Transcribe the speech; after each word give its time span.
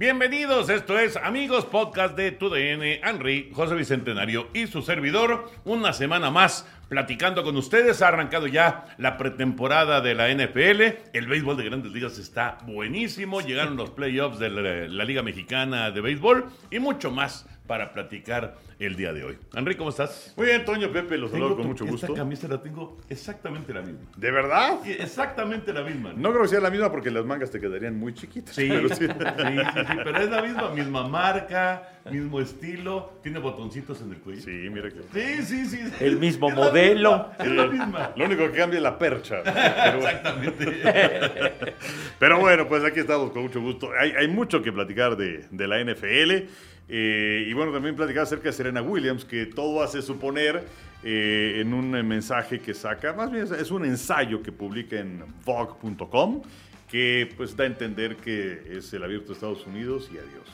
Bienvenidos, 0.00 0.70
esto 0.70 0.98
es 0.98 1.18
Amigos 1.18 1.66
Podcast 1.66 2.16
de 2.16 2.32
TUDN, 2.32 2.82
Henry, 3.06 3.50
José 3.52 3.74
Bicentenario 3.74 4.48
y 4.54 4.66
su 4.66 4.80
servidor. 4.80 5.50
Una 5.66 5.92
semana 5.92 6.30
más 6.30 6.66
platicando 6.88 7.44
con 7.44 7.54
ustedes. 7.58 8.00
Ha 8.00 8.08
arrancado 8.08 8.46
ya 8.46 8.86
la 8.96 9.18
pretemporada 9.18 10.00
de 10.00 10.14
la 10.14 10.34
NFL. 10.34 11.10
El 11.12 11.26
béisbol 11.26 11.58
de 11.58 11.64
grandes 11.64 11.92
ligas 11.92 12.16
está 12.16 12.56
buenísimo. 12.64 13.42
Llegaron 13.42 13.76
los 13.76 13.90
playoffs 13.90 14.38
de 14.38 14.48
la, 14.48 14.88
la 14.88 15.04
Liga 15.04 15.22
Mexicana 15.22 15.90
de 15.90 16.00
Béisbol 16.00 16.46
y 16.70 16.78
mucho 16.78 17.10
más 17.10 17.46
para 17.70 17.92
platicar 17.92 18.56
el 18.80 18.96
día 18.96 19.12
de 19.12 19.22
hoy. 19.22 19.38
Henry, 19.54 19.76
¿cómo 19.76 19.90
estás? 19.90 20.34
Muy 20.36 20.46
bien, 20.48 20.64
Toño 20.64 20.90
Pepe, 20.90 21.16
los 21.16 21.30
saludo 21.30 21.50
con 21.54 21.62
tu- 21.62 21.68
mucho 21.68 21.84
esta 21.84 22.08
gusto. 22.08 22.14
camisa 22.14 22.48
la 22.48 22.60
tengo 22.60 22.98
exactamente 23.08 23.72
la 23.72 23.80
misma. 23.82 24.00
¿De 24.16 24.30
verdad? 24.32 24.80
Sí, 24.82 24.90
Exactamente 24.98 25.72
la 25.72 25.82
misma. 25.84 26.12
No 26.16 26.30
creo 26.30 26.42
que 26.42 26.48
sea 26.48 26.58
la 26.58 26.70
misma 26.70 26.90
porque 26.90 27.12
las 27.12 27.24
mangas 27.24 27.48
te 27.52 27.60
quedarían 27.60 27.96
muy 27.96 28.12
chiquitas. 28.12 28.56
Sí, 28.56 28.66
pero 28.68 28.88
sí, 28.88 28.94
sí. 29.06 29.06
sí, 29.06 29.80
sí, 29.86 29.96
pero 30.02 30.18
es 30.18 30.30
la 30.30 30.42
misma, 30.42 30.70
misma 30.74 31.06
marca, 31.06 31.88
mismo 32.10 32.40
estilo, 32.40 33.12
tiene 33.22 33.38
botoncitos 33.38 34.00
en 34.02 34.10
el 34.14 34.18
cuello. 34.18 34.40
Sí, 34.42 34.50
mira 34.68 34.88
que. 34.90 35.02
Sí, 35.12 35.44
sí, 35.44 35.66
sí. 35.66 35.92
El 36.00 36.16
mismo 36.18 36.48
Es 36.48 36.56
la 36.56 36.60
modelo. 36.64 37.10
misma, 37.38 37.44
Es 37.44 37.50
la 37.52 37.66
misma. 37.68 38.12
Lo 38.16 38.24
único 38.24 38.50
que 38.50 38.58
cambia 38.58 38.78
es 38.78 38.82
la 38.82 38.98
percha. 38.98 39.42
Pero, 39.44 39.98
Exactamente. 39.98 41.74
pero 42.18 42.40
bueno, 42.40 42.66
pues 42.66 42.82
aquí 42.84 42.98
estamos 43.00 43.30
con 43.30 43.42
mucho 43.42 43.60
gusto. 43.60 43.90
Hay, 43.96 44.10
hay 44.10 44.26
mucho 44.26 44.60
que 44.60 44.72
platicar 44.72 45.16
de, 45.16 45.44
de 45.52 45.68
la 45.68 45.78
NFL. 45.84 46.48
Eh, 46.90 47.44
y 47.46 47.52
bueno, 47.52 47.72
también 47.72 47.94
platicar 47.96 48.24
acerca 48.24 48.44
de 48.48 48.52
Serena 48.52 48.82
Williams, 48.82 49.24
que 49.24 49.46
todo 49.46 49.82
hace 49.82 50.02
suponer 50.02 50.64
eh, 51.02 51.60
en 51.60 51.72
un 51.72 51.90
mensaje 52.06 52.60
que 52.60 52.74
saca, 52.74 53.12
más 53.14 53.30
bien 53.30 53.44
es- 53.44 53.52
es 53.52 53.70
un 53.70 53.84
ensayo 53.86 54.42
que 54.42 54.52
publica 54.52 54.96
en 54.98 55.24
Vogue.com, 55.46 56.42
que 56.90 57.32
pues 57.36 57.56
da 57.56 57.64
a 57.64 57.68
entender 57.68 58.16
que 58.16 58.76
es 58.76 58.92
el 58.92 59.02
abierto 59.04 59.28
de 59.28 59.32
Estados 59.34 59.66
Unidos 59.66 60.10
y 60.12 60.18
adiós. 60.18 60.48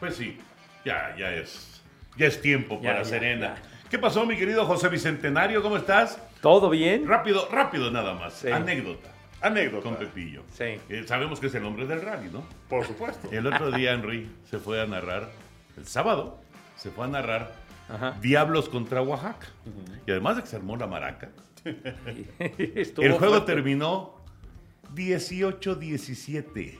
Pues 0.00 0.14
sí, 0.14 0.38
ya, 0.84 1.14
ya 1.18 1.32
es. 1.34 1.82
Ya 2.16 2.26
es 2.28 2.40
tiempo 2.40 2.76
Ya, 2.80 2.90
para 2.90 3.02
ya, 3.02 3.04
Serena. 3.04 3.54
ya. 3.56 3.62
¿Qué 3.90 3.98
pasó, 3.98 4.24
mi 4.24 4.36
querido 4.36 4.64
José 4.66 4.88
Bicentenario? 4.88 5.62
¿Cómo 5.62 5.76
estás? 5.76 6.18
¿Todo 6.40 6.70
bien? 6.70 7.06
Rápido, 7.06 7.48
rápido 7.50 7.90
nada 7.90 8.14
más. 8.14 8.34
Sí. 8.34 8.48
Anécdota 8.50 9.10
Anécdota. 9.40 9.82
con 9.82 9.96
Pepillo. 9.96 10.42
Sí. 10.52 10.64
Eh, 10.88 11.04
sabemos 11.06 11.38
que 11.40 11.48
es 11.48 11.54
el 11.54 11.64
hombre 11.64 11.86
del 11.86 12.00
rally, 12.02 12.30
¿no? 12.32 12.46
Por 12.68 12.86
supuesto. 12.86 13.28
El 13.30 13.46
otro 13.46 13.70
día 13.72 13.92
Henry 13.92 14.28
se 14.50 14.58
fue 14.58 14.80
a 14.80 14.86
narrar, 14.86 15.28
el 15.76 15.86
sábado, 15.86 16.40
se 16.76 16.90
fue 16.90 17.04
a 17.04 17.08
narrar 17.08 17.52
Ajá. 17.88 18.16
Diablos 18.20 18.68
contra 18.68 19.00
Oaxaca. 19.02 19.46
Y 20.06 20.10
además 20.10 20.36
de 20.36 20.42
que 20.42 20.48
se 20.48 20.56
armó 20.56 20.76
la 20.76 20.86
maraca, 20.86 21.28
el 21.64 22.92
juego 22.94 23.18
fuerte. 23.18 23.52
terminó 23.52 24.14
18-17. 24.94 26.78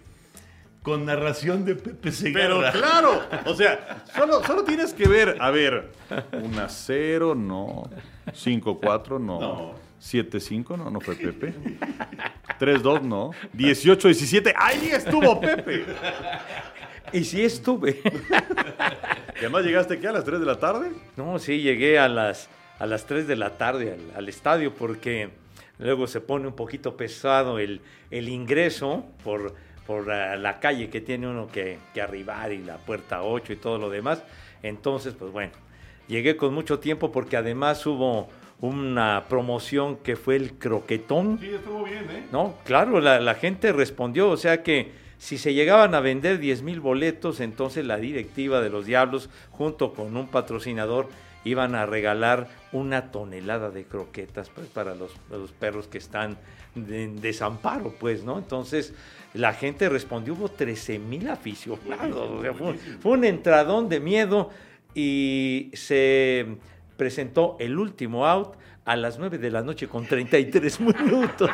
Con 0.82 1.04
narración 1.04 1.64
de 1.64 1.74
Pepe 1.74 2.12
Pero 2.32 2.60
Segarra. 2.60 2.70
claro, 2.72 3.22
o 3.46 3.54
sea, 3.54 4.04
solo, 4.14 4.44
solo 4.44 4.62
tienes 4.62 4.94
que 4.94 5.08
ver, 5.08 5.36
a 5.40 5.50
ver, 5.50 5.90
1 6.32 6.68
0, 6.68 7.34
no, 7.34 7.90
5 8.32 8.78
4, 8.80 9.18
no, 9.18 9.40
No. 9.40 9.74
7 9.98 10.38
5, 10.38 10.76
no, 10.76 10.88
no 10.88 11.00
fue 11.00 11.16
Pepe, 11.16 11.52
3 12.60 12.82
2, 12.84 13.02
no, 13.02 13.32
18 13.52 14.06
17, 14.06 14.54
ahí 14.56 14.90
estuvo 14.92 15.40
Pepe. 15.40 15.86
Y 17.12 17.24
sí 17.24 17.44
estuve. 17.44 18.00
Y 19.36 19.38
además 19.40 19.64
llegaste 19.64 19.94
aquí 19.94 20.06
a 20.06 20.12
las 20.12 20.24
3 20.24 20.40
de 20.40 20.46
la 20.46 20.58
tarde. 20.58 20.90
No, 21.16 21.38
sí, 21.38 21.60
llegué 21.60 21.98
a 21.98 22.08
las, 22.08 22.48
a 22.78 22.86
las 22.86 23.06
3 23.06 23.26
de 23.26 23.36
la 23.36 23.56
tarde 23.58 23.92
al, 23.92 24.16
al 24.16 24.28
estadio 24.28 24.74
porque 24.74 25.30
luego 25.78 26.06
se 26.06 26.20
pone 26.20 26.46
un 26.46 26.54
poquito 26.56 26.96
pesado 26.96 27.58
el, 27.58 27.80
el 28.10 28.28
ingreso 28.28 29.04
por, 29.22 29.54
por 29.86 30.06
la, 30.06 30.36
la 30.36 30.58
calle 30.58 30.88
que 30.88 31.00
tiene 31.00 31.28
uno 31.28 31.48
que, 31.48 31.78
que 31.92 32.00
arribar 32.00 32.52
y 32.52 32.62
la 32.62 32.78
puerta 32.78 33.22
8 33.22 33.52
y 33.52 33.56
todo 33.56 33.78
lo 33.78 33.90
demás. 33.90 34.22
Entonces, 34.62 35.14
pues 35.14 35.30
bueno, 35.32 35.52
llegué 36.08 36.36
con 36.36 36.54
mucho 36.54 36.78
tiempo 36.78 37.12
porque 37.12 37.36
además 37.36 37.84
hubo 37.86 38.28
una 38.60 39.26
promoción 39.28 39.98
que 39.98 40.16
fue 40.16 40.36
el 40.36 40.54
croquetón. 40.54 41.38
Sí, 41.40 41.50
estuvo 41.50 41.84
bien, 41.84 42.10
¿eh? 42.10 42.26
No, 42.32 42.54
claro, 42.64 43.00
la, 43.00 43.20
la 43.20 43.34
gente 43.34 43.70
respondió, 43.72 44.30
o 44.30 44.36
sea 44.38 44.62
que 44.62 44.92
si 45.18 45.38
se 45.38 45.54
llegaban 45.54 45.94
a 45.94 46.00
vender 46.00 46.38
10 46.38 46.62
mil 46.62 46.80
boletos, 46.80 47.40
entonces 47.40 47.84
la 47.84 47.96
directiva 47.96 48.60
de 48.60 48.70
los 48.70 48.86
Diablos, 48.86 49.30
junto 49.50 49.92
con 49.92 50.16
un 50.16 50.28
patrocinador, 50.28 51.08
iban 51.44 51.74
a 51.74 51.86
regalar 51.86 52.48
una 52.72 53.12
tonelada 53.12 53.70
de 53.70 53.84
croquetas 53.84 54.50
pues, 54.50 54.66
para 54.66 54.94
los, 54.94 55.12
los 55.30 55.52
perros 55.52 55.86
que 55.86 55.98
están 55.98 56.36
en 56.74 57.20
desamparo, 57.20 57.94
pues, 57.98 58.24
¿no? 58.24 58.38
Entonces 58.38 58.92
la 59.32 59.52
gente 59.52 59.88
respondió, 59.88 60.34
hubo 60.34 60.48
13 60.48 60.98
mil 60.98 61.28
aficionados, 61.30 62.30
o 62.30 62.42
sea, 62.42 62.52
fue, 62.52 62.74
fue 62.74 63.12
un 63.12 63.24
entradón 63.24 63.88
de 63.88 64.00
miedo 64.00 64.50
y 64.94 65.70
se 65.74 66.46
presentó 66.96 67.56
el 67.60 67.78
último 67.78 68.26
out 68.26 68.56
a 68.86 68.96
las 68.96 69.18
9 69.18 69.38
de 69.38 69.50
la 69.50 69.62
noche 69.62 69.88
con 69.88 70.06
33 70.06 70.80
minutos. 70.80 71.50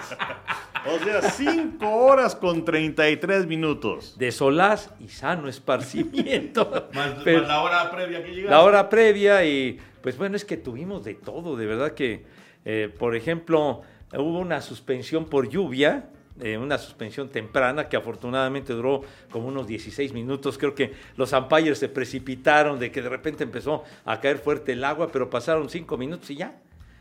O 0.85 1.05
sea, 1.05 1.23
5 1.23 1.89
horas 1.89 2.37
con 2.37 2.65
33 2.65 3.47
minutos. 3.47 4.19
de 4.19 4.31
solaz 4.31 4.91
y 5.01 5.09
sano 5.09 5.49
esparcimiento. 5.49 6.89
Más, 6.95 7.15
Pero 7.25 7.41
más 7.41 7.49
la 7.49 7.63
hora 7.63 7.91
previa 7.91 8.23
que 8.23 8.43
la 8.43 8.61
hora 8.61 8.89
previa 8.89 9.45
y 9.45 9.81
pues 10.03 10.19
bueno, 10.19 10.37
es 10.37 10.45
que 10.45 10.57
tuvimos 10.57 11.05
de 11.05 11.15
todo, 11.15 11.57
de 11.57 11.67
verdad 11.67 11.93
que, 11.93 12.25
eh, 12.65 12.93
por 12.99 13.17
ejemplo, 13.17 13.83
hubo 14.13 14.39
una 14.39 14.61
suspensión 14.61 15.27
por 15.27 15.49
lluvia, 15.49 16.09
eh, 16.41 16.59
una 16.59 16.77
suspensión 16.77 17.29
temprana 17.29 17.89
que 17.89 17.97
afortunadamente 17.97 18.73
duró 18.73 19.03
como 19.31 19.47
unos 19.49 19.67
16 19.67 20.13
minutos. 20.13 20.59
Creo 20.59 20.75
que 20.75 20.93
los 21.17 21.33
umpires 21.33 21.79
se 21.79 21.89
precipitaron 21.89 22.79
de 22.79 22.91
que 22.91 23.01
de 23.01 23.09
repente 23.09 23.45
empezó 23.45 23.85
a 24.05 24.21
caer 24.21 24.39
fuerte 24.39 24.73
el 24.73 24.85
agua, 24.85 25.09
pero 25.11 25.31
pasaron 25.31 25.71
5 25.71 25.97
minutos 25.97 26.29
y 26.31 26.37
ya. 26.37 26.59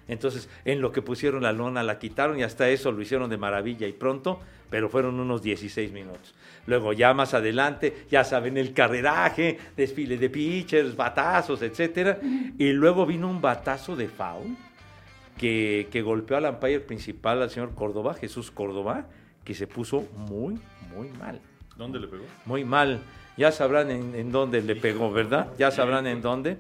Entonces, 0.08 0.50
en 0.66 0.82
lo 0.82 0.92
que 0.92 1.02
pusieron 1.02 1.44
la 1.44 1.54
lona, 1.54 1.84
la 1.84 2.00
quitaron 2.00 2.40
y 2.40 2.44
hasta 2.44 2.70
eso 2.70 2.92
lo 2.92 3.02
hicieron 3.02 3.30
de 3.30 3.38
maravilla 3.38 3.88
y 3.88 3.94
pronto, 3.94 4.40
pero 4.70 4.90
fueron 4.90 5.20
unos 5.20 5.42
16 5.42 5.92
minutos. 5.92 6.34
Luego, 6.66 6.94
ya 6.94 7.14
más 7.14 7.34
adelante, 7.34 8.06
ya 8.10 8.24
saben, 8.24 8.58
el 8.58 8.74
carreraje, 8.74 9.58
desfile 9.76 10.18
de 10.18 10.30
pitchers, 10.30 10.96
batazos, 10.96 11.62
etcétera. 11.62 12.20
Y 12.58 12.72
luego 12.74 13.06
vino 13.06 13.30
un 13.30 13.42
batazo 13.42 13.96
de 13.96 14.08
foul 14.08 14.56
que, 15.38 15.88
que 15.92 16.02
golpeó 16.02 16.38
al 16.38 16.46
umpire 16.46 16.80
principal, 16.82 17.42
al 17.42 17.50
señor 17.50 17.74
Córdoba, 17.74 18.14
Jesús 18.14 18.52
Córdoba, 18.52 19.08
que 19.44 19.54
se 19.54 19.66
puso 19.66 20.08
muy, 20.16 20.60
muy 20.94 21.10
mal 21.10 21.42
¿Dónde 21.78 22.00
le 22.00 22.08
pegó? 22.08 22.24
muy 22.46 22.64
mal. 22.64 23.00
Ya 23.38 23.52
sabrán 23.52 23.90
en, 23.90 24.14
en 24.14 24.32
dónde 24.32 24.62
le 24.62 24.76
pegó, 24.76 25.12
¿verdad? 25.12 25.48
Ya 25.58 25.72
sabrán 25.72 26.06
en 26.06 26.22
dónde. 26.22 26.58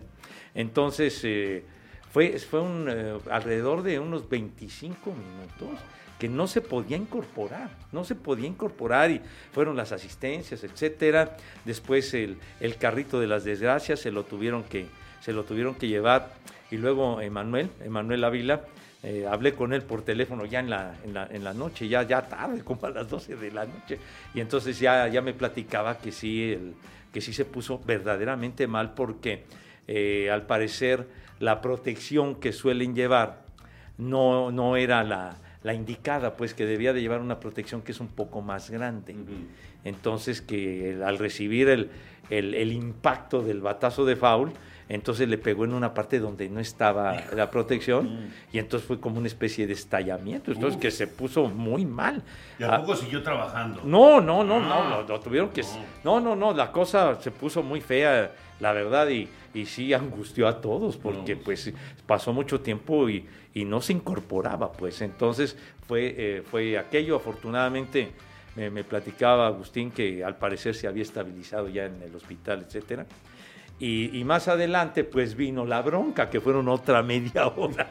Entonces, 0.55 1.21
eh, 1.23 1.63
fue, 2.11 2.37
fue 2.39 2.61
un, 2.61 2.87
eh, 2.89 3.17
alrededor 3.29 3.83
de 3.83 3.99
unos 3.99 4.27
25 4.29 5.11
minutos 5.11 5.79
que 6.19 6.27
no 6.29 6.45
se 6.45 6.61
podía 6.61 6.97
incorporar, 6.97 7.69
no 7.91 8.03
se 8.03 8.13
podía 8.13 8.47
incorporar 8.47 9.09
y 9.09 9.21
fueron 9.53 9.75
las 9.75 9.91
asistencias, 9.91 10.63
etcétera. 10.63 11.35
Después 11.65 12.13
el, 12.13 12.37
el 12.59 12.75
carrito 12.75 13.19
de 13.19 13.25
las 13.27 13.43
desgracias 13.43 13.99
se 13.99 14.11
lo 14.11 14.23
tuvieron 14.23 14.63
que, 14.63 14.85
se 15.21 15.33
lo 15.33 15.43
tuvieron 15.43 15.73
que 15.75 15.87
llevar. 15.87 16.33
Y 16.69 16.77
luego 16.77 17.21
Emanuel, 17.21 17.69
Emanuel 17.83 18.23
Ávila, 18.23 18.61
eh, 19.03 19.25
hablé 19.27 19.53
con 19.55 19.73
él 19.73 19.81
por 19.81 20.03
teléfono 20.03 20.45
ya 20.45 20.59
en 20.59 20.69
la, 20.69 20.95
en 21.03 21.13
la, 21.15 21.27
en 21.31 21.43
la 21.43 21.55
noche, 21.55 21.87
ya, 21.87 22.03
ya 22.03 22.21
tarde, 22.21 22.61
como 22.63 22.85
a 22.85 22.91
las 22.91 23.09
12 23.09 23.35
de 23.37 23.49
la 23.51 23.65
noche. 23.65 23.97
Y 24.35 24.41
entonces 24.41 24.79
ya, 24.79 25.07
ya 25.07 25.21
me 25.21 25.33
platicaba 25.33 25.97
que 25.97 26.11
sí, 26.11 26.51
el- 26.53 26.73
que 27.11 27.19
sí 27.19 27.33
se 27.33 27.45
puso 27.45 27.79
verdaderamente 27.83 28.67
mal 28.67 28.93
porque 28.93 29.43
eh, 29.87 30.29
al 30.31 30.43
parecer 30.45 31.05
la 31.41 31.59
protección 31.59 32.35
que 32.35 32.53
suelen 32.53 32.95
llevar 32.95 33.41
no, 33.97 34.51
no 34.51 34.77
era 34.77 35.03
la, 35.03 35.35
la 35.63 35.73
indicada, 35.73 36.37
pues 36.37 36.53
que 36.53 36.65
debía 36.65 36.93
de 36.93 37.01
llevar 37.01 37.19
una 37.19 37.39
protección 37.39 37.81
que 37.81 37.91
es 37.91 37.99
un 37.99 38.07
poco 38.07 38.41
más 38.41 38.69
grande. 38.69 39.15
Entonces 39.83 40.41
que 40.41 40.91
el- 40.91 41.03
al 41.03 41.17
recibir 41.17 41.67
el, 41.69 41.89
el- 42.29 42.53
el 42.53 42.71
impacto 42.71 43.41
del 43.41 43.61
batazo 43.61 44.05
de 44.05 44.15
foul, 44.15 44.51
entonces 44.89 45.27
le 45.29 45.37
pegó 45.37 45.63
en 45.65 45.73
una 45.73 45.93
parte 45.93 46.19
donde 46.19 46.49
no 46.49 46.59
estaba 46.59 47.15
la 47.33 47.49
protección 47.49 48.29
y 48.51 48.59
entonces 48.59 48.85
fue 48.87 48.99
como 48.99 49.17
una 49.19 49.27
especie 49.27 49.65
de 49.65 49.73
estallamiento, 49.73 50.51
entonces 50.51 50.79
que 50.79 50.91
se 50.91 51.07
puso 51.07 51.45
muy 51.47 51.85
mal. 51.85 52.21
¿Y 52.59 52.63
a 52.63 52.75
Ah, 52.75 52.79
poco 52.81 52.95
siguió 52.97 53.23
trabajando? 53.23 53.81
no, 53.85 54.19
no, 54.19 54.43
no, 54.43 54.59
no, 54.59 54.73
Ah. 54.73 55.03
lo, 55.07 55.07
lo 55.07 55.19
tuvieron 55.21 55.49
que... 55.49 55.61
No, 56.03 56.19
no, 56.19 56.35
no, 56.35 56.53
la 56.53 56.71
cosa 56.71 57.19
se 57.21 57.31
puso 57.31 57.63
muy 57.63 57.79
fea, 57.81 58.31
la 58.59 58.73
verdad, 58.73 59.07
y, 59.07 59.29
y 59.53 59.65
sí 59.65 59.93
angustió 59.93 60.47
a 60.47 60.61
todos, 60.61 60.97
porque 60.97 61.35
No. 61.35 61.41
pues 61.43 61.71
pasó 62.05 62.31
mucho 62.33 62.61
tiempo 62.61 63.09
y, 63.09 63.25
y 63.53 63.65
no 63.65 63.81
se 63.81 63.93
incorporaba, 63.93 64.71
pues 64.71 65.01
entonces 65.01 65.57
fue, 65.87 66.15
eh, 66.17 66.43
fue 66.49 66.77
aquello, 66.77 67.15
afortunadamente 67.17 68.11
me, 68.55 68.69
me 68.69 68.83
platicaba 68.83 69.47
Agustín 69.47 69.91
que 69.91 70.23
al 70.23 70.37
parecer 70.37 70.75
se 70.75 70.87
había 70.87 71.03
estabilizado 71.03 71.67
ya 71.69 71.85
en 71.85 72.01
el 72.01 72.15
hospital, 72.15 72.65
etcétera. 72.67 73.05
Y, 73.79 74.15
y 74.19 74.23
más 74.23 74.47
adelante, 74.47 75.03
pues 75.03 75.35
vino 75.35 75.65
la 75.65 75.81
bronca, 75.81 76.29
que 76.29 76.39
fueron 76.39 76.67
otra 76.69 77.01
media 77.03 77.47
hora. 77.47 77.89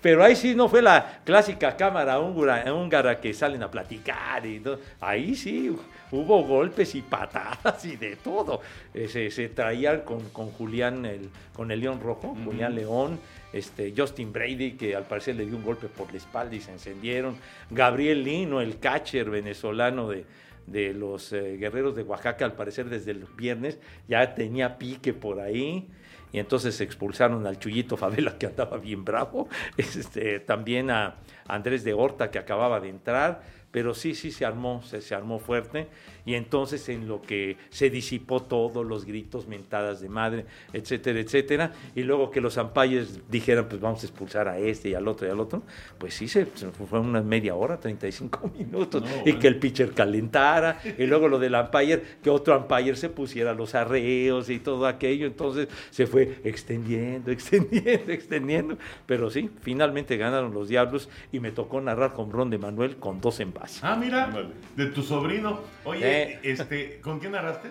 Pero 0.00 0.22
ahí 0.22 0.36
sí 0.36 0.54
no 0.54 0.68
fue 0.68 0.82
la 0.82 1.20
clásica 1.24 1.76
cámara 1.76 2.20
húngara, 2.20 2.72
húngara 2.72 3.20
que 3.20 3.34
salen 3.34 3.62
a 3.64 3.70
platicar. 3.70 4.46
Y 4.46 4.60
todo. 4.60 4.78
Ahí 5.00 5.34
sí 5.34 5.74
hubo 6.10 6.42
golpes 6.44 6.94
y 6.94 7.02
patadas 7.02 7.84
y 7.84 7.96
de 7.96 8.16
todo. 8.16 8.60
Eh, 8.94 9.08
se, 9.08 9.30
se 9.30 9.48
traían 9.48 10.00
con, 10.02 10.20
con 10.30 10.50
Julián, 10.50 11.04
el, 11.06 11.28
con 11.52 11.70
el 11.70 11.80
León 11.80 12.00
Rojo, 12.00 12.36
Julián 12.44 12.74
León, 12.74 13.18
este, 13.52 13.94
Justin 13.96 14.32
Brady, 14.32 14.72
que 14.72 14.94
al 14.94 15.04
parecer 15.04 15.36
le 15.36 15.46
dio 15.46 15.56
un 15.56 15.64
golpe 15.64 15.88
por 15.88 16.10
la 16.10 16.18
espalda 16.18 16.54
y 16.54 16.60
se 16.60 16.72
encendieron. 16.72 17.36
Gabriel 17.70 18.22
Lino, 18.22 18.60
el 18.60 18.78
catcher 18.78 19.30
venezolano 19.30 20.08
de, 20.08 20.24
de 20.66 20.92
los 20.92 21.32
eh, 21.32 21.56
guerreros 21.56 21.94
de 21.96 22.02
Oaxaca, 22.02 22.44
al 22.44 22.54
parecer 22.54 22.88
desde 22.88 23.12
el 23.12 23.24
viernes 23.36 23.78
ya 24.08 24.34
tenía 24.34 24.78
pique 24.78 25.12
por 25.12 25.40
ahí. 25.40 25.88
Y 26.32 26.38
entonces 26.38 26.80
expulsaron 26.80 27.46
al 27.46 27.58
Chuyito 27.58 27.96
Favela, 27.96 28.36
que 28.36 28.46
andaba 28.46 28.76
bien 28.78 29.04
bravo. 29.04 29.48
Este, 29.76 30.40
también 30.40 30.90
a 30.90 31.16
Andrés 31.46 31.84
de 31.84 31.94
Horta, 31.94 32.30
que 32.30 32.38
acababa 32.38 32.80
de 32.80 32.88
entrar. 32.88 33.42
Pero 33.76 33.92
sí, 33.92 34.14
sí 34.14 34.30
se 34.30 34.46
armó, 34.46 34.82
se, 34.82 35.02
se 35.02 35.14
armó 35.14 35.38
fuerte. 35.38 35.86
Y 36.26 36.34
entonces 36.34 36.88
en 36.88 37.08
lo 37.08 37.22
que 37.22 37.56
se 37.70 37.88
disipó 37.88 38.42
todo, 38.42 38.84
los 38.84 39.04
gritos, 39.04 39.46
mentadas 39.46 40.00
de 40.00 40.08
madre, 40.08 40.44
etcétera, 40.72 41.20
etcétera. 41.20 41.72
Y 41.94 42.02
luego 42.02 42.30
que 42.30 42.40
los 42.40 42.56
umpires 42.56 43.20
dijeran, 43.30 43.68
pues 43.68 43.80
vamos 43.80 44.02
a 44.02 44.06
expulsar 44.06 44.48
a 44.48 44.58
este 44.58 44.90
y 44.90 44.94
al 44.94 45.06
otro 45.08 45.26
y 45.26 45.30
al 45.30 45.40
otro. 45.40 45.62
Pues 45.98 46.14
sí, 46.14 46.28
se, 46.28 46.46
se 46.54 46.70
fue 46.72 46.98
una 46.98 47.22
media 47.22 47.54
hora, 47.54 47.78
35 47.78 48.50
minutos. 48.58 49.02
No, 49.02 49.08
y 49.08 49.22
bueno. 49.22 49.38
que 49.38 49.46
el 49.46 49.56
pitcher 49.58 49.92
calentara. 49.92 50.80
Y 50.98 51.06
luego 51.06 51.28
lo 51.28 51.38
del 51.38 51.54
umpire, 51.54 52.02
que 52.22 52.28
otro 52.28 52.58
umpire 52.58 52.96
se 52.96 53.08
pusiera 53.08 53.54
los 53.54 53.74
arreos 53.74 54.50
y 54.50 54.58
todo 54.58 54.86
aquello. 54.86 55.26
Entonces 55.26 55.68
se 55.90 56.06
fue 56.06 56.40
extendiendo, 56.44 57.30
extendiendo, 57.36 58.12
extendiendo. 58.12 58.78
Pero 59.06 59.30
sí, 59.30 59.48
finalmente 59.60 60.16
ganaron 60.16 60.52
los 60.52 60.68
Diablos 60.68 61.08
y 61.30 61.40
me 61.40 61.52
tocó 61.52 61.80
narrar 61.80 62.12
con 62.12 62.32
Ron 62.32 62.50
de 62.50 62.58
Manuel 62.58 62.96
con 62.96 63.20
dos 63.20 63.38
envases. 63.40 63.84
Ah, 63.84 63.96
mira, 63.96 64.32
de 64.74 64.86
tu 64.86 65.02
sobrino. 65.02 65.60
Oye, 65.84 66.15
Eh. 66.22 66.40
este, 66.42 67.00
¿con 67.00 67.18
quién 67.20 67.32
narraste? 67.32 67.68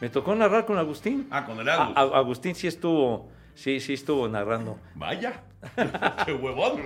Me 0.00 0.08
tocó 0.10 0.34
narrar 0.34 0.66
con 0.66 0.76
Agustín. 0.78 1.26
Ah, 1.30 1.44
con 1.46 1.58
el 1.60 1.68
Agus. 1.68 1.96
a- 1.96 2.00
Agustín 2.18 2.54
sí 2.54 2.66
estuvo, 2.66 3.28
sí, 3.54 3.80
sí 3.80 3.94
estuvo 3.94 4.28
narrando. 4.28 4.78
Vaya. 4.94 5.40
Qué 6.26 6.32
huevón. 6.34 6.82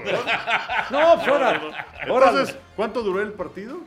No, 0.91 1.15
pues 1.17 1.29
ahora, 1.29 1.61
ahora- 2.09 2.29
Entonces, 2.31 2.57
¿cuánto 2.77 3.03
duró 3.03 3.21
el 3.23 3.33
partido? 3.33 3.79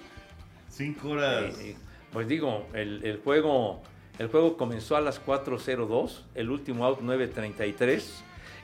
Cinco 0.69 1.09
horas. 1.11 1.57
Eh, 1.59 1.75
Pues 2.11 2.27
digo, 2.27 2.67
el, 2.73 3.05
el 3.05 3.21
juego, 3.23 3.81
el 4.19 4.27
juego 4.27 4.57
comenzó 4.57 4.97
a 4.97 5.01
las 5.01 5.25
4.02, 5.25 6.23
el 6.35 6.49
último 6.49 6.83
out 6.85 6.99
9.33 6.99 8.03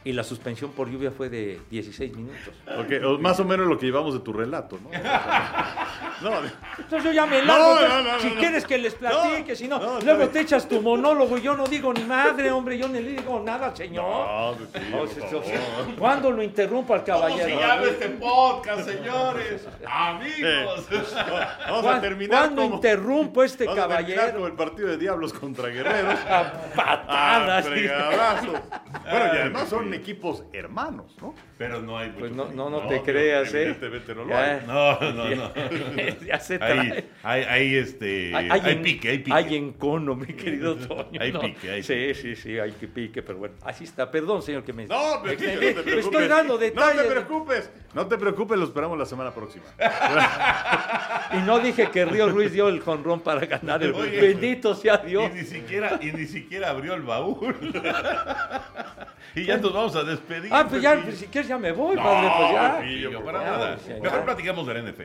y 0.03 0.13
la 0.13 0.23
suspensión 0.23 0.71
por 0.71 0.89
lluvia 0.89 1.11
fue 1.11 1.29
de 1.29 1.59
16 1.69 2.15
minutos. 2.15 2.53
Ok, 2.77 2.91
o 3.05 3.17
más 3.17 3.39
o 3.39 3.45
menos 3.45 3.67
lo 3.67 3.77
que 3.77 3.85
llevamos 3.87 4.13
de 4.13 4.19
tu 4.21 4.31
relato, 4.31 4.79
¿no? 4.81 4.89
no, 6.21 6.37
Entonces 6.77 7.03
yo 7.03 7.11
ya 7.11 7.25
me 7.25 7.43
largo, 7.43 7.73
No, 7.73 7.77
pues, 7.79 7.89
no, 7.89 8.01
no, 8.13 8.19
si 8.19 8.27
no, 8.29 8.33
no. 8.35 8.39
quieres 8.39 8.65
que 8.65 8.77
les 8.77 8.93
platique, 8.95 9.55
si 9.55 9.67
no, 9.67 9.99
luego 10.01 10.29
te 10.29 10.39
echas 10.41 10.67
tu 10.69 10.81
monólogo 10.81 11.37
y 11.37 11.41
yo 11.41 11.57
no 11.57 11.65
digo 11.67 11.91
ni 11.93 12.03
madre, 12.03 12.51
hombre, 12.51 12.77
yo 12.77 12.87
ni 12.87 13.01
le 13.01 13.11
digo 13.11 13.41
nada, 13.45 13.75
señor. 13.75 14.55
no, 14.91 14.97
pues 14.97 15.11
se- 15.11 15.95
¿Cuándo 15.97 16.31
lo 16.31 16.41
interrumpo 16.41 16.93
al 16.93 17.03
¿Cómo 17.03 17.17
se 17.29 17.35
caballero? 17.37 17.59
llama 17.59 17.83
este 17.83 18.09
podcast, 18.09 18.89
señores? 18.89 19.67
Amigos. 19.85 20.87
Vamos 20.89 21.79
a 21.79 21.81
¿Cuán- 21.81 22.01
terminar 22.01 22.39
¿Cuándo 22.45 22.61
como... 22.63 22.75
interrumpo 22.75 23.41
a 23.41 23.45
este 23.45 23.65
Vamos 23.65 23.79
a 23.83 23.87
terminar 23.87 24.05
caballero? 24.15 24.33
como 24.35 24.47
el 24.47 24.53
partido 24.53 24.87
de 24.87 24.97
Diablos 24.97 25.33
contra 25.33 25.67
Guerreros. 25.67 26.19
A 26.29 26.53
patadas. 26.75 27.65
Ah. 27.67 28.41
Bueno, 29.09 29.25
y 29.33 29.37
además 29.37 29.69
son 29.69 29.86
equipos 29.93 30.43
hermanos, 30.53 31.15
¿no? 31.21 31.33
Pero 31.57 31.81
no 31.81 31.97
hay 31.97 32.09
Pues 32.17 32.31
no, 32.31 32.49
no, 32.51 32.69
no 32.69 32.87
te 32.87 33.01
creas, 33.01 33.53
¿eh? 33.53 33.63
evidentemente 33.63 34.13
no 34.15 34.23
lo 34.23 34.29
Ya. 34.29 34.43
hay. 34.43 34.61
No, 34.67 34.99
no, 35.13 35.35
no. 35.35 35.51
ya 36.25 36.39
se 36.39 36.53
Hay, 36.55 36.59
trae. 36.59 37.05
hay, 37.23 37.43
hay, 37.43 37.75
este, 37.75 38.35
hay, 38.35 38.61
en- 38.71 38.81
pique, 38.81 39.09
hay 39.09 39.17
pique. 39.19 39.33
Hay 39.33 39.55
encono, 39.55 40.15
mi 40.15 40.27
querido 40.27 40.75
Toño. 40.75 41.19
Hay 41.21 41.31
¿no? 41.31 41.39
pique, 41.41 41.71
hay 41.71 41.83
sí, 41.83 42.13
sí, 42.13 42.35
sí, 42.35 42.59
hay 42.59 42.71
que 42.73 42.87
pique, 42.87 43.21
pero 43.23 43.39
bueno, 43.39 43.55
así 43.63 43.83
está. 43.83 44.09
Perdón, 44.11 44.41
señor, 44.41 44.63
que 44.63 44.73
me... 44.73 44.85
No, 44.87 45.21
me 45.21 45.31
Pepillo, 45.31 45.53
no 45.53 45.59
te 45.59 45.73
preocupes. 45.73 46.05
Estoy 46.05 46.27
dando 46.27 46.53
No 46.53 46.59
detalles. 46.59 47.03
te 47.03 47.09
preocupes. 47.09 47.71
No 47.93 48.07
te 48.07 48.17
preocupes, 48.17 48.57
lo 48.59 48.65
esperamos 48.65 48.97
la 48.97 49.05
semana 49.05 49.33
próxima. 49.33 49.65
Y 51.33 51.37
no 51.39 51.59
dije 51.59 51.89
que 51.91 52.05
Río 52.05 52.29
Ruiz 52.29 52.53
dio 52.53 52.69
el 52.69 52.79
jonrón 52.79 53.19
para 53.19 53.45
ganar 53.45 53.83
el... 53.83 53.93
Oye, 53.93 54.21
Bendito 54.21 54.73
sea 54.75 54.97
Dios. 54.97 55.29
Y 55.31 55.39
ni 55.39 55.43
siquiera, 55.43 55.99
y 56.01 56.11
ni 56.13 56.25
siquiera 56.25 56.69
abrió 56.69 56.93
el 56.93 57.01
baúl. 57.01 57.53
y 59.35 59.43
ya 59.43 59.57
nos 59.57 59.73
vamos 59.77 59.95
a 59.95 60.03
despedir. 60.03 60.49
Ah, 60.53 60.65
pues 60.69 60.81
ya, 60.81 61.01
pues, 61.01 61.17
si 61.17 61.27
quieres 61.27 61.47
ya 61.47 61.57
me 61.57 61.71
voy, 61.71 61.95
No, 61.95 62.03
padre, 62.03 62.29
pues 62.37 63.11
ya. 63.11 63.19
Para 63.23 63.39
nada. 63.43 63.77
Mejor 64.01 64.25
platicamos 64.25 64.67
de 64.67 64.73
la 64.73 64.79
NFL. 64.91 65.03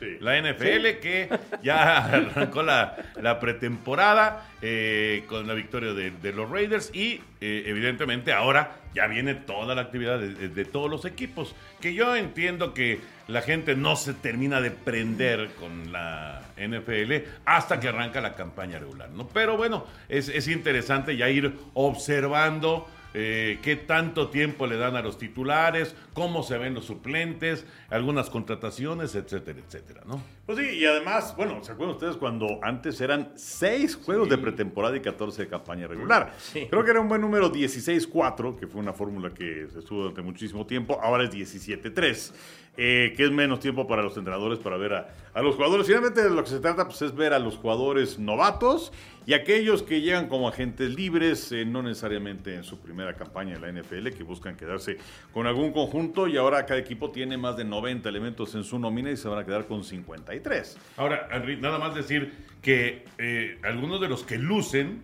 Sí. 0.00 0.16
La 0.20 0.36
NFL 0.40 0.98
que 1.00 1.28
ya 1.62 1.98
arrancó 2.04 2.64
la, 2.64 2.96
la 3.22 3.38
pretemporada 3.38 4.48
eh, 4.60 5.22
con 5.28 5.46
la 5.46 5.54
victoria 5.54 5.92
de, 5.94 6.10
de 6.10 6.32
los 6.32 6.50
Raiders 6.50 6.90
y 6.92 7.20
eh, 7.40 7.62
evidentemente 7.66 8.32
ahora 8.32 8.72
ya 8.92 9.06
viene 9.06 9.34
toda 9.36 9.72
la 9.76 9.82
actividad 9.82 10.18
de, 10.18 10.34
de- 10.34 10.48
de 10.48 10.64
todos 10.64 10.90
los 10.90 11.04
equipos. 11.04 11.54
Que 11.80 11.94
yo 11.94 12.16
entiendo 12.16 12.74
que 12.74 13.00
la 13.28 13.40
gente 13.40 13.76
no 13.76 13.94
se 13.94 14.14
termina 14.14 14.60
de 14.60 14.72
prender 14.72 15.50
con 15.60 15.92
la 15.92 16.42
NFL 16.56 17.12
hasta 17.44 17.78
que 17.78 17.86
arranca 17.88 18.20
la 18.20 18.34
campaña 18.34 18.80
regular, 18.80 19.10
¿no? 19.10 19.28
Pero 19.28 19.56
bueno, 19.56 19.86
es, 20.08 20.28
es 20.28 20.48
interesante 20.48 21.16
ya 21.16 21.28
ir 21.28 21.54
observando 21.74 22.88
eh, 23.14 23.60
qué 23.62 23.76
tanto 23.76 24.28
tiempo 24.28 24.66
le 24.66 24.76
dan 24.76 24.96
a 24.96 25.02
los 25.02 25.18
titulares, 25.18 25.94
cómo 26.12 26.42
se 26.42 26.58
ven 26.58 26.74
los 26.74 26.84
suplentes, 26.84 27.64
algunas 27.88 28.28
contrataciones, 28.28 29.14
etcétera, 29.14 29.60
etcétera, 29.64 30.02
¿no? 30.04 30.20
Pues 30.46 30.58
sí, 30.58 30.78
y 30.78 30.84
además, 30.84 31.34
bueno, 31.36 31.62
¿se 31.62 31.72
acuerdan 31.72 31.94
ustedes 31.94 32.16
cuando 32.16 32.58
antes 32.62 33.00
eran 33.00 33.32
seis 33.36 33.94
juegos 33.96 34.28
de 34.28 34.36
pretemporada 34.36 34.96
y 34.96 35.00
14 35.00 35.42
de 35.42 35.48
campaña 35.48 35.86
regular? 35.86 36.34
Sí. 36.38 36.66
Creo 36.68 36.84
que 36.84 36.90
era 36.90 37.00
un 37.00 37.08
buen 37.08 37.20
número 37.20 37.52
16-4, 37.52 38.58
que 38.58 38.66
fue 38.66 38.80
una 38.80 38.92
fórmula 38.92 39.32
que 39.32 39.68
se 39.72 39.78
estuvo 39.78 40.00
durante 40.00 40.22
muchísimo 40.22 40.66
tiempo, 40.66 40.98
ahora 41.00 41.24
es 41.24 41.30
17-3. 41.30 42.32
Eh, 42.76 43.14
que 43.16 43.24
es 43.24 43.30
menos 43.30 43.60
tiempo 43.60 43.86
para 43.86 44.02
los 44.02 44.16
entrenadores 44.16 44.58
para 44.58 44.76
ver 44.76 44.94
a, 44.94 45.42
los 45.42 45.54
jugadores. 45.54 45.86
Finalmente 45.86 46.22
de 46.22 46.30
lo 46.30 46.42
que 46.42 46.50
se 46.50 46.58
trata 46.58 46.86
pues, 46.86 47.02
es 47.02 47.14
ver 47.14 47.32
a 47.32 47.38
los 47.38 47.56
jugadores 47.56 48.18
novatos 48.18 48.92
y 49.26 49.32
aquellos 49.32 49.82
que 49.82 50.00
llegan 50.00 50.28
como 50.28 50.48
agentes 50.48 50.94
libres, 50.94 51.52
eh, 51.52 51.64
no 51.64 51.82
necesariamente 51.82 52.54
en 52.54 52.64
su 52.64 52.80
primera 52.80 53.14
campaña 53.14 53.54
en 53.54 53.62
la 53.62 53.68
NFL, 53.68 54.08
que 54.10 54.24
buscan 54.24 54.56
quedarse 54.56 54.98
con 55.32 55.46
algún 55.46 55.72
conjunto 55.72 56.26
y 56.26 56.36
ahora 56.36 56.66
cada 56.66 56.80
equipo 56.80 57.10
tiene 57.10 57.36
más 57.36 57.56
de 57.56 57.64
90 57.64 58.08
elementos 58.08 58.54
en 58.54 58.64
su 58.64 58.78
nómina 58.78 59.10
y 59.10 59.16
se 59.16 59.28
van 59.28 59.38
a 59.38 59.44
quedar 59.44 59.66
con 59.66 59.84
53. 59.84 60.76
Ahora, 60.96 61.28
nada 61.60 61.78
más 61.78 61.94
decir 61.94 62.32
que 62.60 63.04
eh, 63.18 63.58
algunos 63.62 64.00
de 64.00 64.08
los 64.08 64.24
que 64.24 64.36
lucen 64.36 65.02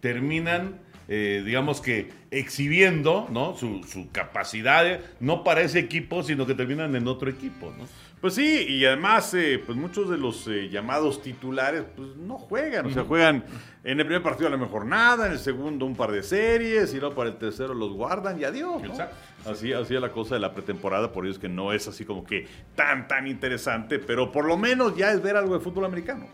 terminan, 0.00 0.80
eh, 1.08 1.42
digamos 1.44 1.80
que, 1.80 2.10
exhibiendo 2.30 3.28
¿no? 3.30 3.56
su, 3.56 3.84
su 3.84 4.10
capacidad, 4.10 4.86
eh, 4.86 5.00
no 5.20 5.44
para 5.44 5.62
ese 5.62 5.78
equipo, 5.78 6.22
sino 6.22 6.46
que 6.46 6.54
terminan 6.54 6.94
en 6.96 7.06
otro 7.06 7.30
equipo, 7.30 7.72
¿no? 7.76 7.84
Pues 8.20 8.34
sí, 8.34 8.66
y 8.66 8.84
además, 8.86 9.32
eh, 9.34 9.62
pues 9.64 9.76
muchos 9.76 10.08
de 10.08 10.16
los 10.16 10.48
eh, 10.48 10.68
llamados 10.70 11.20
titulares, 11.20 11.84
pues 11.94 12.16
no 12.16 12.38
juegan. 12.38 12.86
O 12.86 12.90
sea, 12.90 13.04
juegan 13.04 13.44
en 13.84 14.00
el 14.00 14.06
primer 14.06 14.22
partido 14.22 14.48
a 14.48 14.50
lo 14.50 14.58
mejor 14.58 14.86
nada, 14.86 15.26
en 15.26 15.32
el 15.32 15.38
segundo 15.38 15.84
un 15.84 15.94
par 15.94 16.10
de 16.10 16.22
series, 16.22 16.94
y 16.94 16.98
luego 16.98 17.14
para 17.14 17.28
el 17.28 17.36
tercero 17.36 17.74
los 17.74 17.92
guardan 17.92 18.40
y 18.40 18.44
adiós. 18.44 18.82
¿no? 18.82 18.88
Exacto. 18.88 19.16
Así, 19.44 19.72
así 19.74 19.94
es 19.94 20.00
la 20.00 20.12
cosa 20.12 20.34
de 20.34 20.40
la 20.40 20.54
pretemporada, 20.54 21.12
por 21.12 21.26
eso 21.26 21.34
es 21.34 21.38
que 21.38 21.50
no 21.50 21.72
es 21.74 21.86
así 21.88 22.06
como 22.06 22.24
que 22.24 22.48
tan, 22.74 23.06
tan 23.06 23.26
interesante, 23.26 23.98
pero 23.98 24.32
por 24.32 24.46
lo 24.46 24.56
menos 24.56 24.96
ya 24.96 25.12
es 25.12 25.22
ver 25.22 25.36
algo 25.36 25.52
de 25.54 25.60
fútbol 25.60 25.84
americano. 25.84 26.26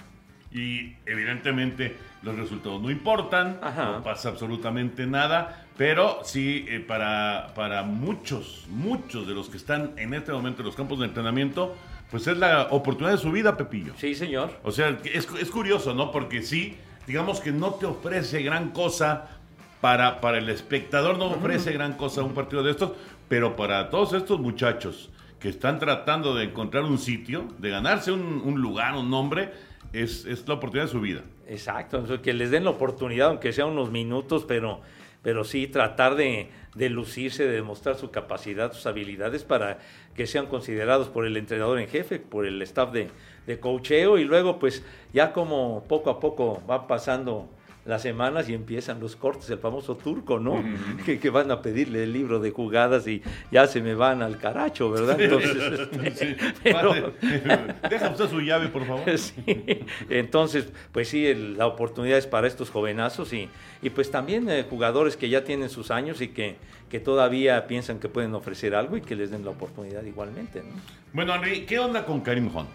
Y 0.52 0.94
evidentemente 1.06 1.96
los 2.22 2.36
resultados 2.36 2.80
no 2.80 2.90
importan, 2.90 3.58
Ajá. 3.62 3.92
no 3.92 4.02
pasa 4.02 4.28
absolutamente 4.28 5.06
nada, 5.06 5.66
pero 5.76 6.20
sí 6.24 6.66
eh, 6.68 6.80
para, 6.80 7.52
para 7.54 7.82
muchos, 7.82 8.66
muchos 8.68 9.26
de 9.26 9.34
los 9.34 9.48
que 9.48 9.56
están 9.56 9.92
en 9.96 10.12
este 10.14 10.32
momento 10.32 10.60
en 10.60 10.66
los 10.66 10.76
campos 10.76 10.98
de 10.98 11.06
entrenamiento, 11.06 11.74
pues 12.10 12.26
es 12.26 12.36
la 12.36 12.68
oportunidad 12.70 13.12
de 13.16 13.22
su 13.22 13.32
vida, 13.32 13.56
Pepillo. 13.56 13.94
Sí, 13.96 14.14
señor. 14.14 14.60
O 14.62 14.70
sea, 14.70 14.98
es, 15.04 15.26
es 15.40 15.50
curioso, 15.50 15.94
¿no? 15.94 16.12
Porque 16.12 16.42
sí, 16.42 16.76
digamos 17.06 17.40
que 17.40 17.50
no 17.50 17.74
te 17.74 17.86
ofrece 17.86 18.42
gran 18.42 18.70
cosa 18.70 19.28
para, 19.82 20.20
para 20.20 20.38
el 20.38 20.48
espectador 20.48 21.18
no 21.18 21.26
ofrece 21.26 21.72
gran 21.72 21.94
cosa 21.94 22.22
un 22.22 22.34
partido 22.34 22.62
de 22.62 22.70
estos, 22.70 22.92
pero 23.28 23.56
para 23.56 23.90
todos 23.90 24.12
estos 24.12 24.38
muchachos 24.38 25.10
que 25.40 25.48
están 25.48 25.80
tratando 25.80 26.36
de 26.36 26.44
encontrar 26.44 26.84
un 26.84 26.98
sitio, 26.98 27.48
de 27.58 27.70
ganarse 27.70 28.12
un, 28.12 28.42
un 28.44 28.60
lugar, 28.60 28.94
un 28.94 29.10
nombre, 29.10 29.52
es, 29.92 30.24
es 30.24 30.46
la 30.48 30.54
oportunidad 30.54 30.86
de 30.86 30.92
su 30.92 31.00
vida. 31.00 31.22
Exacto, 31.46 32.04
que 32.22 32.32
les 32.32 32.50
den 32.50 32.64
la 32.64 32.70
oportunidad, 32.70 33.28
aunque 33.28 33.52
sea 33.52 33.66
unos 33.66 33.90
minutos, 33.90 34.44
pero, 34.46 34.80
pero 35.22 35.44
sí 35.44 35.66
tratar 35.66 36.14
de, 36.16 36.48
de 36.74 36.88
lucirse, 36.88 37.44
de 37.44 37.52
demostrar 37.52 37.96
su 37.96 38.10
capacidad, 38.10 38.72
sus 38.72 38.86
habilidades 38.86 39.44
para 39.44 39.78
que 40.14 40.26
sean 40.26 40.46
considerados 40.46 41.08
por 41.08 41.26
el 41.26 41.36
entrenador 41.36 41.78
en 41.78 41.88
jefe, 41.88 42.18
por 42.18 42.46
el 42.46 42.60
staff 42.62 42.92
de, 42.92 43.08
de 43.46 43.60
coacheo 43.60 44.18
y 44.18 44.24
luego 44.24 44.58
pues 44.58 44.84
ya 45.12 45.32
como 45.32 45.84
poco 45.88 46.10
a 46.10 46.20
poco 46.20 46.62
va 46.68 46.86
pasando 46.86 47.48
las 47.84 48.02
semanas 48.02 48.48
y 48.48 48.54
empiezan 48.54 49.00
los 49.00 49.16
cortes, 49.16 49.50
el 49.50 49.58
famoso 49.58 49.96
turco, 49.96 50.38
¿no? 50.38 50.62
que, 51.04 51.18
que 51.18 51.30
van 51.30 51.50
a 51.50 51.62
pedirle 51.62 52.04
el 52.04 52.12
libro 52.12 52.38
de 52.38 52.50
jugadas 52.52 53.06
y 53.08 53.22
ya 53.50 53.66
se 53.66 53.80
me 53.80 53.94
van 53.94 54.22
al 54.22 54.38
caracho, 54.38 54.90
¿verdad? 54.90 55.20
Entonces, 55.20 55.88
este, 56.04 56.36
pero- 56.62 56.94
Deja 57.90 58.10
usted 58.10 58.28
su 58.28 58.40
llave, 58.40 58.68
por 58.68 58.86
favor. 58.86 59.18
Sí. 59.18 59.34
Entonces, 60.08 60.68
pues 60.92 61.08
sí, 61.08 61.26
el- 61.26 61.56
la 61.58 61.66
oportunidad 61.66 62.18
es 62.18 62.26
para 62.26 62.46
estos 62.46 62.70
jovenazos 62.70 63.32
y, 63.32 63.48
y 63.82 63.90
pues 63.90 64.10
también 64.10 64.48
eh, 64.48 64.64
jugadores 64.68 65.16
que 65.16 65.28
ya 65.28 65.44
tienen 65.44 65.68
sus 65.68 65.90
años 65.90 66.20
y 66.20 66.28
que, 66.28 66.56
que 66.88 67.00
todavía 67.00 67.66
piensan 67.66 67.98
que 67.98 68.08
pueden 68.08 68.34
ofrecer 68.34 68.74
algo 68.74 68.96
y 68.96 69.00
que 69.00 69.16
les 69.16 69.30
den 69.30 69.44
la 69.44 69.50
oportunidad 69.50 70.04
igualmente. 70.04 70.60
¿no? 70.60 70.70
Bueno, 71.12 71.34
Henry, 71.34 71.62
¿qué 71.66 71.78
onda 71.78 72.04
con 72.06 72.20
Karim 72.20 72.46
Hunt? 72.54 72.68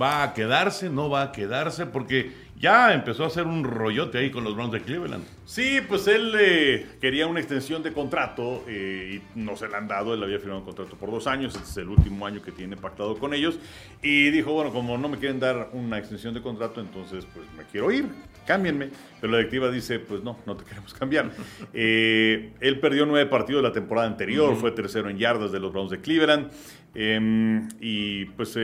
¿Va 0.00 0.22
a 0.24 0.34
quedarse? 0.34 0.90
¿No 0.90 1.08
va 1.08 1.22
a 1.22 1.32
quedarse? 1.32 1.86
Porque 1.86 2.32
ya 2.58 2.94
empezó 2.94 3.24
a 3.24 3.26
hacer 3.26 3.46
un 3.46 3.64
rollote 3.64 4.18
ahí 4.18 4.30
con 4.30 4.42
los 4.42 4.54
Browns 4.54 4.72
de 4.72 4.80
Cleveland. 4.80 5.24
Sí, 5.44 5.78
pues 5.86 6.08
él 6.08 6.34
eh, 6.38 6.86
quería 7.00 7.26
una 7.26 7.38
extensión 7.38 7.82
de 7.82 7.92
contrato 7.92 8.64
eh, 8.66 9.20
y 9.20 9.38
no 9.38 9.56
se 9.56 9.68
la 9.68 9.78
han 9.78 9.86
dado. 9.86 10.14
Él 10.14 10.22
había 10.22 10.38
firmado 10.38 10.60
un 10.60 10.64
contrato 10.64 10.96
por 10.96 11.10
dos 11.10 11.26
años. 11.26 11.54
Este 11.54 11.68
es 11.68 11.76
el 11.76 11.88
último 11.88 12.26
año 12.26 12.42
que 12.42 12.52
tiene 12.52 12.76
pactado 12.76 13.16
con 13.18 13.34
ellos. 13.34 13.58
Y 14.02 14.30
dijo, 14.30 14.52
bueno, 14.52 14.72
como 14.72 14.96
no 14.96 15.08
me 15.08 15.18
quieren 15.18 15.38
dar 15.38 15.68
una 15.72 15.98
extensión 15.98 16.32
de 16.34 16.40
contrato, 16.40 16.80
entonces 16.80 17.26
pues 17.32 17.46
me 17.56 17.64
quiero 17.64 17.92
ir. 17.92 18.06
Cámbienme. 18.46 18.88
Pero 19.20 19.32
la 19.32 19.38
directiva 19.38 19.70
dice, 19.70 19.98
pues 19.98 20.22
no, 20.22 20.38
no 20.46 20.56
te 20.56 20.64
queremos 20.64 20.94
cambiar. 20.94 21.30
Eh, 21.78 22.52
él 22.60 22.80
perdió 22.80 23.04
nueve 23.04 23.28
partidos 23.28 23.62
la 23.62 23.72
temporada 23.72 24.06
anterior. 24.06 24.56
Fue 24.56 24.70
tercero 24.70 25.10
en 25.10 25.18
yardas 25.18 25.52
de 25.52 25.60
los 25.60 25.72
Browns 25.72 25.90
de 25.90 26.00
Cleveland. 26.00 26.50
Eh, 26.94 27.68
y 27.80 28.24
pues 28.24 28.54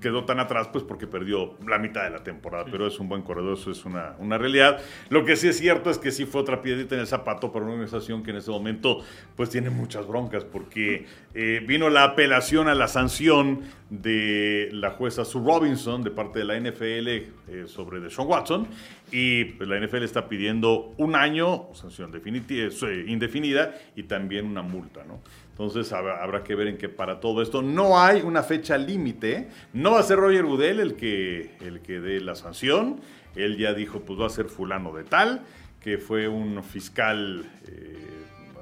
quedó 0.00 0.24
tan 0.24 0.40
atrás 0.40 0.68
pues 0.72 0.84
porque 0.84 1.06
perdió 1.06 1.58
la 1.66 1.78
mitad 1.78 2.04
de 2.04 2.10
la 2.10 2.22
temporada, 2.24 2.64
pero 2.70 2.86
es 2.86 2.98
un 2.98 3.09
buen 3.10 3.20
corredor, 3.22 3.58
eso 3.58 3.70
es 3.70 3.84
una, 3.84 4.14
una 4.18 4.38
realidad. 4.38 4.80
Lo 5.10 5.26
que 5.26 5.36
sí 5.36 5.48
es 5.48 5.58
cierto 5.58 5.90
es 5.90 5.98
que 5.98 6.10
sí 6.10 6.24
fue 6.24 6.40
otra 6.40 6.62
piedrita 6.62 6.94
en 6.94 7.02
el 7.02 7.06
zapato 7.06 7.52
para 7.52 7.66
una 7.66 7.74
organización 7.74 8.22
que 8.22 8.30
en 8.30 8.38
este 8.38 8.50
momento 8.50 9.04
pues 9.36 9.50
tiene 9.50 9.68
muchas 9.68 10.06
broncas 10.06 10.44
porque 10.44 11.04
eh, 11.34 11.62
vino 11.66 11.90
la 11.90 12.04
apelación 12.04 12.68
a 12.68 12.74
la 12.74 12.88
sanción 12.88 13.60
de 13.90 14.70
la 14.72 14.92
jueza 14.92 15.24
Sue 15.24 15.42
Robinson 15.44 16.02
de 16.02 16.10
parte 16.10 16.38
de 16.38 16.44
la 16.44 16.58
NFL 16.58 17.08
eh, 17.08 17.64
sobre 17.66 18.00
Deshaun 18.00 18.28
Watson 18.28 18.68
y 19.10 19.44
pues, 19.44 19.68
la 19.68 19.78
NFL 19.78 20.04
está 20.04 20.28
pidiendo 20.28 20.94
un 20.96 21.16
año, 21.16 21.68
sanción 21.74 22.10
definitiva, 22.12 22.70
eh, 22.88 23.04
indefinida 23.08 23.74
y 23.96 24.04
también 24.04 24.46
una 24.46 24.62
multa, 24.62 25.04
¿no? 25.04 25.20
Entonces 25.60 25.92
habrá, 25.92 26.42
que 26.42 26.54
ver 26.54 26.68
en 26.68 26.78
qué 26.78 26.88
para 26.88 27.20
todo 27.20 27.42
esto. 27.42 27.60
No 27.60 28.00
hay 28.00 28.22
una 28.22 28.42
fecha 28.42 28.78
límite. 28.78 29.48
No 29.74 29.92
va 29.92 30.00
a 30.00 30.02
ser 30.02 30.16
Roger 30.16 30.46
Goodell 30.46 30.80
el 30.80 30.96
que, 30.96 31.50
el 31.60 31.80
que 31.82 32.00
dé 32.00 32.18
la 32.18 32.34
sanción. 32.34 33.02
Él 33.36 33.58
ya 33.58 33.74
dijo, 33.74 34.00
pues 34.00 34.18
va 34.18 34.24
a 34.24 34.30
ser 34.30 34.46
fulano 34.46 34.90
de 34.94 35.04
tal, 35.04 35.42
que 35.78 35.98
fue 35.98 36.28
un 36.28 36.64
fiscal 36.64 37.44
eh, 37.66 37.94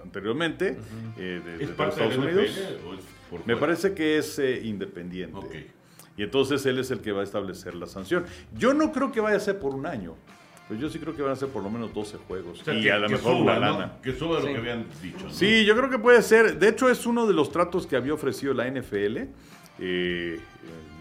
anteriormente 0.03 0.77
eh, 1.17 1.41
de, 1.45 1.59
de 1.59 1.63
¿Es 1.63 1.69
los 1.69 1.77
parte 1.79 2.03
Estados 2.03 2.15
del 2.15 2.37
Unidos. 2.37 2.59
Es 2.59 3.47
Me 3.47 3.57
parece 3.57 3.95
que 3.95 4.19
es 4.19 4.37
eh, 4.41 4.61
independiente. 4.65 5.69
Y 6.17 6.25
entonces 6.25 6.67
él 6.67 6.81
es 6.81 6.91
el 6.91 6.99
que 6.99 7.13
va 7.13 7.21
a 7.21 7.25
establecer 7.25 7.77
la 7.77 7.87
sanción. 7.87 8.25
Yo 8.57 8.75
no 8.75 8.91
creo 8.91 9.13
que 9.13 9.21
vaya 9.21 9.37
a 9.37 9.41
ser 9.41 9.61
por 9.61 9.73
un 9.73 9.87
año. 9.87 10.17
Pues 10.69 10.79
yo 10.81 10.91
sí 10.91 10.99
creo 10.99 11.17
que 11.17 11.23
van 11.23 11.33
a 11.33 11.37
ser 11.37 11.49
por 11.49 11.63
lo 11.63 11.71
menos 11.71 11.95
12 11.95 12.19
juegos. 12.29 12.61
O 12.61 12.65
sea, 12.65 12.75
y 12.75 12.83
que, 12.83 12.93
a 12.93 12.99
lo 12.99 13.09
mejor 13.09 13.33
suba, 13.39 13.43
una 13.43 13.55
¿no? 13.55 13.61
lana. 13.79 13.93
Que 14.03 14.13
suba 14.13 14.39
lo 14.39 14.47
Sí. 14.47 14.53
que 14.53 14.59
habían 14.59 14.85
dicho. 15.03 15.25
¿no? 15.25 15.31
Sí, 15.31 15.65
yo 15.65 15.75
creo 15.77 15.89
que 15.89 15.99
puede 15.99 16.21
ser. 16.23 16.59
De 16.59 16.69
hecho, 16.69 16.91
es 16.91 17.07
uno 17.07 17.27
de 17.27 17.33
los 17.33 17.51
tratos 17.51 17.87
que 17.87 17.97
había 17.97 18.13
ofrecido 18.13 18.53
la 18.53 18.67
NFL 18.71 19.17
eh, 19.19 19.29
eh, 19.79 20.39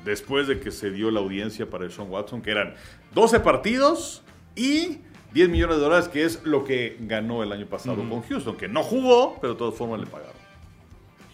después 0.05 0.47
de 0.47 0.59
que 0.61 0.71
se 0.71 0.89
dio 0.91 1.11
la 1.11 1.19
audiencia 1.19 1.69
para 1.69 1.83
el 1.83 1.91
Sean 1.91 2.09
Watson, 2.09 2.41
que 2.41 2.51
eran 2.51 2.75
12 3.13 3.41
partidos 3.41 4.23
y 4.55 4.99
10 5.33 5.49
millones 5.49 5.75
de 5.77 5.81
dólares, 5.83 6.07
que 6.07 6.23
es 6.23 6.43
lo 6.45 6.63
que 6.63 6.95
ganó 7.01 7.43
el 7.43 7.51
año 7.51 7.65
pasado 7.65 7.97
con 8.07 8.21
Houston, 8.21 8.55
que 8.55 8.69
no 8.69 8.83
jugó, 8.83 9.37
pero 9.41 9.53
de 9.53 9.59
todas 9.59 9.75
formas 9.75 9.99
le 9.99 10.05
pagaron. 10.05 10.33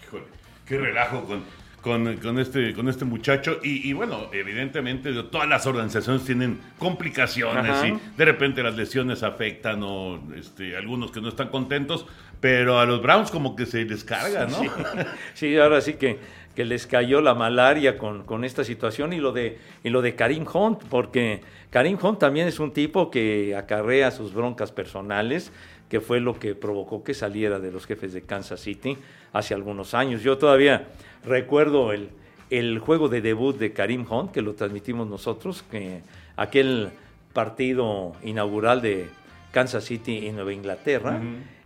Híjole, 0.07 0.23
qué 0.65 0.77
relajo 0.79 1.23
con, 1.25 1.43
con, 1.83 2.15
con 2.17 2.39
este, 2.39 2.73
con 2.73 2.87
este 2.89 3.05
muchacho. 3.05 3.59
Y, 3.61 3.87
y 3.87 3.93
bueno, 3.93 4.29
evidentemente 4.31 5.11
de- 5.11 5.23
todas 5.23 5.47
las 5.47 5.67
organizaciones 5.67 6.23
tienen 6.25 6.59
complicaciones 6.79 7.69
Ajá. 7.69 7.87
y 7.87 7.99
de 8.17 8.25
repente 8.25 8.63
las 8.63 8.75
lesiones 8.75 9.21
afectan 9.21 9.81
o 9.83 10.19
este, 10.35 10.75
algunos 10.77 11.11
que 11.11 11.21
no 11.21 11.27
están 11.29 11.49
contentos, 11.49 12.05
pero 12.39 12.79
a 12.79 12.85
los 12.85 13.01
Browns 13.01 13.29
como 13.31 13.55
que 13.55 13.65
se 13.65 13.83
les 13.85 14.03
carga, 14.03 14.45
¿no? 14.47 14.57
Sí, 15.33 15.57
ahora 15.57 15.81
sí 15.81 15.93
que, 15.95 16.17
que 16.55 16.65
les 16.65 16.87
cayó 16.87 17.19
la 17.21 17.33
malaria 17.35 17.97
con, 17.97 18.23
con 18.23 18.43
esta 18.45 18.63
situación 18.63 19.11
y 19.13 19.17
lo, 19.17 19.31
de, 19.31 19.57
y 19.83 19.89
lo 19.89 20.01
de 20.01 20.15
Karim 20.15 20.45
Hunt, 20.51 20.83
porque 20.89 21.41
Karim 21.69 21.97
Hunt 22.01 22.19
también 22.19 22.47
es 22.47 22.59
un 22.59 22.71
tipo 22.71 23.09
que 23.11 23.55
acarrea 23.55 24.11
sus 24.11 24.33
broncas 24.33 24.71
personales, 24.71 25.51
que 25.89 26.01
fue 26.01 26.19
lo 26.19 26.39
que 26.39 26.55
provocó 26.55 27.03
que 27.03 27.13
saliera 27.13 27.59
de 27.59 27.71
los 27.71 27.85
jefes 27.85 28.13
de 28.13 28.21
Kansas 28.23 28.59
City 28.61 28.97
hace 29.31 29.53
algunos 29.53 29.93
años. 29.93 30.23
Yo 30.23 30.37
todavía 30.37 30.87
recuerdo 31.23 31.91
el, 31.93 32.09
el 32.49 32.79
juego 32.79 33.09
de 33.09 33.21
debut 33.21 33.57
de 33.57 33.73
Karim 33.73 34.05
Hunt, 34.09 34.31
que 34.31 34.41
lo 34.41 34.53
transmitimos 34.55 35.07
nosotros, 35.07 35.63
que 35.69 36.01
aquel 36.35 36.89
partido 37.33 38.13
inaugural 38.23 38.81
de 38.81 39.07
Kansas 39.51 39.83
City 39.85 40.27
en 40.27 40.35
Nueva 40.35 40.53
Inglaterra. 40.53 41.19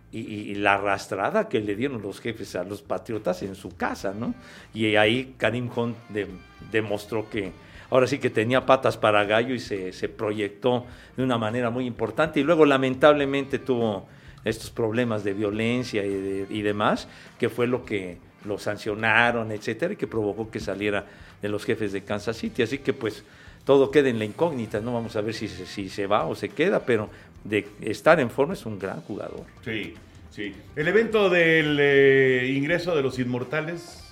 y, 0.10 0.20
y- 0.22 0.52
y 0.52 0.56
la 0.56 0.76
arrastrada 0.76 1.50
que 1.50 1.60
le 1.60 1.76
dieron 1.76 2.02
los 2.02 2.22
jefes 2.22 2.56
a 2.56 2.64
los 2.64 2.82
patriotas 2.82 3.44
en 3.44 3.56
su 3.56 3.76
casa, 3.76 4.14
¿no? 4.18 4.34
Y 4.74 4.96
ahí 4.96 5.36
Karim 5.38 5.70
Hunt 5.76 5.98
de- 6.08 6.28
demostró 6.72 7.30
que 7.30 7.52
ahora 7.89 8.08
sí 8.08 8.20
que 8.20 8.29
tenía 8.29 8.65
patas 8.65 8.98
para 8.98 9.24
gallo 9.25 9.53
y 9.56 9.60
se, 9.60 9.94
se 9.94 10.10
proyectó 10.10 10.86
de 11.15 11.24
una 11.24 11.38
manera 11.38 11.70
muy 11.70 11.86
importante. 11.86 12.39
Y 12.39 12.44
luego 12.44 12.65
lamentablemente 12.65 13.60
tuvo 13.60 14.08
estos 14.46 14.70
problemas 14.72 15.24
de 15.24 15.34
violencia 15.34 16.06
y, 16.06 16.10
de- 16.10 16.48
y 16.50 16.62
demás, 16.62 17.08
que 17.39 17.50
fue 17.50 17.67
lo 17.67 17.84
que 17.86 18.17
lo 18.46 18.58
sancionaron, 18.58 19.51
etcétera, 19.51 19.94
y 19.94 19.98
que 19.98 20.08
provocó 20.08 20.50
que 20.50 20.60
saliera 20.60 21.06
de 21.41 21.50
los 21.50 21.65
jefes 21.65 21.91
de 21.91 22.01
Kansas 22.03 22.38
City. 22.38 22.62
Así 22.63 22.77
que 22.77 22.94
pues 22.94 23.24
todo 23.65 23.91
queda 23.91 24.08
en 24.10 24.20
la 24.20 24.25
incógnita, 24.25 24.79
¿no? 24.79 24.94
Vamos 24.94 25.15
a 25.17 25.22
ver 25.22 25.34
si, 25.34 25.48
si 25.50 25.89
se 25.89 26.08
va 26.08 26.25
o 26.25 26.36
se 26.36 26.50
queda, 26.50 26.79
pero 26.86 27.10
de 27.44 27.67
estar 27.82 28.20
en 28.22 28.29
forma 28.29 28.53
es 28.53 28.65
un 28.65 28.79
gran 28.79 29.01
jugador. 29.01 29.44
Sí, 29.65 29.94
sí. 30.32 30.53
El 30.77 30.88
evento 30.88 31.29
del 31.29 31.77
eh, 31.82 32.53
ingreso 32.56 32.96
de 32.96 33.01
los 33.01 33.20
inmortales. 33.20 34.07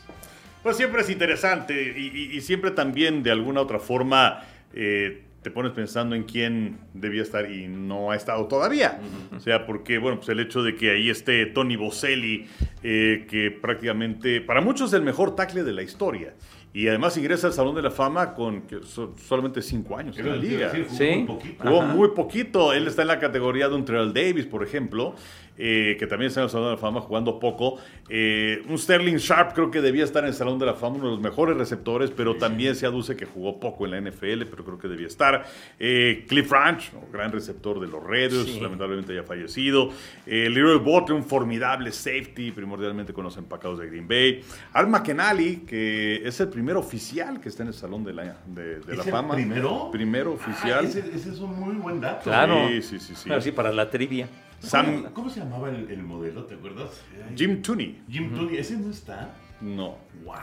Pues 0.65 0.77
siempre 0.77 1.03
es 1.03 1.11
interesante 1.11 1.93
y, 1.95 2.07
y- 2.33 2.37
y 2.37 2.41
siempre 2.41 2.71
también 2.71 3.21
de 3.21 3.29
alguna 3.29 3.61
otra 3.61 3.77
forma 3.77 4.41
eh, 4.73 5.21
te 5.43 5.51
pones 5.51 5.73
pensando 5.73 6.15
en 6.15 6.23
quién 6.23 6.79
debía 6.95 7.21
estar 7.21 7.51
y 7.51 7.67
no 7.67 8.09
ha 8.09 8.15
estado 8.15 8.47
todavía. 8.47 8.99
O 9.37 9.39
sea, 9.39 9.67
porque, 9.67 9.99
bueno, 9.99 10.17
pues 10.17 10.29
el 10.29 10.39
hecho 10.39 10.63
de 10.63 10.73
que 10.75 10.89
ahí 10.89 11.11
esté 11.11 11.45
Tony 11.45 11.75
Boselli, 11.75 12.47
eh, 12.81 13.27
que 13.29 13.51
prácticamente, 13.51 14.41
para 14.41 14.59
muchos 14.59 14.87
es 14.89 14.93
el 14.95 15.03
mejor 15.03 15.35
tackle 15.35 15.61
de 15.63 15.71
la 15.71 15.83
historia. 15.83 16.33
Y 16.73 16.87
además 16.87 17.15
ingresa 17.15 17.45
al 17.45 17.53
Salón 17.53 17.75
de 17.75 17.83
la 17.83 17.91
Fama 17.91 18.33
con 18.33 18.63
que 18.63 18.81
so- 18.83 19.15
solamente 19.23 19.61
cinco 19.61 19.97
años 19.97 20.17
en 20.17 20.27
la 20.29 20.35
liga. 20.35 20.69
decir, 20.73 20.87
jugó 20.89 20.97
Sí. 20.97 21.15
muy 21.15 21.25
poquito. 21.27 21.63
Jugó 21.63 21.81
Ajá. 21.83 21.93
muy 21.93 22.07
poquito. 22.09 22.73
Él 22.73 22.87
está 22.87 23.03
en 23.03 23.07
la 23.09 23.19
categoría 23.19 23.69
de 23.69 23.75
un 23.75 23.85
Terrell 23.85 24.13
Davis, 24.13 24.47
por 24.47 24.63
ejemplo, 24.63 25.15
eh, 25.57 25.95
que 25.99 26.07
también 26.07 26.27
está 26.27 26.41
en 26.41 26.45
el 26.45 26.49
Salón 26.49 26.67
de 26.67 26.71
la 26.75 26.77
Fama 26.77 27.01
jugando 27.01 27.39
poco. 27.39 27.77
Eh, 28.09 28.61
un 28.69 28.77
Sterling 28.77 29.15
Sharp 29.17 29.53
creo 29.53 29.71
que 29.71 29.81
debía 29.81 30.03
estar 30.03 30.23
en 30.23 30.29
el 30.29 30.33
Salón 30.35 30.59
de 30.59 30.65
la 30.65 30.73
Fama, 30.73 30.95
uno 30.97 31.05
de 31.05 31.11
los 31.11 31.21
mejores 31.21 31.57
receptores, 31.57 32.11
pero 32.11 32.35
también 32.35 32.75
se 32.75 32.85
aduce 32.85 33.15
que 33.15 33.25
jugó 33.25 33.59
poco 33.59 33.85
en 33.85 33.91
la 33.91 33.97
NFL, 34.11 34.43
pero 34.49 34.63
creo 34.65 34.77
que 34.77 34.87
debía 34.87 35.07
estar. 35.07 35.45
Eh, 35.79 36.25
Cliff 36.27 36.51
Ranch, 36.51 36.91
¿no? 36.93 37.01
gran 37.11 37.31
receptor 37.31 37.79
de 37.79 37.87
los 37.87 38.03
Raiders, 38.03 38.45
Sí. 38.45 38.59
lamentablemente 38.59 39.13
ya 39.15 39.23
fallecido. 39.23 39.89
Eh, 40.27 40.49
Leroy 40.49 40.79
Butler, 40.79 41.13
un 41.17 41.23
formidable 41.23 41.91
safety, 41.91 42.51
primordialmente 42.51 43.13
con 43.13 43.23
los 43.23 43.37
empacados 43.37 43.79
de 43.79 43.87
Green 43.87 44.07
Bay. 44.07 44.41
Al 44.73 44.87
McEnally, 44.87 45.57
que 45.67 46.21
es 46.27 46.39
el 46.39 46.49
primer 46.49 46.75
oficial 46.77 47.39
que 47.39 47.49
está 47.49 47.63
en 47.63 47.69
el 47.69 47.73
Salón 47.73 48.03
de 48.03 48.13
la, 48.13 48.37
de, 48.45 48.79
de 48.79 48.95
la 48.95 49.01
¿Es 49.01 49.07
el 49.07 49.11
Fama. 49.11 49.33
primero? 49.35 49.89
Primero 49.91 50.33
oficial. 50.33 50.79
Ah, 50.83 50.87
ese, 50.87 50.99
ese 51.13 51.29
es 51.31 51.39
un 51.39 51.59
muy 51.59 51.75
buen 51.75 52.01
dato. 52.01 52.23
Claro. 52.23 52.67
Sí, 52.69 52.81
sí, 52.81 52.99
sí, 52.99 53.13
sí. 53.15 53.31
Así 53.31 53.51
para 53.51 53.71
la 53.71 53.89
trivia. 53.89 54.27
Sam 54.65 55.05
¿Cómo, 55.13 55.29
se 55.29 55.39
llamaba 55.39 55.69
el, 55.69 55.89
el 55.89 56.03
modelo? 56.03 56.43
¿Te 56.45 56.55
acuerdas? 56.55 57.01
Ay, 57.15 57.35
Jim 57.37 57.61
Tooney. 57.61 58.01
Jim 58.09 58.33
Tooney. 58.35 58.57
¿Ese 58.57 58.77
no 58.77 58.89
está? 58.91 59.29
No. 59.61 59.97
¡Wow! 60.23 60.35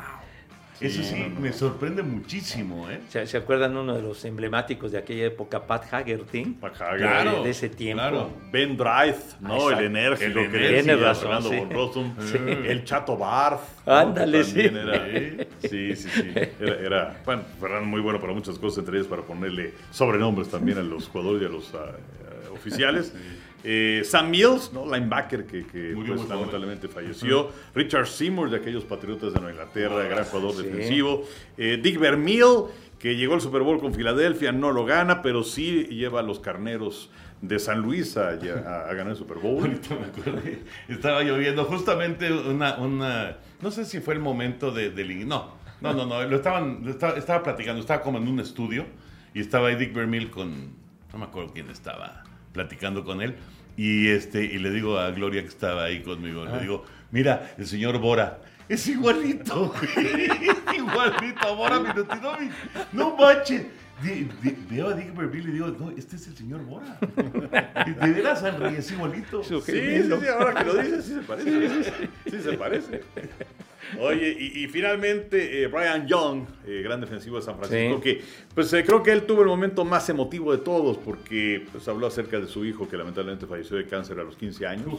Eso 0.80 1.00
sí, 1.04 1.14
me 1.38 1.52
sorprende 1.52 2.02
muchísimo, 2.02 2.90
¿eh? 2.90 2.98
¿Se, 3.08 3.24
se 3.28 3.36
acuerdan 3.36 3.76
uno 3.76 3.94
de 3.94 4.02
los 4.02 4.24
emblemáticos 4.24 4.90
de 4.90 4.98
aquella 4.98 5.26
época, 5.26 5.64
Pat 5.64 5.84
Haggerty? 5.92 6.44
Pat 6.60 6.74
Haggerty. 6.80 7.02
Claro, 7.04 7.44
de 7.44 7.50
ese 7.50 7.68
tiempo. 7.68 8.00
claro. 8.00 8.30
Ben 8.50 8.76
Drive, 8.76 9.16
¿no? 9.40 9.54
Exacto. 9.54 9.78
El 9.78 9.84
enérgico 9.86 10.40
El 10.40 10.50
que 10.50 10.58
Tiene 10.70 10.96
razón, 10.96 11.22
Fernando 11.22 11.48
sí. 11.50 11.56
von 11.56 11.70
Rossum. 11.70 12.14
El 12.66 12.84
Chato 12.84 13.16
Barth. 13.16 13.60
¿no? 13.86 13.92
Ándale, 13.94 14.38
Que 14.38 14.44
sí. 14.44 14.54
también 14.54 14.76
Era, 14.88 15.46
sí, 15.60 15.94
sí, 15.96 16.08
sí. 16.08 16.32
Era, 16.58 16.74
era- 16.80 17.22
bueno, 17.24 17.42
Fernando 17.60 17.86
muy 17.86 18.00
bueno 18.00 18.18
para 18.20 18.32
muchas 18.32 18.58
cosas, 18.58 18.78
entre 18.78 18.96
ellas 18.96 19.06
para 19.06 19.22
ponerle 19.22 19.74
sobrenombres 19.92 20.48
también 20.48 20.78
a 20.78 20.82
los 20.82 21.06
jugadores 21.06 21.42
y 21.42 21.44
a 21.44 21.48
los 21.48 21.72
ah, 21.74 21.92
eh, 21.94 22.48
oficiales. 22.52 23.14
Eh, 23.64 24.02
Sam 24.04 24.30
Mills, 24.30 24.72
¿no? 24.72 24.84
linebacker 24.84 25.46
que, 25.46 25.62
pues, 25.62 26.08
joven. 26.08 26.28
lamentablemente 26.28 26.88
falleció. 26.88 27.50
Richard 27.74 28.06
Seymour 28.06 28.50
de 28.50 28.56
aquellos 28.56 28.84
Patriotas 28.84 29.32
de 29.32 29.40
Nueva 29.40 29.52
Inglaterra, 29.52 30.02
gran 30.04 30.24
jugador 30.24 30.52
sí. 30.54 30.62
defensivo. 30.64 31.24
Eh, 31.56 31.78
Dick 31.82 31.98
Vermeil, 31.98 32.44
que 32.98 33.14
llegó 33.16 33.34
al 33.34 33.40
Super 33.40 33.62
Bowl 33.62 33.78
con 33.80 33.94
Filadelfia, 33.94 34.50
no 34.52 34.72
lo 34.72 34.84
gana, 34.84 35.22
pero 35.22 35.44
sí 35.44 35.84
lleva 35.90 36.20
a 36.20 36.22
los 36.22 36.40
carneros 36.40 37.10
de 37.40 37.58
San 37.58 37.80
Luis 37.82 38.16
a, 38.16 38.30
a- 38.30 38.88
a 38.88 38.94
ganar 38.94 39.10
el 39.12 39.16
Super 39.16 39.38
Bowl. 39.38 39.58
Ahorita 39.62 39.94
me 39.94 40.06
acordé. 40.06 40.62
Estaba 40.88 41.22
lloviendo 41.22 41.64
justamente 41.64 42.32
una, 42.32 42.76
una 42.78 43.36
no 43.60 43.70
sé 43.70 43.84
si 43.84 44.00
fue 44.00 44.14
el 44.14 44.20
momento 44.20 44.70
de, 44.72 44.90
del 44.90 45.28
no, 45.28 45.54
no, 45.80 45.92
no, 45.92 46.04
no, 46.06 46.22
lo 46.24 46.36
estaban, 46.36 46.80
lo 46.84 46.90
estaba, 46.90 47.16
estaba 47.16 47.42
platicando, 47.44 47.80
estaba 47.80 48.02
como 48.02 48.18
en 48.18 48.26
un 48.28 48.40
estudio 48.40 48.86
y 49.34 49.40
estaba 49.40 49.68
ahí 49.68 49.76
Dick 49.76 49.92
Vermeil 49.94 50.30
con, 50.30 50.72
no 51.12 51.18
me 51.18 51.24
acuerdo 51.24 51.52
quién 51.52 51.70
estaba 51.70 52.24
platicando 52.52 53.04
con 53.04 53.22
él 53.22 53.34
y 53.76 54.08
este 54.08 54.44
y 54.44 54.58
le 54.58 54.70
digo 54.70 54.98
a 54.98 55.10
Gloria 55.10 55.42
que 55.42 55.48
estaba 55.48 55.84
ahí 55.84 56.02
conmigo, 56.02 56.44
le 56.44 56.60
digo, 56.60 56.84
mira, 57.10 57.54
el 57.58 57.66
señor 57.66 57.98
Bora. 57.98 58.38
Es 58.68 58.86
igualito, 58.86 59.68
güey. 59.96 60.24
Es 60.26 60.78
igualito 60.78 61.46
a 61.48 61.52
Bora 61.52 61.80
Milutinovic. 61.80 62.52
No 62.92 63.16
manches. 63.16 63.66
Di- 64.02 64.28
di- 64.42 64.56
veo 64.68 64.88
a 64.88 64.94
Dick 64.94 65.14
Vermeil 65.14 65.48
y 65.48 65.52
digo, 65.52 65.68
no, 65.78 65.90
este 65.90 66.16
es 66.16 66.26
el 66.26 66.36
señor 66.36 66.62
Bora. 66.64 66.98
De 68.00 68.12
veras, 68.12 68.42
Henry, 68.42 68.76
es 68.76 68.90
igualito. 68.90 69.42
Sí, 69.44 69.54
sí, 69.64 70.02
sí, 70.02 70.26
ahora 70.28 70.54
que 70.54 70.64
lo 70.64 70.74
dices, 70.82 71.04
sí 71.04 71.14
se 71.14 71.20
parece. 71.20 71.84
Sí, 72.28 72.40
se 72.42 72.52
parece. 72.54 73.00
Oye, 74.00 74.36
y, 74.38 74.64
y 74.64 74.68
finalmente 74.68 75.62
eh, 75.62 75.66
Brian 75.68 76.06
Young, 76.06 76.44
eh, 76.66 76.80
gran 76.82 77.00
defensivo 77.00 77.36
de 77.36 77.42
San 77.42 77.56
Francisco, 77.58 77.96
Sí. 77.96 78.02
que 78.02 78.22
pues 78.54 78.72
eh, 78.72 78.84
creo 78.84 79.02
que 79.02 79.12
él 79.12 79.22
tuvo 79.22 79.42
el 79.42 79.48
momento 79.48 79.84
más 79.84 80.08
emotivo 80.08 80.52
de 80.52 80.58
todos, 80.58 80.96
porque 80.98 81.66
pues 81.72 81.86
habló 81.88 82.06
acerca 82.06 82.38
de 82.40 82.46
su 82.46 82.64
hijo 82.64 82.88
que 82.88 82.96
lamentablemente 82.96 83.46
falleció 83.46 83.76
de 83.76 83.86
cáncer 83.86 84.18
a 84.20 84.24
los 84.24 84.36
15 84.36 84.66
años. 84.66 84.94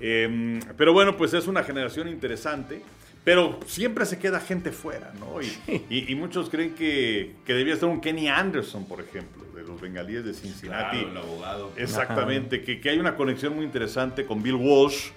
Eh, 0.00 0.60
pero 0.76 0.92
bueno, 0.92 1.16
pues 1.16 1.34
es 1.34 1.46
una 1.46 1.62
generación 1.62 2.08
interesante. 2.08 2.82
Pero 3.24 3.58
siempre 3.66 4.06
se 4.06 4.18
queda 4.18 4.40
gente 4.40 4.70
fuera, 4.72 5.12
¿no? 5.20 5.42
Y, 5.42 5.52
y- 5.90 6.12
y 6.12 6.14
muchos 6.14 6.48
creen 6.48 6.74
que, 6.74 7.32
que 7.44 7.52
debía 7.52 7.74
estar 7.74 7.88
un 7.88 8.00
Kenny 8.00 8.28
Anderson, 8.28 8.86
por 8.86 9.00
ejemplo, 9.00 9.44
de 9.54 9.64
los 9.64 9.78
bengalíes 9.82 10.24
de 10.24 10.32
Cincinnati. 10.32 10.98
Claro, 11.00 11.10
el 11.10 11.16
abogado. 11.18 11.72
Exactamente, 11.76 12.62
que, 12.62 12.80
que 12.80 12.88
hay 12.88 12.98
una 12.98 13.16
conexión 13.16 13.54
muy 13.54 13.66
interesante 13.66 14.24
con 14.24 14.42
Bill 14.42 14.54
Walsh, 14.54 15.08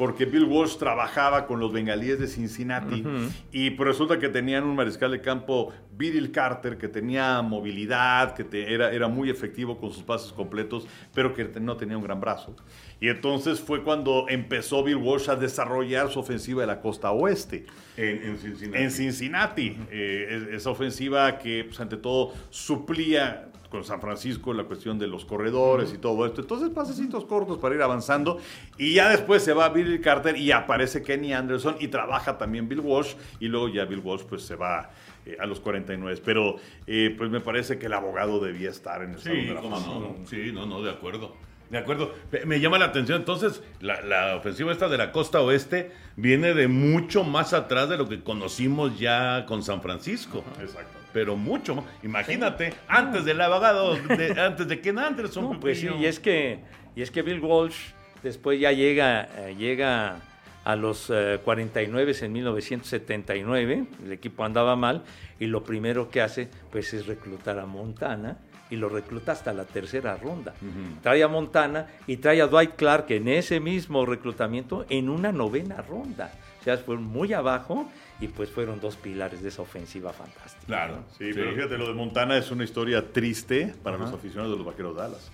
porque 0.00 0.24
Bill 0.24 0.44
Walsh 0.44 0.78
trabajaba 0.78 1.46
con 1.46 1.60
los 1.60 1.70
bengalíes 1.74 2.18
de 2.18 2.26
Cincinnati 2.26 3.04
y 3.52 3.68
pues 3.72 3.86
resulta 3.86 4.18
que 4.18 4.30
tenían 4.30 4.64
un 4.64 4.74
mariscal 4.74 5.10
de 5.10 5.20
campo, 5.20 5.74
Bill 5.94 6.32
Carter, 6.32 6.78
que 6.78 6.88
tenía 6.88 7.42
movilidad, 7.42 8.34
que 8.34 8.44
te- 8.44 8.72
era, 8.72 8.90
era 8.92 9.08
muy 9.08 9.28
efectivo 9.28 9.78
con 9.78 9.92
sus 9.92 10.02
pases 10.02 10.32
completos, 10.32 10.86
pero 11.12 11.34
que 11.34 11.44
no 11.60 11.76
tenía 11.76 11.98
un 11.98 12.02
gran 12.04 12.18
brazo. 12.18 12.56
Y 13.00 13.08
entonces 13.08 13.60
fue 13.60 13.82
cuando 13.82 14.26
empezó 14.28 14.84
Bill 14.84 14.96
Walsh 14.96 15.30
a 15.30 15.36
desarrollar 15.36 16.10
su 16.10 16.20
ofensiva 16.20 16.60
de 16.60 16.66
la 16.66 16.80
costa 16.80 17.10
oeste. 17.12 17.64
En, 17.96 18.22
en 18.22 18.38
Cincinnati. 18.38 18.82
En 18.84 18.90
Cincinnati, 18.90 19.76
eh, 19.90 20.26
es- 20.48 20.54
esa 20.56 20.70
ofensiva 20.70 21.38
que 21.38 21.64
pues, 21.64 21.80
ante 21.80 21.96
todo 21.96 22.34
suplía 22.50 23.46
con 23.70 23.84
San 23.84 24.00
Francisco 24.00 24.52
la 24.52 24.64
cuestión 24.64 24.98
de 24.98 25.06
los 25.06 25.24
corredores 25.24 25.92
y 25.94 25.98
todo 25.98 26.26
esto. 26.26 26.40
Entonces, 26.40 26.70
pasecitos 26.70 27.24
cortos 27.24 27.56
para 27.58 27.74
ir 27.76 27.82
avanzando. 27.82 28.38
Y 28.76 28.94
ya 28.94 29.08
después 29.08 29.44
se 29.44 29.52
va 29.52 29.68
Bill 29.68 30.00
Carter 30.00 30.36
y 30.36 30.50
aparece 30.50 31.02
Kenny 31.02 31.32
Anderson 31.32 31.76
y 31.78 31.86
trabaja 31.88 32.36
también 32.36 32.68
Bill 32.68 32.80
Walsh. 32.80 33.14
Y 33.38 33.46
luego 33.48 33.68
ya 33.68 33.84
Bill 33.84 34.00
Walsh 34.00 34.22
pues 34.24 34.42
se 34.42 34.56
va 34.56 34.90
eh, 35.24 35.36
a 35.40 35.46
los 35.46 35.60
49. 35.60 36.20
Pero 36.24 36.56
eh, 36.86 37.14
pues 37.16 37.30
me 37.30 37.40
parece 37.40 37.78
que 37.78 37.86
el 37.86 37.92
abogado 37.92 38.40
debía 38.40 38.70
estar 38.70 39.02
en 39.02 39.12
el 39.12 39.18
Salón 39.20 39.38
Sí, 39.40 39.46
de 39.46 39.54
la 39.54 39.60
no. 39.62 40.16
Sí, 40.28 40.50
no, 40.52 40.66
no, 40.66 40.82
de 40.82 40.90
acuerdo. 40.90 41.36
De 41.70 41.78
acuerdo. 41.78 42.14
Me- 42.46 42.58
llama 42.60 42.78
la 42.78 42.86
atención, 42.86 43.18
entonces, 43.18 43.62
la, 43.80 44.00
la 44.02 44.36
ofensiva 44.36 44.72
esta 44.72 44.88
de 44.88 44.98
la 44.98 45.12
costa 45.12 45.40
oeste 45.40 45.92
viene 46.16 46.52
de 46.52 46.66
mucho 46.68 47.22
más 47.24 47.52
atrás 47.52 47.88
de 47.88 47.96
lo 47.96 48.08
que 48.08 48.22
conocimos 48.22 48.98
ya 48.98 49.46
con 49.46 49.62
San 49.62 49.80
Francisco. 49.80 50.44
Exacto. 50.60 50.98
Pero 51.12 51.36
mucho 51.36 51.76
más. 51.76 51.84
Imagínate, 52.02 52.72
antes 52.88 53.24
del 53.24 53.40
abogado, 53.40 53.94
de- 53.96 54.40
antes 54.40 54.66
de 54.68 54.80
Ken 54.80 54.98
Anderson. 54.98 55.44
No, 55.52 55.60
pues 55.60 55.80
sí, 55.80 55.88
y 55.98 56.06
es 56.06 56.18
que, 56.20 56.58
y 56.96 57.02
es 57.02 57.10
que 57.10 57.22
Bill 57.22 57.40
Walsh 57.40 57.76
después 58.22 58.60
ya 58.60 58.72
llega, 58.72 59.28
eh, 59.38 59.54
llega 59.56 60.16
a 60.64 60.76
los 60.76 61.08
eh, 61.08 61.38
49 61.44 62.14
en 62.20 62.32
1979, 62.32 63.84
el 64.04 64.12
equipo 64.12 64.44
andaba 64.44 64.76
mal, 64.76 65.02
y 65.38 65.46
lo 65.46 65.62
primero 65.64 66.10
que 66.10 66.20
hace 66.20 66.48
pues 66.70 66.92
es 66.94 67.06
reclutar 67.06 67.58
a 67.58 67.66
Montana, 67.66 68.38
y 68.70 68.76
lo 68.76 68.88
recluta 68.88 69.32
hasta 69.32 69.52
la 69.52 69.64
tercera 69.64 70.16
ronda. 70.16 70.54
Trae 71.02 71.22
a 71.22 71.28
Montana 71.28 71.88
y 72.06 72.16
trae 72.18 72.40
a 72.40 72.46
Dwight 72.46 72.76
Clark 72.76 73.06
en 73.10 73.28
ese 73.28 73.60
mismo 73.60 74.06
reclutamiento 74.06 74.86
en 74.88 75.08
una 75.08 75.32
novena 75.32 75.82
ronda. 75.82 76.32
O 76.60 76.64
sea, 76.64 76.76
fueron 76.78 77.04
muy 77.04 77.32
abajo 77.32 77.90
y 78.20 78.28
pues 78.28 78.50
fueron 78.50 78.80
dos 78.80 78.96
pilares 78.96 79.42
de 79.42 79.48
esa 79.48 79.62
ofensiva 79.62 80.12
fantástica. 80.12 80.66
Claro. 80.66 81.04
Sí, 81.18 81.30
pero 81.34 81.54
fíjate, 81.54 81.78
lo 81.78 81.88
de 81.88 81.94
Montana 81.94 82.36
es 82.36 82.50
una 82.50 82.64
historia 82.64 83.12
triste 83.12 83.74
para 83.82 83.96
los 83.96 84.12
aficionados 84.12 84.52
de 84.52 84.58
los 84.58 84.66
Vaqueros 84.66 84.94
de 84.94 85.02
Dallas. 85.02 85.30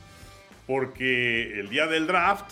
Porque 0.67 1.61
el 1.61 1.69
día 1.69 1.87
del 1.87 2.07
draft, 2.07 2.51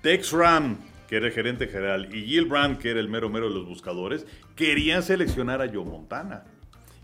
Tex 0.00 0.32
Ram, 0.32 0.78
que 1.06 1.16
era 1.16 1.26
el 1.26 1.32
gerente 1.32 1.68
general, 1.68 2.14
y 2.14 2.24
Gil 2.24 2.46
Brandt, 2.46 2.80
que 2.80 2.90
era 2.90 3.00
el 3.00 3.08
mero 3.08 3.28
mero 3.28 3.48
de 3.48 3.54
los 3.54 3.66
buscadores, 3.66 4.26
querían 4.56 5.02
seleccionar 5.02 5.60
a 5.60 5.68
Joe 5.68 5.84
Montana. 5.84 6.44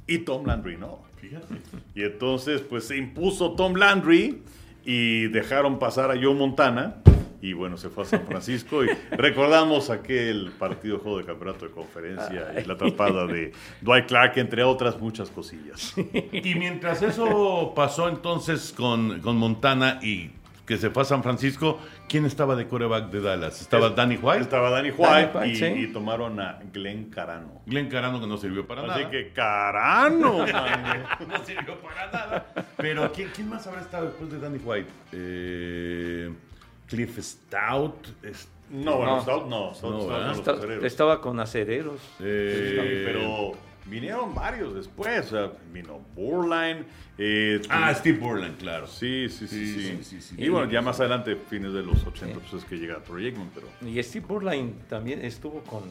Y 0.07 0.19
Tom 0.19 0.47
Landry 0.47 0.79
no. 0.79 1.08
Fíjate. 1.21 1.55
Y 1.95 2.03
entonces, 2.03 2.61
pues 2.61 2.87
se 2.87 2.97
impuso 2.97 3.53
Tom 3.53 3.75
Landry 3.75 4.43
y 4.85 5.29
dejaron 5.29 5.79
pasar 5.79 6.11
a 6.11 6.15
Joe 6.15 6.35
Montana. 6.35 6.97
Y 7.41 7.53
bueno, 7.53 7.77
se 7.77 7.89
fue 7.89 8.03
a 8.03 8.07
San 8.07 8.27
Francisco 8.27 8.85
y 8.85 8.89
recordamos 9.13 9.91
aquel 9.91 10.51
partido 10.59 10.99
juego 10.99 11.19
de 11.19 11.25
campeonato 11.25 11.67
de 11.67 11.71
conferencia 11.71 12.55
y 12.61 12.65
la 12.65 12.75
atrapada 12.75 13.27
de 13.27 13.53
Dwight 13.81 14.07
Clark, 14.07 14.39
entre 14.39 14.65
otras 14.65 14.99
muchas 14.99 15.31
cosillas. 15.31 15.95
Y 16.33 16.55
mientras 16.57 17.03
eso 17.03 17.73
pasó 17.77 18.09
entonces 18.09 18.75
con, 18.77 19.21
con 19.21 19.37
Montana 19.37 20.01
y 20.03 20.31
que 20.69 20.77
se 20.77 20.91
fue 20.91 21.03
a 21.03 21.07
San 21.07 21.23
Francisco, 21.23 21.79
¿quién 22.09 22.27
estaba 22.27 22.55
de 22.55 22.69
coreback 22.69 23.07
de 23.11 23.23
Dallas? 23.23 23.61
¿Estaba 23.63 23.89
Danny 23.89 24.17
White? 24.21 24.43
Estaba 24.43 24.69
Danny 24.69 24.91
White, 24.91 25.31
Danny 25.33 25.33
White, 25.35 25.49
y, 25.49 25.57
sí. 25.57 25.65
y 25.65 25.87
tomaron 25.95 26.39
a 26.39 26.61
Glenn 26.73 27.09
Carano. 27.09 27.63
Glenn 27.65 27.89
Carano 27.89 28.21
que 28.21 28.27
no 28.27 28.37
sirvió 28.37 28.67
para 28.67 28.83
Así 28.83 28.89
nada. 29.01 29.11
que 29.11 29.33
Carano, 29.33 30.45
no 31.27 31.45
sirvió 31.45 31.81
para 31.81 32.11
nada. 32.13 32.47
Pero 32.77 33.11
¿quién, 33.13 33.31
quién 33.35 33.49
más 33.49 33.67
habrá 33.67 33.81
estado 33.81 34.07
después 34.09 34.31
de 34.31 34.39
Danny 34.39 34.59
White? 34.63 34.91
Eh, 35.13 36.31
Cliff 36.87 37.19
Stout. 37.19 38.07
No, 38.71 38.97
bueno, 38.99 39.17
No. 39.17 39.23
Stout 39.23 39.47
no, 39.49 39.75
Stout 39.75 39.91
No, 39.93 39.99
estaba 40.01 40.19
¿verdad? 40.19 40.19
con 40.21 40.29
los 40.29 40.39
Esta- 40.39 40.53
acereros. 40.53 40.85
estaba 40.85 41.21
con 41.23 41.41
acereros. 41.41 42.01
eh, 42.21 43.03
pero 43.07 43.53
vinieron 43.89 44.35
varios 44.35 44.75
después. 44.75 45.27
O 45.27 45.31
sea, 45.31 45.53
vino 45.73 46.01
Burline. 46.15 46.85
eh, 47.19 47.61
Ah, 47.69 47.93
Steve 47.95 48.19
Borland, 48.19 48.57
claro. 48.59 48.87
Sí, 48.87 49.29
sí, 49.29 49.47
sí, 49.49 49.67
Sí, 49.67 49.75
sí. 49.75 49.83
sí, 49.99 50.05
sí, 50.05 50.21
sí. 50.21 50.35
Y 50.39 50.49
bueno, 50.49 50.71
ya 50.71 50.81
más 50.83 51.01
adelante, 51.01 51.37
fines 51.49 51.73
de 51.73 51.83
los 51.83 52.07
80, 52.07 52.39
pues 52.41 52.53
es 52.63 52.65
que 52.69 52.77
llega 52.79 53.03
Troy 53.03 53.27
Aikman, 53.27 53.51
pero... 53.55 53.67
Y 53.91 54.03
Steve 54.03 54.25
Burline 54.29 54.73
también 54.89 55.25
estuvo 55.25 55.61
con, 55.65 55.83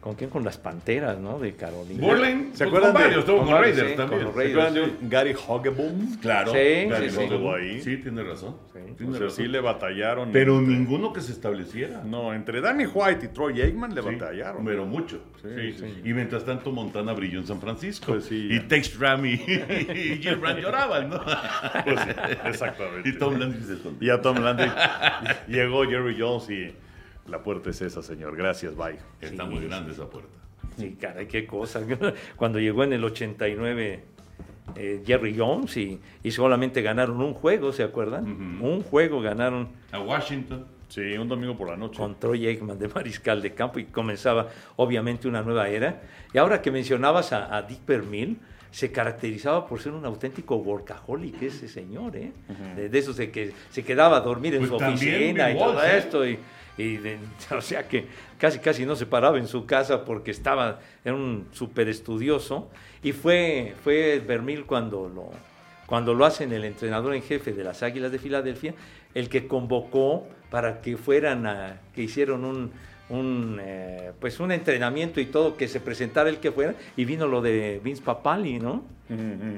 ¿con 0.00 0.14
quién? 0.14 0.30
Con 0.30 0.44
las 0.44 0.56
Panteras, 0.58 1.18
¿no? 1.18 1.38
De 1.38 1.54
Carolina. 1.54 2.00
Borland, 2.06 2.52
¿Se 2.54 2.64
pues, 2.64 2.68
acuerdan 2.68 2.92
con 2.92 3.00
de- 3.00 3.06
varios, 3.06 3.18
estuvo 3.20 3.38
con 3.44 3.50
Raiders 3.50 3.90
sí, 3.90 3.96
también. 3.96 4.08
con 4.08 4.24
los 4.24 4.32
¿Se 4.34 4.38
Raiders, 4.40 4.66
acuerdan 4.66 4.74
de 4.74 5.04
un 5.04 5.10
Gary 5.10 5.34
Hogeboom? 5.46 6.16
Claro. 6.20 6.52
Sí, 6.52 6.58
Gary 6.88 7.10
sí, 7.10 7.16
sí. 7.16 7.22
estuvo 7.22 7.54
ahí. 7.54 7.80
Sí, 7.82 7.96
tiene 7.98 8.22
razón. 8.22 8.56
Sí. 8.72 8.78
Tiene 8.96 9.12
O 9.12 9.14
sea, 9.16 9.24
razón. 9.26 9.44
sí 9.44 9.48
le 9.48 9.60
batallaron. 9.60 10.30
Pero 10.32 10.58
entre- 10.58 10.74
ninguno 10.76 11.12
que 11.12 11.20
se 11.20 11.32
estableciera. 11.32 12.02
No, 12.04 12.32
entre 12.34 12.60
Danny 12.60 12.86
White 12.86 13.26
y 13.26 13.28
Troy 13.28 13.60
Aikman 13.60 13.94
le 13.94 14.02
Sí, 14.02 14.08
batallaron. 14.08 14.64
Pero 14.64 14.86
mucho. 14.86 15.20
Sí, 15.42 15.48
Sí, 15.54 15.74
sí. 15.78 16.00
Y 16.04 16.12
mientras 16.14 16.44
tanto, 16.44 16.70
Montana 16.72 17.12
brilló 17.12 17.38
en 17.38 17.46
San 17.46 17.60
Francisco. 17.60 18.12
Pues 18.12 18.24
sí, 18.24 18.48
y. 18.50 18.60
Tex 18.60 18.98
Ram 18.98 19.24
y, 19.26 19.32
y 19.34 20.18
Gil 20.22 20.36
Brandt 20.36 20.60
lloraban, 20.60 21.10
¿no? 21.10 21.20
Pues 21.84 22.00
sí, 22.00 22.10
exactamente. 22.44 23.08
y 23.08 23.18
Tom 23.18 23.38
Landry 23.38 23.62
se. 23.62 24.04
Y 24.04 24.10
a 24.10 24.20
Tom 24.20 24.38
Landry 24.38 24.70
llegó 25.48 25.84
Jerry 25.84 26.16
Jones 26.18 26.48
y 26.50 26.74
la 27.30 27.42
puerta 27.42 27.70
es 27.70 27.80
esa, 27.80 28.02
señor. 28.02 28.36
Gracias, 28.36 28.76
bye. 28.76 28.96
Está 29.20 29.44
Sí, 29.44 29.50
muy 29.50 29.60
sí. 29.60 29.66
grande 29.68 29.92
esa 29.92 30.08
puerta. 30.08 30.30
Sí, 30.76 30.96
caray, 31.00 31.26
qué 31.26 31.46
cosa. 31.46 31.80
Cuando 32.36 32.58
llegó 32.58 32.84
en 32.84 32.92
el 32.92 33.04
89 33.04 34.04
eh, 34.76 35.02
Jerry 35.04 35.34
Jones 35.36 35.76
y, 35.76 35.98
y 36.22 36.30
solamente 36.30 36.80
ganaron 36.82 37.20
un 37.20 37.34
juego, 37.34 37.72
¿se 37.72 37.82
acuerdan? 37.82 38.24
Un 38.62 38.82
juego 38.82 39.20
ganaron 39.20 39.68
A 39.92 40.00
Washington. 40.00 40.66
Sí, 40.88 41.00
un 41.16 41.28
domingo 41.28 41.56
por 41.56 41.68
la 41.68 41.76
noche. 41.76 41.98
con 41.98 42.18
Troy 42.18 42.46
Aikman 42.48 42.76
de 42.78 42.88
mariscal 42.88 43.40
de 43.42 43.52
campo 43.54 43.78
y 43.78 43.84
comenzaba 43.84 44.48
obviamente 44.76 45.28
una 45.28 45.40
nueva 45.42 45.68
era. 45.68 46.02
Y 46.32 46.38
ahora 46.38 46.60
que 46.60 46.70
mencionabas 46.72 47.32
a, 47.32 47.56
a 47.56 47.62
Dick 47.62 47.86
Vermeil, 47.86 48.36
se 48.72 48.90
caracterizaba 48.92 49.66
por 49.66 49.80
ser 49.80 49.92
un 49.92 50.04
auténtico 50.04 50.56
workaholic 50.56 51.42
ese 51.42 51.68
señor, 51.68 52.16
¿eh? 52.16 52.32
de, 52.76 52.88
de 52.88 52.98
esos 52.98 53.16
de 53.16 53.30
que 53.30 53.52
se 53.70 53.84
quedaba 53.84 54.16
a 54.18 54.20
dormir 54.20 54.54
en 54.54 54.60
Pues 54.66 54.70
su 54.70 54.76
oficina 54.76 55.50
y 55.50 55.58
todo 55.58 55.72
Walsh, 55.74 55.84
¿eh? 55.90 55.98
esto. 55.98 56.26
Y, 56.28 56.38
y 56.80 56.96
de- 56.96 57.18
o 57.56 57.60
sea 57.60 57.86
que 57.88 58.06
casi 58.38 58.58
casi 58.58 58.86
no 58.86 58.96
se 58.96 59.06
paraba 59.06 59.38
en 59.38 59.46
su 59.46 59.66
casa 59.66 60.04
porque 60.04 60.30
estaba, 60.30 60.80
era 61.04 61.14
un 61.14 61.46
súper 61.52 61.88
estudioso. 61.88 62.68
Y 63.02 63.12
fue, 63.12 63.74
fue 63.82 64.22
Vermeil 64.26 64.64
cuando 64.64 65.08
lo, 65.08 65.30
cuando 65.86 66.14
lo 66.14 66.24
hacen 66.24 66.52
el 66.52 66.64
entrenador 66.64 67.14
en 67.14 67.22
jefe 67.22 67.52
de 67.52 67.64
las 67.64 67.82
Águilas 67.82 68.12
de 68.12 68.18
Filadelfia, 68.18 68.74
el 69.14 69.28
que 69.28 69.46
convocó 69.46 70.26
para 70.50 70.80
que 70.80 70.96
fueran 70.96 71.46
a, 71.46 71.80
que 71.94 72.02
hicieron 72.02 72.44
un, 72.44 72.70
un, 73.08 73.58
eh, 73.60 74.12
pues 74.20 74.38
un 74.40 74.52
entrenamiento 74.52 75.20
y 75.20 75.26
todo, 75.26 75.56
que 75.56 75.66
se 75.68 75.80
presentara 75.80 76.28
el 76.28 76.38
que 76.38 76.52
fuera, 76.52 76.74
y 76.96 77.04
vino 77.04 77.26
lo 77.26 77.40
de 77.42 77.80
Vince 77.82 78.02
Papali, 78.02 78.58
¿no? 78.58 78.84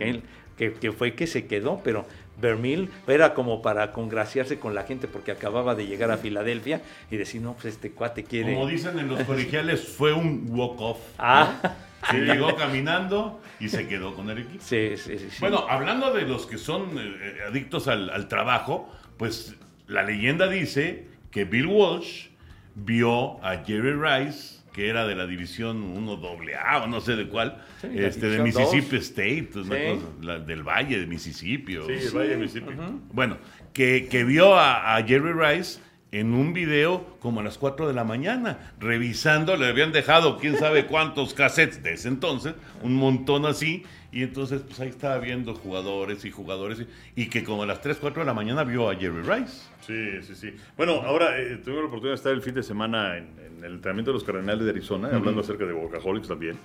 Él, 0.00 0.22
que, 0.56 0.72
que 0.74 0.92
fue 0.92 1.14
que 1.14 1.26
se 1.26 1.46
quedó, 1.46 1.80
pero 1.82 2.06
Vermeil 2.40 2.90
era 3.06 3.34
como 3.34 3.62
para 3.62 3.92
congraciarse 3.92 4.58
con 4.58 4.74
la 4.74 4.82
gente 4.84 5.06
porque 5.08 5.30
acababa 5.32 5.74
de 5.74 5.86
llegar 5.86 6.10
a 6.10 6.16
Filadelfia 6.16 6.80
y 7.10 7.16
decir, 7.16 7.40
no, 7.42 7.52
pues 7.54 7.66
este 7.74 7.90
cuate 7.92 8.24
quiere... 8.24 8.54
Como 8.54 8.66
dicen 8.66 8.98
en 8.98 9.08
los 9.08 9.22
colegiales, 9.24 9.86
fue 9.96 10.12
un 10.12 10.46
walk-off. 10.50 10.98
Ah, 11.18 11.74
Se 12.10 12.18
llegó 12.18 12.56
caminando 12.56 13.40
y 13.60 13.68
se 13.68 13.86
quedó 13.86 14.14
con 14.14 14.28
el 14.30 14.38
equipo. 14.38 14.62
sí, 14.64 14.96
sí, 14.96 15.18
sí, 15.18 15.28
sí. 15.30 15.36
Bueno, 15.40 15.66
hablando 15.68 16.12
de 16.12 16.22
los 16.22 16.46
que 16.46 16.58
son 16.58 16.98
eh, 16.98 17.38
adictos 17.48 17.86
al, 17.86 18.10
al 18.10 18.26
trabajo, 18.28 18.92
pues 19.18 19.54
la 19.86 20.02
leyenda 20.02 20.48
dice 20.48 21.06
que 21.30 21.44
Bill 21.44 21.66
Walsh 21.66 22.28
vio 22.74 23.44
a 23.44 23.62
Jerry 23.64 23.92
Rice, 23.92 24.61
que 24.72 24.88
era 24.88 25.06
de 25.06 25.14
la 25.14 25.26
división 25.26 25.82
1 25.82 26.16
AA 26.16 26.82
o 26.84 26.86
no 26.86 27.00
sé 27.00 27.14
de 27.16 27.28
cuál, 27.28 27.62
Sí, 27.80 27.88
este, 27.94 28.28
de 28.28 28.42
Mississippi. 28.42 28.96
State, 28.96 29.50
una 29.56 29.76
Sí. 29.76 29.82
cosa, 29.94 30.06
la- 30.22 30.38
del 30.38 30.62
Valle 30.62 30.98
de 30.98 31.06
Mississippi. 31.06 31.76
o- 31.76 31.86
Sí, 31.86 31.92
el 31.92 32.10
Valle 32.16 32.28
de 32.30 32.36
Mississippi. 32.38 32.72
Bueno, 33.12 33.38
que, 33.72 34.08
que 34.10 34.24
vio 34.24 34.54
a, 34.54 34.96
a 34.96 35.02
Jerry 35.04 35.32
Rice 35.32 35.80
en 36.12 36.34
un 36.34 36.52
video 36.52 37.16
como 37.20 37.40
a 37.40 37.42
las 37.42 37.58
4 37.58 37.88
de 37.88 37.94
la 37.94 38.04
mañana, 38.04 38.72
revisando, 38.78 39.56
le 39.56 39.66
habían 39.66 39.92
dejado 39.92 40.38
quién 40.38 40.56
sabe 40.58 40.86
cuántos 40.86 41.34
cassettes 41.34 41.82
de 41.82 41.94
ese 41.94 42.08
entonces, 42.08 42.54
un 42.82 42.94
montón 42.94 43.46
así, 43.46 43.84
y 44.12 44.22
entonces 44.22 44.60
pues 44.60 44.78
ahí 44.78 44.88
estaba 44.88 45.18
viendo 45.18 45.54
jugadores 45.54 46.24
y 46.24 46.30
jugadores, 46.30 46.84
y, 47.16 47.22
y 47.22 47.26
que 47.28 47.42
como 47.42 47.62
a 47.62 47.66
las 47.66 47.80
3, 47.80 47.96
4 47.98 48.20
de 48.22 48.26
la 48.26 48.34
mañana 48.34 48.62
vio 48.62 48.90
a 48.90 48.94
Jerry 48.94 49.22
Rice. 49.22 49.62
Sí, 49.86 50.22
sí, 50.22 50.34
sí. 50.34 50.54
Bueno, 50.76 51.02
ahora 51.02 51.40
eh, 51.40 51.56
tuve 51.64 51.76
la 51.76 51.86
oportunidad 51.86 52.12
de 52.12 52.16
estar 52.16 52.32
el 52.32 52.42
fin 52.42 52.54
de 52.54 52.62
semana 52.62 53.16
en, 53.16 53.28
en 53.58 53.64
el 53.64 53.72
entrenamiento 53.74 54.10
de 54.10 54.14
los 54.14 54.24
Cardenales 54.24 54.64
de 54.64 54.70
Arizona, 54.70 55.08
hablando 55.12 55.40
acerca 55.40 55.64
de 55.64 55.72
Workaholics 55.72 56.28
también. 56.28 56.58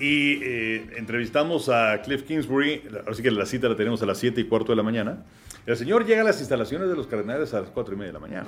Y 0.00 0.42
eh, 0.42 0.86
entrevistamos 0.96 1.68
a 1.68 2.00
Cliff 2.00 2.22
Kingsbury, 2.22 2.82
así 3.06 3.22
que 3.22 3.30
la 3.30 3.44
cita 3.44 3.68
la 3.68 3.76
tenemos 3.76 4.02
a 4.02 4.06
las 4.06 4.16
7 4.16 4.40
y 4.40 4.44
cuarto 4.44 4.72
de 4.72 4.76
la 4.76 4.82
mañana. 4.82 5.18
El 5.66 5.76
señor 5.76 6.04
llega 6.06 6.22
a 6.22 6.24
las 6.24 6.38
instalaciones 6.40 6.88
de 6.88 6.96
los 6.96 7.06
Cardenales 7.06 7.52
a 7.54 7.60
las 7.60 7.70
4 7.70 7.94
y 7.94 7.96
media 7.96 8.08
de 8.08 8.12
la 8.14 8.18
mañana. 8.18 8.46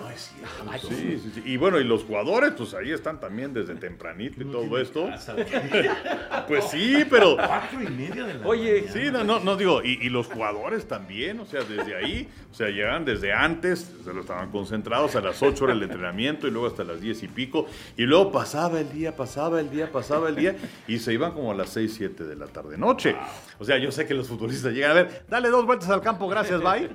Sí, 0.80 1.20
sí, 1.22 1.30
sí. 1.34 1.42
Y 1.44 1.56
bueno, 1.56 1.78
y 1.78 1.84
los 1.84 2.04
jugadores, 2.04 2.52
pues 2.56 2.74
ahí 2.74 2.90
están 2.90 3.20
también 3.20 3.52
desde 3.52 3.74
tempranito 3.74 4.42
y 4.42 4.44
todo 4.44 4.78
esto. 4.78 5.08
Pues 6.48 6.64
sí, 6.64 7.04
pero... 7.08 7.36
Cuatro 7.36 7.82
y 7.82 7.88
media 7.88 8.24
de 8.24 8.34
la 8.34 8.46
Oye, 8.46 8.88
Sí, 8.88 9.10
no, 9.12 9.24
no, 9.24 9.40
no 9.40 9.56
digo, 9.56 9.82
y, 9.82 9.98
y 10.04 10.08
los 10.08 10.26
jugadores 10.26 10.86
también, 10.86 11.40
o 11.40 11.46
sea, 11.46 11.62
desde 11.62 11.94
ahí, 11.94 12.28
o 12.50 12.54
sea, 12.54 12.68
llegaban 12.68 13.04
desde 13.04 13.32
antes, 13.32 13.90
se 14.04 14.12
lo 14.12 14.20
estaban 14.22 14.50
concentrados 14.50 15.14
a 15.16 15.20
las 15.20 15.42
8 15.42 15.64
horas 15.64 15.76
del 15.78 15.84
entrenamiento 15.84 16.46
y 16.48 16.50
luego 16.50 16.66
hasta 16.66 16.84
las 16.84 17.00
10 17.00 17.22
y 17.22 17.28
pico, 17.28 17.66
y 17.96 18.02
luego 18.02 18.32
pasaba 18.32 18.80
el 18.80 18.92
día, 18.92 19.14
pasaba 19.16 19.60
el 19.60 19.70
día, 19.70 19.90
pasaba 19.90 20.28
el 20.28 20.36
día, 20.36 20.56
y 20.88 20.98
se 20.98 21.12
iban 21.12 21.32
como 21.32 21.52
a 21.52 21.54
las 21.54 21.70
6, 21.70 21.94
7 21.96 22.24
de 22.24 22.36
la 22.36 22.46
tarde 22.46 22.76
noche. 22.76 23.14
O 23.58 23.64
sea, 23.64 23.78
yo 23.78 23.92
sé 23.92 24.06
que 24.06 24.14
los 24.14 24.28
futbolistas 24.28 24.72
llegan 24.72 24.90
a 24.90 24.94
ver, 24.94 25.24
dale 25.28 25.48
dos 25.48 25.64
vueltas 25.64 25.88
al 25.90 26.02
campo, 26.02 26.28
gracias, 26.28 26.60
bye. 26.60 26.90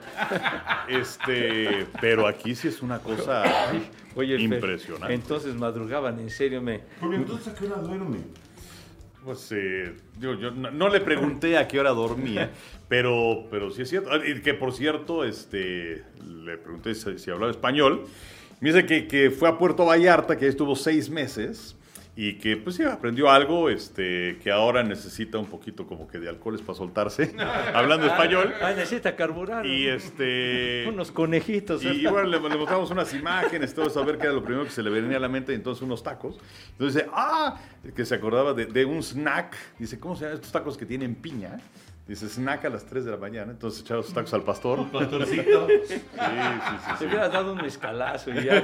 Este, 0.88 1.88
pero 2.00 2.28
aquí 2.28 2.56
sí 2.56 2.68
es 2.68 2.82
una 2.82 3.00
cosa 3.00 3.44
oye, 4.16 4.38
Fer, 4.38 4.42
impresionante. 4.42 5.14
Entonces 5.14 5.56
madrugaban, 5.56 6.20
en 6.20 6.30
serio, 6.30 6.62
me... 6.62 6.82
Pero 7.00 7.14
entonces, 7.14 7.48
¿a 7.48 7.56
qué 7.56 7.66
hora 7.66 7.78
duerme? 7.78 8.18
Pues 9.24 9.52
eh, 9.52 9.94
digo, 10.18 10.36
yo 10.36 10.52
no, 10.52 10.72
no 10.72 10.90
le 10.90 11.02
pregunté 11.02 11.58
a 11.58 11.68
qué 11.68 11.80
hora 11.80 11.92
dormía, 11.92 12.52
pero, 12.88 13.46
pero 13.52 13.72
sí 13.72 13.82
es 13.84 13.90
cierto. 13.90 14.10
Ah, 14.12 14.20
y 14.26 14.42
Que 14.42 14.54
por 14.54 14.74
cierto, 14.74 15.24
este, 15.26 16.04
le 16.26 16.58
pregunté 16.58 16.96
si, 16.96 17.20
si 17.20 17.32
hablaba 17.32 17.52
español. 17.52 18.06
Me 18.60 18.72
dice 18.72 18.86
que, 18.86 19.08
que 19.08 19.30
fue 19.30 19.50
a 19.50 19.58
Puerto 19.58 19.86
Vallarta, 19.86 20.38
que 20.38 20.46
ahí 20.46 20.50
estuvo 20.50 20.76
seis 20.76 21.10
meses 21.10 21.77
y 22.20 22.34
que 22.40 22.58
pues 22.58 22.76
sí, 22.76 22.84
aprendió 22.84 23.30
algo, 23.30 23.70
este, 23.70 24.40
que 24.42 24.52
ahora 24.52 24.82
necesita 24.82 25.38
un 25.38 25.46
poquito 25.46 25.86
como 25.86 26.08
que 26.08 26.18
de 26.18 26.28
alcoholes 26.28 26.62
para 26.64 26.76
soltarse, 26.76 27.36
hablando 27.76 28.08
español. 28.08 28.56
Ay, 28.60 28.76
necesita 28.76 29.16
carburar. 29.16 29.68
Y 29.68 29.88
este... 29.88 30.86
Unos 30.88 31.12
conejitos. 31.12 31.84
Y, 31.84 31.90
y 31.90 32.08
bueno, 32.08 32.28
le, 32.28 32.40
le 32.40 32.58
mostramos 32.58 32.90
unas 32.90 33.14
imágenes, 33.14 33.72
todo 33.76 33.86
eso, 33.86 34.02
a 34.02 34.04
ver 34.04 34.18
qué 34.18 34.24
era 34.24 34.34
lo 34.34 34.44
primero 34.44 34.66
que 34.66 34.72
se 34.72 34.82
le 34.82 34.90
venía 34.90 35.18
a 35.18 35.20
la 35.20 35.30
mente, 35.30 35.52
y 35.52 35.56
entonces 35.56 35.84
unos 35.84 36.02
tacos. 36.02 36.40
Entonces 36.72 37.04
dice, 37.04 37.10
ah, 37.14 37.62
que 37.96 38.04
se 38.04 38.16
acordaba 38.16 38.56
de, 38.56 38.66
de 38.66 38.84
un 38.84 39.04
snack. 39.04 39.56
Dice, 39.78 40.00
¿cómo 40.00 40.16
se 40.16 40.24
llaman 40.24 40.38
estos 40.38 40.52
tacos 40.52 40.76
que 40.76 40.88
tienen 40.88 41.14
piña? 41.14 41.60
Dice, 42.08 42.30
snack 42.30 42.64
a 42.66 42.70
las 42.70 42.86
3 42.86 43.04
de 43.04 43.12
la 43.12 43.18
mañana. 43.18 43.52
Entonces 43.52 43.82
echaba 43.82 44.02
sus 44.02 44.14
tacos 44.14 44.34
al 44.34 44.44
pastor. 44.44 44.90
Pastorcito. 44.92 45.68
Sí, 45.88 45.94
sí, 45.94 46.00
sí. 46.00 46.92
Se 46.94 46.98
sí. 47.00 47.06
hubiera 47.06 47.30
dado 47.30 47.52
un 47.54 47.62
mezcalazo 47.62 48.32
y 48.32 48.44
ya, 48.46 48.64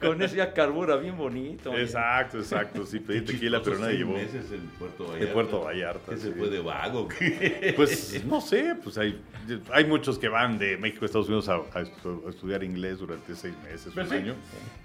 con 0.00 0.20
eso 0.22 0.36
ya 0.36 0.52
carbura 0.52 0.96
bien 0.96 1.16
bonito. 1.16 1.74
Exacto, 1.76 2.38
exacto. 2.38 2.84
Sí, 2.86 3.00
pedí 3.00 3.22
tequila, 3.22 3.60
pero 3.62 3.78
nadie 3.78 3.98
llevó. 3.98 4.12
meses 4.14 4.50
en 4.52 4.60
Puerto 4.78 5.04
Vallarta. 5.04 5.24
De 5.26 5.32
Puerto 5.32 5.60
Vallarta, 5.62 6.12
¿Qué 6.12 6.16
se 6.18 6.32
fue 6.32 6.48
de 6.50 6.60
vago? 6.60 7.08
Pues 7.76 8.24
no 8.26 8.40
sé, 8.40 8.76
pues 8.82 8.98
hay, 8.98 9.20
hay 9.72 9.84
muchos 9.86 10.18
que 10.18 10.28
van 10.28 10.58
de 10.58 10.76
México 10.76 11.04
a 11.04 11.06
Estados 11.06 11.28
Unidos 11.28 11.48
a, 11.48 11.54
a 11.56 11.82
estu- 11.82 12.26
a 12.26 12.30
estudiar 12.30 12.62
inglés 12.62 12.98
durante 12.98 13.34
seis 13.34 13.54
meses, 13.64 13.92
Pues 13.94 14.06
un 14.06 14.12
sí. 14.12 14.16
año. 14.22 14.34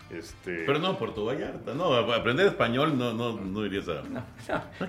Este, 0.09 0.63
Pero 0.65 0.79
no, 0.79 0.97
Puerto 0.97 1.25
Vallarta. 1.25 1.73
No, 1.73 1.93
aprender 1.93 2.47
español 2.47 2.97
no, 2.97 3.13
no, 3.13 3.33
no 3.39 3.65
irías 3.65 3.87
a... 3.89 4.01
No, 4.03 4.23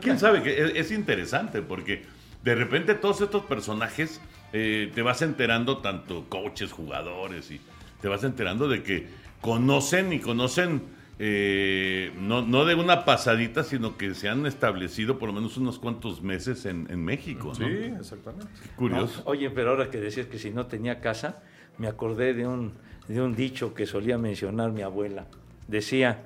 ¿Quién 0.00 0.18
sabe? 0.18 0.42
que 0.42 0.58
es, 0.64 0.72
es 0.76 0.90
interesante 0.92 1.60
porque 1.62 2.02
de 2.42 2.55
repente 2.55 2.94
todos 2.94 3.20
estos 3.20 3.44
personajes 3.44 4.20
eh, 4.53 4.90
te 4.94 5.03
vas 5.03 5.22
enterando, 5.22 5.79
tanto 5.79 6.26
coaches, 6.29 6.72
jugadores, 6.72 7.50
y 7.50 7.61
te 8.00 8.09
vas 8.09 8.24
enterando 8.24 8.68
de 8.68 8.83
que 8.83 9.09
conocen 9.40 10.12
y 10.12 10.20
conocen 10.20 10.83
eh, 11.22 12.12
no, 12.18 12.40
no 12.40 12.64
de 12.64 12.74
una 12.74 13.05
pasadita, 13.05 13.62
sino 13.62 13.98
que 13.98 14.14
se 14.14 14.31
han 14.31 14.46
establecido 14.46 15.18
por 15.18 15.29
lo 15.29 15.35
menos 15.35 15.59
unos 15.59 15.79
cuantos 15.79 16.22
meses 16.22 16.64
en, 16.64 16.87
en 16.90 17.05
México. 17.05 17.48
¿no? 17.48 17.66
Sí, 17.66 17.92
exactamente. 17.98 18.46
Curioso. 18.74 19.22
Oye, 19.26 19.50
pero 19.50 19.70
ahora 19.70 19.90
que 19.90 20.00
decías 20.00 20.29
que 20.29 20.38
si 20.38 20.50
no 20.50 20.66
tenía 20.66 21.00
casa, 21.00 21.42
me 21.76 21.88
acordé 21.88 22.33
de 22.33 22.46
un, 22.46 22.72
de 23.07 23.20
un 23.20 23.37
dicho 23.37 23.74
que 23.74 23.85
solía 23.85 24.16
mencionar 24.16 24.72
mi 24.72 24.81
abuela. 24.81 25.26
Decía, 25.68 26.22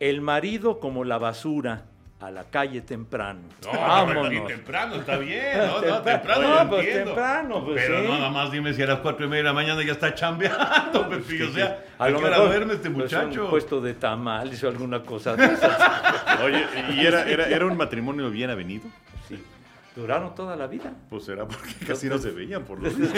el 0.00 0.20
marido 0.20 0.80
como 0.80 1.04
la 1.04 1.18
basura, 1.18 1.84
a 2.20 2.30
la 2.32 2.44
calle 2.44 2.80
temprano. 2.80 3.40
No, 3.64 3.72
Vámonos. 3.78 4.46
temprano, 4.48 4.96
está 4.96 5.18
bien, 5.18 5.56
no, 5.56 5.80
no, 5.88 6.02
temprano 6.02 6.64
No, 6.64 6.68
pues 6.70 6.80
entiendo. 6.86 7.04
temprano, 7.12 7.64
pues 7.64 7.84
Pero 7.86 8.00
sí. 8.00 8.06
no, 8.08 8.18
nada 8.18 8.30
más 8.30 8.50
dime 8.50 8.74
si 8.74 8.82
a 8.82 8.86
las 8.86 8.98
cuatro 8.98 9.26
y 9.26 9.28
media 9.28 9.42
de 9.44 9.48
la 9.48 9.52
mañana 9.52 9.82
ya 9.84 9.92
está 9.92 10.12
chambeando, 10.14 11.08
Pepe, 11.10 11.44
o 11.44 11.52
sea, 11.52 11.84
A 11.98 12.04
¿a 12.04 12.10
lo 12.10 12.20
mejor 12.20 12.48
duerme 12.48 12.74
este 12.74 12.90
pues, 12.90 13.04
muchacho? 13.12 13.44
un 13.44 13.50
puesto 13.50 13.80
de 13.80 13.94
tamales 13.94 14.62
o 14.64 14.68
alguna 14.68 15.00
cosa 15.02 15.36
de 15.36 15.44
esas. 15.54 15.78
Oye, 16.42 16.66
¿y 16.94 17.06
era, 17.06 17.22
era, 17.28 17.46
era 17.48 17.66
un 17.66 17.76
matrimonio 17.76 18.30
bien 18.30 18.50
avenido? 18.50 18.86
Duraron 19.98 20.32
toda 20.32 20.54
la 20.54 20.68
vida. 20.68 20.92
Pues 21.10 21.24
será 21.24 21.44
porque 21.44 21.72
casi 21.84 22.06
no 22.08 22.18
se 22.18 22.30
veían 22.30 22.62
por 22.62 22.78
los 22.82 22.96
días. 22.96 23.12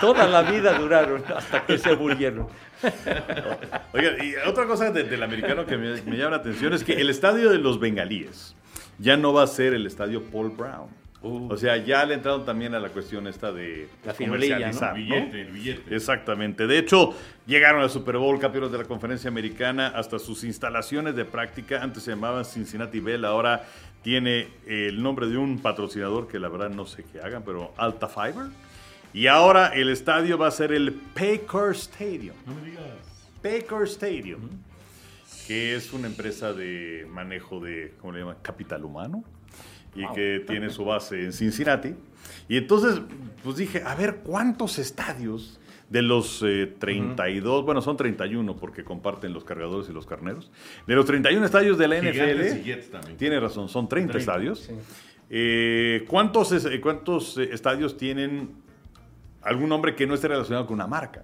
Toda 0.00 0.28
la 0.28 0.42
vida 0.42 0.78
duraron 0.78 1.20
hasta 1.36 1.66
que 1.66 1.78
se 1.78 1.96
murieron. 1.96 2.46
Oiga, 3.92 4.24
y 4.24 4.34
otra 4.48 4.66
cosa 4.66 4.92
de- 4.92 5.02
del 5.02 5.20
americano 5.22 5.66
que 5.66 5.76
me, 5.76 6.00
me 6.02 6.16
llama 6.16 6.30
la 6.30 6.36
atención 6.36 6.72
es 6.74 6.84
que 6.84 6.92
el 7.00 7.10
estadio 7.10 7.50
de 7.50 7.58
los 7.58 7.80
bengalíes 7.80 8.54
ya 8.98 9.16
no 9.16 9.32
va 9.32 9.42
a 9.42 9.46
ser 9.48 9.74
el 9.74 9.84
estadio 9.84 10.22
Paul 10.22 10.50
Brown. 10.50 10.88
Uh. 11.22 11.52
O 11.52 11.56
sea, 11.56 11.76
ya 11.76 12.04
le 12.06 12.14
entraron 12.14 12.46
también 12.46 12.74
a 12.74 12.78
la 12.80 12.88
cuestión 12.90 13.26
esta 13.26 13.52
de 13.52 13.88
La 14.06 14.14
comercializar, 14.14 14.96
El 14.96 15.08
¿no? 15.08 15.14
billete, 15.16 15.40
el 15.42 15.48
billete. 15.50 15.94
Exactamente. 15.94 16.66
De 16.66 16.78
hecho, 16.78 17.14
llegaron 17.46 17.82
al 17.82 17.90
Super 17.90 18.16
Bowl, 18.16 18.38
campeones 18.38 18.72
de 18.72 18.78
la 18.78 18.84
conferencia 18.84 19.28
americana, 19.28 19.88
hasta 19.88 20.18
sus 20.18 20.44
instalaciones 20.44 21.16
de 21.16 21.26
práctica. 21.26 21.82
Antes 21.82 22.04
se 22.04 22.12
llamaban 22.12 22.44
Cincinnati 22.46 23.00
Bell, 23.00 23.26
ahora 23.26 23.66
tiene 24.02 24.48
el 24.66 25.02
nombre 25.02 25.28
de 25.28 25.36
un 25.36 25.58
patrocinador 25.60 26.26
que 26.28 26.38
la 26.38 26.48
verdad 26.48 26.70
no 26.70 26.86
sé 26.86 27.04
qué 27.04 27.20
hagan, 27.20 27.42
pero 27.44 27.72
Alta 27.76 28.08
Fiber. 28.08 28.48
Y 29.12 29.26
ahora 29.26 29.68
el 29.68 29.90
estadio 29.90 30.38
va 30.38 30.48
a 30.48 30.50
ser 30.50 30.72
el 30.72 30.92
Paycor 30.92 31.72
Stadium. 31.74 32.36
No 32.46 32.54
me 32.54 32.70
digas. 32.70 32.84
Paycor 33.42 33.84
Stadium, 33.84 34.48
que 35.46 35.74
es 35.74 35.92
una 35.92 36.06
empresa 36.06 36.52
de 36.52 37.06
manejo 37.10 37.60
de, 37.60 37.94
¿cómo 38.00 38.12
le 38.12 38.20
llaman? 38.20 38.36
Capital 38.42 38.84
humano. 38.84 39.24
Y 39.94 40.06
que 40.14 40.44
tiene 40.46 40.70
su 40.70 40.84
base 40.84 41.24
en 41.24 41.32
Cincinnati. 41.32 41.94
Y 42.48 42.56
entonces, 42.56 43.00
pues 43.42 43.56
dije, 43.56 43.82
a 43.84 43.94
ver, 43.94 44.18
¿cuántos 44.18 44.78
estadios 44.78 45.59
de 45.90 46.02
los 46.02 46.42
eh, 46.42 46.72
32, 46.78 47.64
bueno, 47.64 47.82
son 47.82 47.96
31 47.96 48.56
porque 48.56 48.84
comparten 48.84 49.32
los 49.34 49.44
cargadores 49.44 49.88
y 49.90 49.92
los 49.92 50.06
carneros. 50.06 50.50
De 50.86 50.94
los 50.94 51.04
31 51.04 51.44
estadios 51.44 51.76
de 51.76 51.88
la 51.88 51.96
Gigantes 52.00 52.54
y 52.54 52.58
NFL, 52.60 52.64
Jets 52.64 52.90
también. 52.90 53.16
tiene 53.18 53.38
razón, 53.40 53.68
son 53.68 53.88
30, 53.88 54.12
30, 54.12 54.18
estadios. 54.18 54.70
Eh, 55.28 56.04
¿Cuántos, 56.08 56.52
es- 56.52 56.64
eh, 56.64 56.80
cuántos 56.80 57.36
eh, 57.38 57.50
estadios 57.52 57.96
tienen 57.96 58.50
algún 59.42 59.68
nombre 59.68 59.94
que 59.94 60.06
no 60.06 60.14
esté 60.14 60.28
relacionado 60.28 60.66
con 60.66 60.74
una 60.74 60.86
marca? 60.86 61.22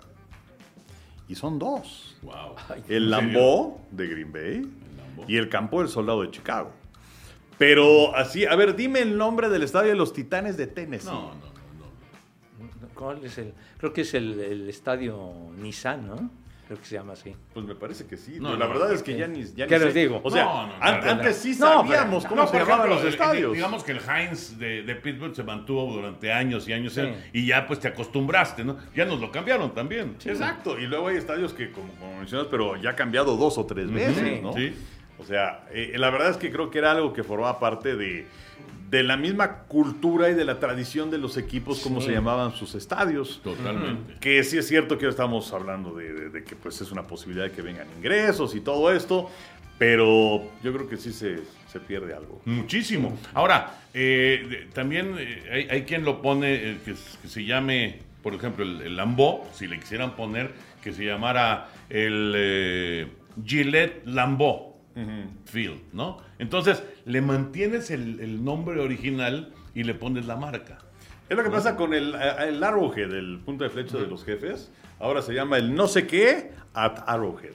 Y 1.28 1.34
son 1.34 1.58
dos. 1.58 2.16
Wow. 2.22 2.54
El. 2.88 3.10
Lambeau 3.10 3.80
de 3.90 4.06
Green 4.06 4.32
Bay 4.32 4.62
y 5.26 5.36
el 5.36 5.48
Campo 5.48 5.80
del 5.80 5.88
Soldado 5.88 6.22
de 6.22 6.30
Chicago. 6.30 6.70
Pero 7.58 8.14
así, 8.14 8.44
a 8.44 8.54
ver, 8.54 8.76
dime 8.76 9.00
el 9.00 9.16
nombre 9.16 9.48
del 9.48 9.62
estadio 9.62 9.88
de 9.90 9.96
los 9.96 10.12
Titanes 10.12 10.56
de 10.56 10.66
Tennessee. 10.66 11.06
No. 11.08 11.32
no. 11.34 11.55
¿Cuál 12.96 13.24
es 13.24 13.36
el? 13.38 13.52
Creo 13.78 13.92
que 13.92 14.00
es 14.02 14.14
el, 14.14 14.40
el 14.40 14.68
estadio 14.68 15.32
Nissan, 15.58 16.06
¿no? 16.06 16.30
Creo 16.66 16.80
que 16.80 16.84
se 16.84 16.96
llama 16.96 17.12
así. 17.12 17.32
Pues 17.54 17.64
me 17.64 17.76
parece 17.76 18.06
que 18.06 18.16
sí. 18.16 18.38
No, 18.40 18.50
No, 18.50 18.56
la 18.56 18.66
verdad 18.66 18.88
no. 18.88 18.94
es 18.94 19.02
que 19.04 19.16
ya 19.16 19.28
ni, 19.28 19.44
ya 19.44 19.66
ni 19.66 19.68
¿Qué 19.70 19.78
les 19.78 19.92
sé. 19.92 20.00
digo? 20.00 20.20
O 20.24 20.30
sea, 20.32 20.44
No, 20.44 20.66
no, 20.66 20.78
no, 20.78 20.82
an- 20.84 20.98
no, 20.98 21.04
no. 21.06 21.10
antes 21.12 21.36
sí 21.36 21.50
No, 21.50 21.56
sabíamos 21.84 22.24
pero- 22.24 22.28
cómo 22.30 22.42
No, 22.42 22.46
se 22.48 22.52
por 22.58 22.60
llamaban 22.62 22.86
ejemplo, 22.88 22.94
los 22.96 23.04
eh, 23.04 23.08
estadios. 23.08 23.52
Digamos 23.54 23.84
que 23.84 23.92
el 23.92 24.00
Heinz 24.00 24.58
de, 24.58 24.82
de 24.82 24.94
Pittsburgh 24.96 25.36
se 25.36 25.44
mantuvo 25.44 25.92
durante 25.92 26.32
años 26.32 26.66
y 26.68 26.72
años 26.72 26.94
Sí. 26.94 27.02
y 27.32 27.46
ya 27.46 27.68
pues 27.68 27.78
te 27.78 27.86
acostumbraste, 27.86 28.64
¿no? 28.64 28.78
Ya 28.96 29.04
nos 29.04 29.20
lo 29.20 29.30
cambiaron 29.30 29.72
también. 29.74 30.16
Exacto. 30.24 30.76
Y 30.76 30.86
luego 30.88 31.06
hay 31.06 31.18
estadios 31.18 31.52
que, 31.54 31.70
como, 31.70 31.92
como 32.00 32.18
mencionas, 32.18 32.48
pero 32.50 32.74
ya 32.76 32.90
ha 32.90 32.96
cambiado 32.96 33.36
dos 33.36 33.58
o 33.58 33.64
tres 33.66 33.88
veces, 33.92 34.16
Sí. 34.18 34.40
¿no? 34.42 34.52
Sí. 34.52 34.74
O 35.18 35.24
sea, 35.24 35.66
eh, 35.70 35.92
la 35.96 36.10
verdad 36.10 36.30
es 36.30 36.36
que 36.36 36.50
creo 36.50 36.68
que 36.68 36.78
era 36.78 36.90
algo 36.90 37.12
que 37.12 37.22
formaba 37.22 37.60
parte 37.60 37.94
de, 37.94 38.26
de 38.90 39.02
la 39.02 39.16
misma 39.16 39.60
cultura 39.64 40.30
y 40.30 40.34
de 40.34 40.44
la 40.44 40.60
tradición 40.60 41.10
de 41.10 41.18
los 41.18 41.36
equipos, 41.36 41.80
como 41.80 42.00
Sí. 42.00 42.06
se 42.08 42.12
llamaban 42.12 42.52
sus 42.52 42.74
estadios. 42.76 43.40
Totalmente. 43.42 44.14
Que 44.20 44.44
sí 44.44 44.58
es 44.58 44.68
cierto 44.68 44.96
que 44.96 45.06
ahora 45.06 45.10
estamos 45.10 45.52
hablando 45.52 45.94
de, 45.94 46.12
de- 46.12 46.28
de 46.30 46.44
que 46.44 46.54
pues 46.54 46.80
es 46.80 46.92
una 46.92 47.02
posibilidad 47.02 47.44
de 47.46 47.50
que 47.52 47.62
vengan 47.62 47.86
ingresos 47.98 48.54
y 48.54 48.60
todo 48.60 48.92
esto, 48.92 49.28
pero 49.78 50.42
yo 50.62 50.72
creo 50.72 50.88
que 50.88 50.96
sí 50.96 51.12
se, 51.12 51.40
se 51.70 51.80
pierde 51.80 52.14
algo. 52.14 52.40
Muchísimo. 52.44 53.18
Ahora, 53.34 53.74
eh, 53.92 54.68
también 54.72 55.16
eh, 55.18 55.42
hay, 55.52 55.68
hay 55.68 55.82
quien 55.82 56.04
lo 56.04 56.22
pone, 56.22 56.54
eh, 56.54 56.78
que, 56.84 56.94
se 57.28 57.44
llame, 57.44 57.98
por 58.22 58.34
ejemplo, 58.34 58.64
el, 58.64 58.80
el 58.82 58.96
Lambeau, 58.96 59.42
si 59.52 59.66
le 59.66 59.78
quisieran 59.78 60.16
poner, 60.16 60.52
que 60.82 60.92
se 60.92 61.04
llamara 61.04 61.68
el 61.90 62.32
eh, 62.36 63.08
Gillette 63.44 64.02
Lambeau 64.96 65.28
Field, 65.44 65.80
¿no? 65.92 66.18
Entonces, 66.38 66.82
le 67.04 67.20
mantienes 67.20 67.90
el, 67.90 68.20
el 68.20 68.44
nombre 68.44 68.80
original 68.80 69.52
y 69.74 69.84
le 69.84 69.94
pones 69.94 70.26
la 70.26 70.36
marca. 70.36 70.78
Es 71.28 71.36
lo 71.36 71.42
que 71.42 71.50
pasa 71.50 71.76
con 71.76 71.92
el, 71.92 72.14
el 72.14 72.62
Arrowhead, 72.62 73.12
el 73.12 73.40
punto 73.44 73.64
de 73.64 73.70
flecha 73.70 73.98
de 73.98 74.06
los 74.06 74.24
jefes. 74.24 74.70
Ahora 74.98 75.22
se 75.22 75.34
llama 75.34 75.58
el 75.58 75.74
no 75.74 75.88
sé 75.88 76.06
qué 76.06 76.52
at 76.72 77.02
Arrowhead. 77.06 77.52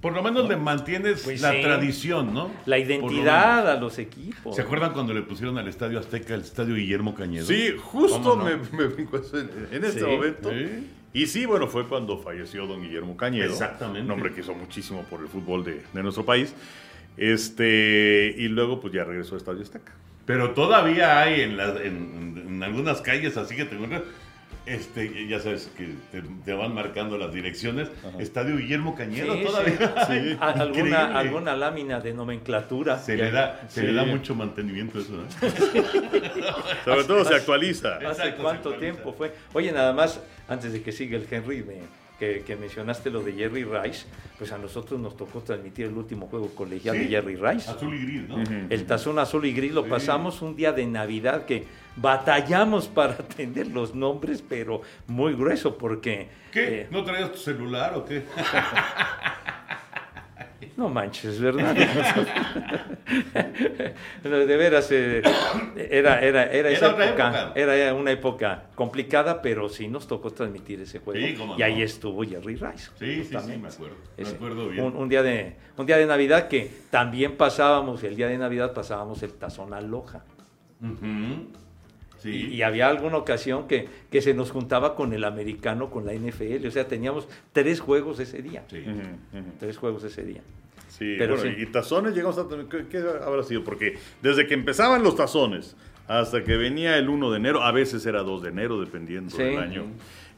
Por 0.00 0.12
lo 0.12 0.22
menos 0.22 0.46
le 0.46 0.56
mantienes 0.56 1.22
Pues 1.24 1.40
la 1.40 1.52
sí. 1.52 1.62
tradición, 1.62 2.34
¿no? 2.34 2.50
La 2.66 2.76
lo 2.76 2.84
identidad 2.84 3.60
menos. 3.64 3.76
a 3.78 3.80
los 3.80 3.98
equipos. 3.98 4.54
¿Se 4.54 4.60
acuerdan 4.60 4.92
cuando 4.92 5.14
le 5.14 5.22
pusieron 5.22 5.56
al 5.56 5.66
Estadio 5.66 5.98
Azteca 5.98 6.34
el 6.34 6.42
Estadio 6.42 6.74
Guillermo 6.74 7.14
Cañedo? 7.14 7.46
Sí, 7.46 7.74
justo 7.82 8.20
¿Cómo 8.22 8.36
no? 8.36 8.44
me, 8.44 8.56
me 8.76 8.86
brinco 8.88 9.16
eso 9.16 9.38
en, 9.40 9.48
en 9.72 9.82
este 9.84 10.00
Sí. 10.00 10.06
momento. 10.06 10.50
Sí. 10.50 10.90
Y 11.14 11.26
sí, 11.26 11.46
bueno, 11.46 11.68
fue 11.68 11.86
cuando 11.88 12.18
falleció 12.18 12.66
don 12.66 12.82
Guillermo 12.82 13.16
Cañedo. 13.16 13.50
Exactamente. 13.50 14.02
Un 14.02 14.10
hombre 14.10 14.34
que 14.34 14.40
hizo 14.42 14.52
muchísimo 14.52 15.02
por 15.04 15.20
el 15.22 15.28
fútbol 15.28 15.64
de, 15.64 15.82
de 15.94 16.02
nuestro 16.02 16.26
país. 16.26 16.52
Este, 17.16 18.34
y 18.36 18.48
luego 18.48 18.80
pues 18.80 18.92
ya 18.92 19.04
regresó 19.04 19.34
a 19.34 19.38
Estadio 19.38 19.62
Azteca. 19.62 19.92
Pero 20.26 20.50
todavía 20.52 21.20
hay 21.20 21.42
en, 21.42 21.56
la- 21.56 21.80
en- 21.82 22.44
en 22.48 22.62
algunas 22.62 23.00
calles, 23.02 23.36
así 23.36 23.54
que 23.56 23.64
te 23.66 23.74
encuentras, 23.74 24.02
este, 24.66 25.28
ya 25.28 25.38
sabes 25.38 25.70
que 25.76 25.90
te, 26.10 26.22
te 26.44 26.52
van 26.54 26.72
marcando 26.74 27.18
las 27.18 27.32
direcciones. 27.34 27.88
Estadio 28.18 28.56
Guillermo 28.56 28.94
Cañedo 28.94 29.34
Sí, 29.34 29.44
todavía. 29.44 29.94
sí. 30.06 30.36
alguna, 30.40 31.18
alguna 31.18 31.54
lámina 31.54 32.00
de 32.00 32.14
nomenclatura. 32.14 32.98
Se, 32.98 33.16
le 33.16 33.30
da, 33.30 33.60
se 33.68 33.82
Sí. 33.82 33.86
le 33.86 33.92
da 33.92 34.04
mucho 34.06 34.34
mantenimiento 34.34 34.98
eso. 35.00 35.22
¿eh? 35.42 35.52
Sobre 36.84 37.04
todo 37.04 37.24
se 37.26 37.34
actualiza. 37.34 37.96
¿Hace 37.96 38.06
Exacto, 38.06 38.42
cuánto 38.42 38.70
se 38.70 38.74
actualiza. 38.76 38.80
tiempo 39.02 39.12
fue? 39.12 39.34
Oye, 39.52 39.70
nada 39.72 39.92
más, 39.92 40.20
antes 40.48 40.72
de 40.72 40.82
que 40.82 40.90
siga 40.92 41.16
el 41.18 41.26
Henry, 41.30 41.62
me- 41.62 42.03
que, 42.18 42.42
que 42.46 42.56
mencionaste 42.56 43.10
lo 43.10 43.22
de 43.22 43.32
Jerry 43.32 43.64
Rice, 43.64 44.06
pues 44.38 44.52
a 44.52 44.58
nosotros 44.58 45.00
nos 45.00 45.16
tocó 45.16 45.40
transmitir 45.40 45.86
el 45.86 45.94
último 45.94 46.26
juego 46.26 46.48
colegial 46.54 46.98
de 46.98 47.06
Jerry 47.06 47.36
Rice. 47.36 47.70
Azul 47.70 47.94
y 47.94 48.04
gris, 48.04 48.28
¿no? 48.28 48.42
El 48.70 48.86
tazón 48.86 49.18
azul 49.18 49.44
y 49.44 49.52
gris 49.52 49.72
lo 49.72 49.86
pasamos 49.86 50.42
un 50.42 50.56
día 50.56 50.72
de 50.72 50.86
Navidad 50.86 51.44
que 51.46 51.64
batallamos 51.96 52.88
para 52.88 53.12
atender 53.14 53.68
los 53.68 53.94
nombres, 53.94 54.42
pero 54.46 54.82
muy 55.06 55.34
grueso 55.34 55.76
porque... 55.78 56.28
¿Qué? 56.52 56.82
eh, 56.82 56.88
¿No 56.90 57.04
traías 57.04 57.32
tu 57.32 57.38
celular 57.38 57.94
o 57.96 58.04
qué? 58.04 58.24
no 60.76 60.88
manches, 60.88 61.40
¿verdad? 61.40 61.74
No, 64.24 64.30
de 64.38 64.56
veras, 64.56 64.90
eh, 64.90 65.22
era, 65.90 66.20
era, 66.20 66.44
era, 66.50 66.70
esa 66.70 66.88
época, 66.88 67.04
época. 67.08 67.52
era 67.54 67.94
una 67.94 68.10
época 68.12 68.64
complicada, 68.74 69.42
pero 69.42 69.68
sí 69.68 69.88
nos 69.88 70.06
tocó 70.08 70.30
transmitir 70.30 70.80
ese 70.80 71.00
juego. 71.00 71.20
Sí, 71.26 71.36
y 71.58 71.62
ahí 71.62 71.78
no. 71.78 71.84
estuvo 71.84 72.22
Jerry 72.24 72.56
Rice. 72.56 72.90
Sí, 72.98 73.24
sí, 73.24 73.36
sí, 73.38 73.56
me 73.58 73.68
acuerdo. 73.68 73.96
Me 74.16 74.28
acuerdo 74.28 74.68
bien. 74.68 74.84
Un, 74.84 74.96
un 74.96 75.08
día 75.08 75.22
de, 75.22 75.56
un 75.76 75.86
día 75.86 75.98
de 75.98 76.06
Navidad 76.06 76.48
que 76.48 76.70
también 76.90 77.36
pasábamos, 77.36 78.02
el 78.04 78.16
día 78.16 78.28
de 78.28 78.38
Navidad 78.38 78.72
pasábamos 78.72 79.22
el 79.22 79.34
tazón 79.34 79.74
aloja. 79.74 80.24
Ujú. 80.80 81.48
Sí. 82.24 82.30
Y, 82.50 82.54
y 82.54 82.62
había 82.62 82.88
alguna 82.88 83.18
ocasión 83.18 83.68
que, 83.68 83.86
que 84.10 84.20
se 84.22 84.34
nos 84.34 84.50
juntaba 84.50 84.94
con 84.96 85.12
el 85.12 85.22
americano, 85.24 85.90
con 85.90 86.06
la 86.06 86.14
NFL. 86.14 86.66
O 86.66 86.70
sea, 86.70 86.88
teníamos 86.88 87.28
tres 87.52 87.80
juegos 87.80 88.18
ese 88.18 88.40
día. 88.42 88.64
Sí. 88.70 88.82
Tres 89.60 89.76
juegos 89.78 90.02
ese 90.04 90.24
día. 90.24 90.40
Sí, 90.88 91.16
Pero 91.18 91.36
bueno, 91.36 91.50
sí. 91.56 91.62
y 91.62 91.66
tazones 91.66 92.14
llegamos 92.14 92.38
a... 92.38 92.46
¿qué, 92.70 92.86
qué 92.88 92.98
habrá 92.98 93.42
sido? 93.42 93.62
Porque 93.64 93.98
desde 94.22 94.46
que 94.46 94.54
empezaban 94.54 95.02
los 95.02 95.16
tazones 95.16 95.76
hasta 96.08 96.44
que 96.44 96.56
venía 96.56 96.96
el 96.98 97.08
1 97.08 97.30
de 97.30 97.36
enero, 97.36 97.62
a 97.62 97.72
veces 97.72 98.06
era 98.06 98.22
2 98.22 98.42
de 98.42 98.48
enero, 98.50 98.80
dependiendo 98.80 99.30
Sí. 99.36 99.42
del 99.42 99.58
año, 99.58 99.84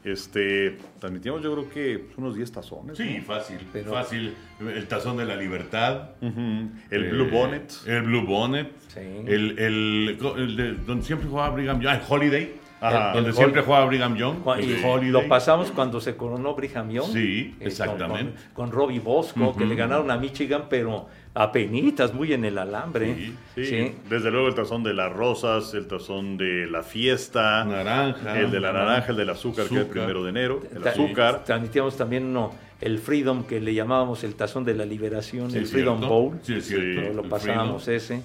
este, 0.03 0.77
transmitíamos 0.99 1.41
yo 1.41 1.53
creo 1.53 1.69
que 1.69 2.07
unos 2.17 2.35
10 2.35 2.51
tazones. 2.51 2.97
Sí, 2.97 3.17
¿no? 3.19 3.23
fácil, 3.23 3.57
Pero- 3.73 3.91
fácil. 3.91 4.33
El 4.59 4.87
tazón 4.87 5.17
de 5.17 5.25
la 5.25 5.35
libertad. 5.35 6.09
El 6.21 6.71
Eh, 7.05 7.09
Blue 7.11 7.29
Bonnet. 7.29 7.71
El 7.85 8.03
Blue 8.03 8.25
Bonnet. 8.25 8.71
Sí. 8.87 8.99
El, 8.99 9.57
el, 9.59 10.17
el 10.37 10.55
de- 10.55 10.73
donde 10.85 11.05
siempre 11.05 11.27
jugaba 11.27 11.49
Brigham 11.55 11.79
Young. 11.81 11.91
Ah, 11.91 11.95
el 11.95 12.01
Holiday. 12.07 12.53
Ajá. 12.79 13.11
Donde 13.13 13.29
El 13.31 13.35
siempre 13.35 13.61
Hol- 13.61 13.65
jugaba 13.65 13.85
Brigham 13.87 14.15
Young. 14.15 14.37
Y 14.59 14.83
Holiday. 14.85 15.09
lo 15.11 15.27
pasamos 15.27 15.71
cuando 15.71 15.99
se 15.99 16.15
coronó 16.15 16.53
Brigham 16.53 16.89
Young. 16.91 17.11
Sí, 17.11 17.55
con- 17.57 17.67
exactamente. 17.67 18.33
Con, 18.53 18.69
con 18.69 18.71
Robbie 18.71 18.99
Bosco, 18.99 19.55
que 19.57 19.65
le 19.65 19.73
ganaron 19.75 20.11
a 20.11 20.17
Michigan, 20.17 20.65
pero 20.69 21.07
a 21.39 21.51
penitas, 21.51 22.13
muy 22.15 22.33
en 22.33 22.45
el 22.45 22.57
alambre. 22.57 23.13
Sí, 23.15 23.35
Sí, 23.55 23.65
Sí. 23.65 23.91
desde 24.09 24.31
luego 24.31 24.47
el 24.47 24.55
tazón 24.55 24.81
de 24.83 24.93
las 24.95 25.13
rosas, 25.13 25.71
el 25.75 25.85
tazón 25.87 26.35
de 26.35 26.65
la 26.65 26.81
fiesta, 26.81 27.63
Naranja. 27.63 28.39
el 28.39 28.49
de 28.49 28.59
la 28.59 28.73
naranja, 28.73 29.11
el 29.11 29.17
del 29.17 29.29
azúcar, 29.29 29.67
que 29.67 29.75
es 29.75 29.81
el 29.81 29.87
primero 29.87 30.23
de 30.23 30.31
enero, 30.31 30.61
el 30.75 30.81
Ta- 30.81 30.89
azúcar. 30.91 31.43
Transmitíamos 31.45 31.95
también 31.95 32.25
uno, 32.25 32.53
el 32.81 32.97
Freedom, 32.97 33.43
que 33.43 33.59
le 33.61 33.73
llamábamos 33.75 34.23
el 34.23 34.33
tazón 34.33 34.65
de 34.65 34.73
la 34.73 34.85
liberación, 34.85 35.51
Sí, 35.51 35.59
el 35.59 35.67
Freedom 35.67 35.99
cierto. 35.99 36.13
Bowl. 36.15 36.39
Sí, 36.41 36.53
es 36.55 36.65
cierto. 36.65 37.13
Lo, 37.13 37.23
pasábamos 37.29 37.87
ese. 37.87 38.21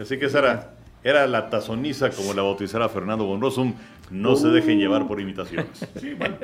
Así 0.00 0.18
que 0.18 0.26
esa 0.26 0.72
era, 1.02 1.26
la 1.26 1.50
tazoniza, 1.50 2.10
como 2.10 2.34
la 2.34 2.42
bautizara 2.42 2.88
Fernando 2.88 3.24
Bonrosum. 3.24 3.74
No 4.10 4.34
se 4.34 4.48
dejen 4.48 4.78
llevar 4.80 5.06
por 5.06 5.20
imitaciones. 5.20 5.86
Sí, 6.00 6.14
bueno, 6.14 6.36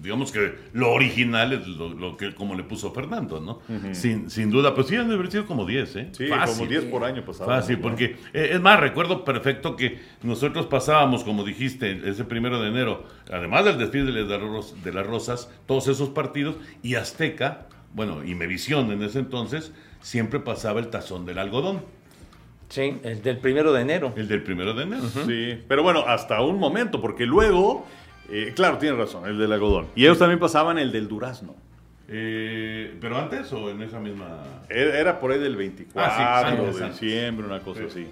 digamos 0.00 0.32
que 0.32 0.54
lo 0.72 0.92
original 0.92 1.52
es 1.52 1.66
lo, 1.66 1.92
lo 1.92 2.16
que 2.16 2.34
como 2.34 2.54
le 2.54 2.62
puso 2.62 2.92
Fernando, 2.92 3.40
¿no? 3.40 3.60
sin, 3.92 4.30
sin 4.30 4.50
duda, 4.50 4.74
pues 4.74 4.86
sí, 4.86 4.96
han 4.96 5.10
haber 5.10 5.30
sido 5.30 5.46
como 5.46 5.66
10, 5.66 5.96
¿eh? 5.96 6.08
Sí, 6.12 6.26
Fácil. 6.28 6.56
como 6.56 6.70
10 6.70 6.84
por 6.84 7.04
año 7.04 7.24
pasado. 7.24 7.50
Fácil, 7.50 7.78
porque 7.78 8.16
eh, 8.32 8.50
es 8.52 8.60
más, 8.60 8.80
recuerdo 8.80 9.24
perfecto 9.24 9.76
que 9.76 10.00
nosotros 10.22 10.66
pasábamos, 10.66 11.24
como 11.24 11.44
dijiste, 11.44 12.00
ese 12.08 12.24
primero 12.24 12.60
de 12.60 12.68
enero, 12.68 13.04
además 13.30 13.64
del 13.64 13.78
desfile 13.78 14.12
de 14.24 14.92
las 14.92 15.06
rosas, 15.06 15.50
todos 15.66 15.88
esos 15.88 16.10
partidos, 16.10 16.56
y 16.82 16.94
Azteca, 16.94 17.66
bueno, 17.92 18.24
y 18.24 18.34
Mevisión 18.34 18.90
en 18.92 19.02
ese 19.02 19.18
entonces, 19.18 19.72
siempre 20.00 20.40
pasaba 20.40 20.80
el 20.80 20.88
tazón 20.88 21.26
del 21.26 21.38
algodón, 21.38 21.82
Sí, 22.74 22.98
el 23.04 23.22
del 23.22 23.38
primero 23.38 23.72
de 23.72 23.82
enero. 23.82 24.12
el 24.16 24.26
del 24.26 24.42
primero 24.42 24.74
de 24.74 24.82
enero. 24.82 25.04
Sí, 25.26 25.62
pero 25.68 25.82
bueno, 25.84 26.00
hasta 26.08 26.40
un 26.40 26.58
momento, 26.58 27.00
porque 27.00 27.24
luego, 27.24 27.86
eh, 28.28 28.52
claro, 28.56 28.78
tienes 28.78 28.98
razón, 28.98 29.28
el 29.28 29.38
del 29.38 29.52
algodón. 29.52 29.86
Y 29.94 30.02
ellos 30.04 30.18
también 30.18 30.40
pasaban 30.40 30.78
el 30.78 30.90
del 30.90 31.06
durazno. 31.06 31.54
Eh, 32.08 32.96
¿Pero 33.00 33.16
antes 33.16 33.52
o 33.52 33.70
en 33.70 33.80
esa 33.82 33.98
misma...? 34.00 34.42
Era 34.68 34.98
era 34.98 35.20
por 35.20 35.30
ahí 35.32 35.38
del 35.38 35.56
24 35.56 36.12
Ah, 36.12 36.44
sí, 36.50 36.56
de 36.56 36.62
antes, 36.62 37.00
diciembre, 37.00 37.46
una 37.46 37.60
cosa 37.60 37.80
Sí. 37.82 37.86
así. 37.88 38.06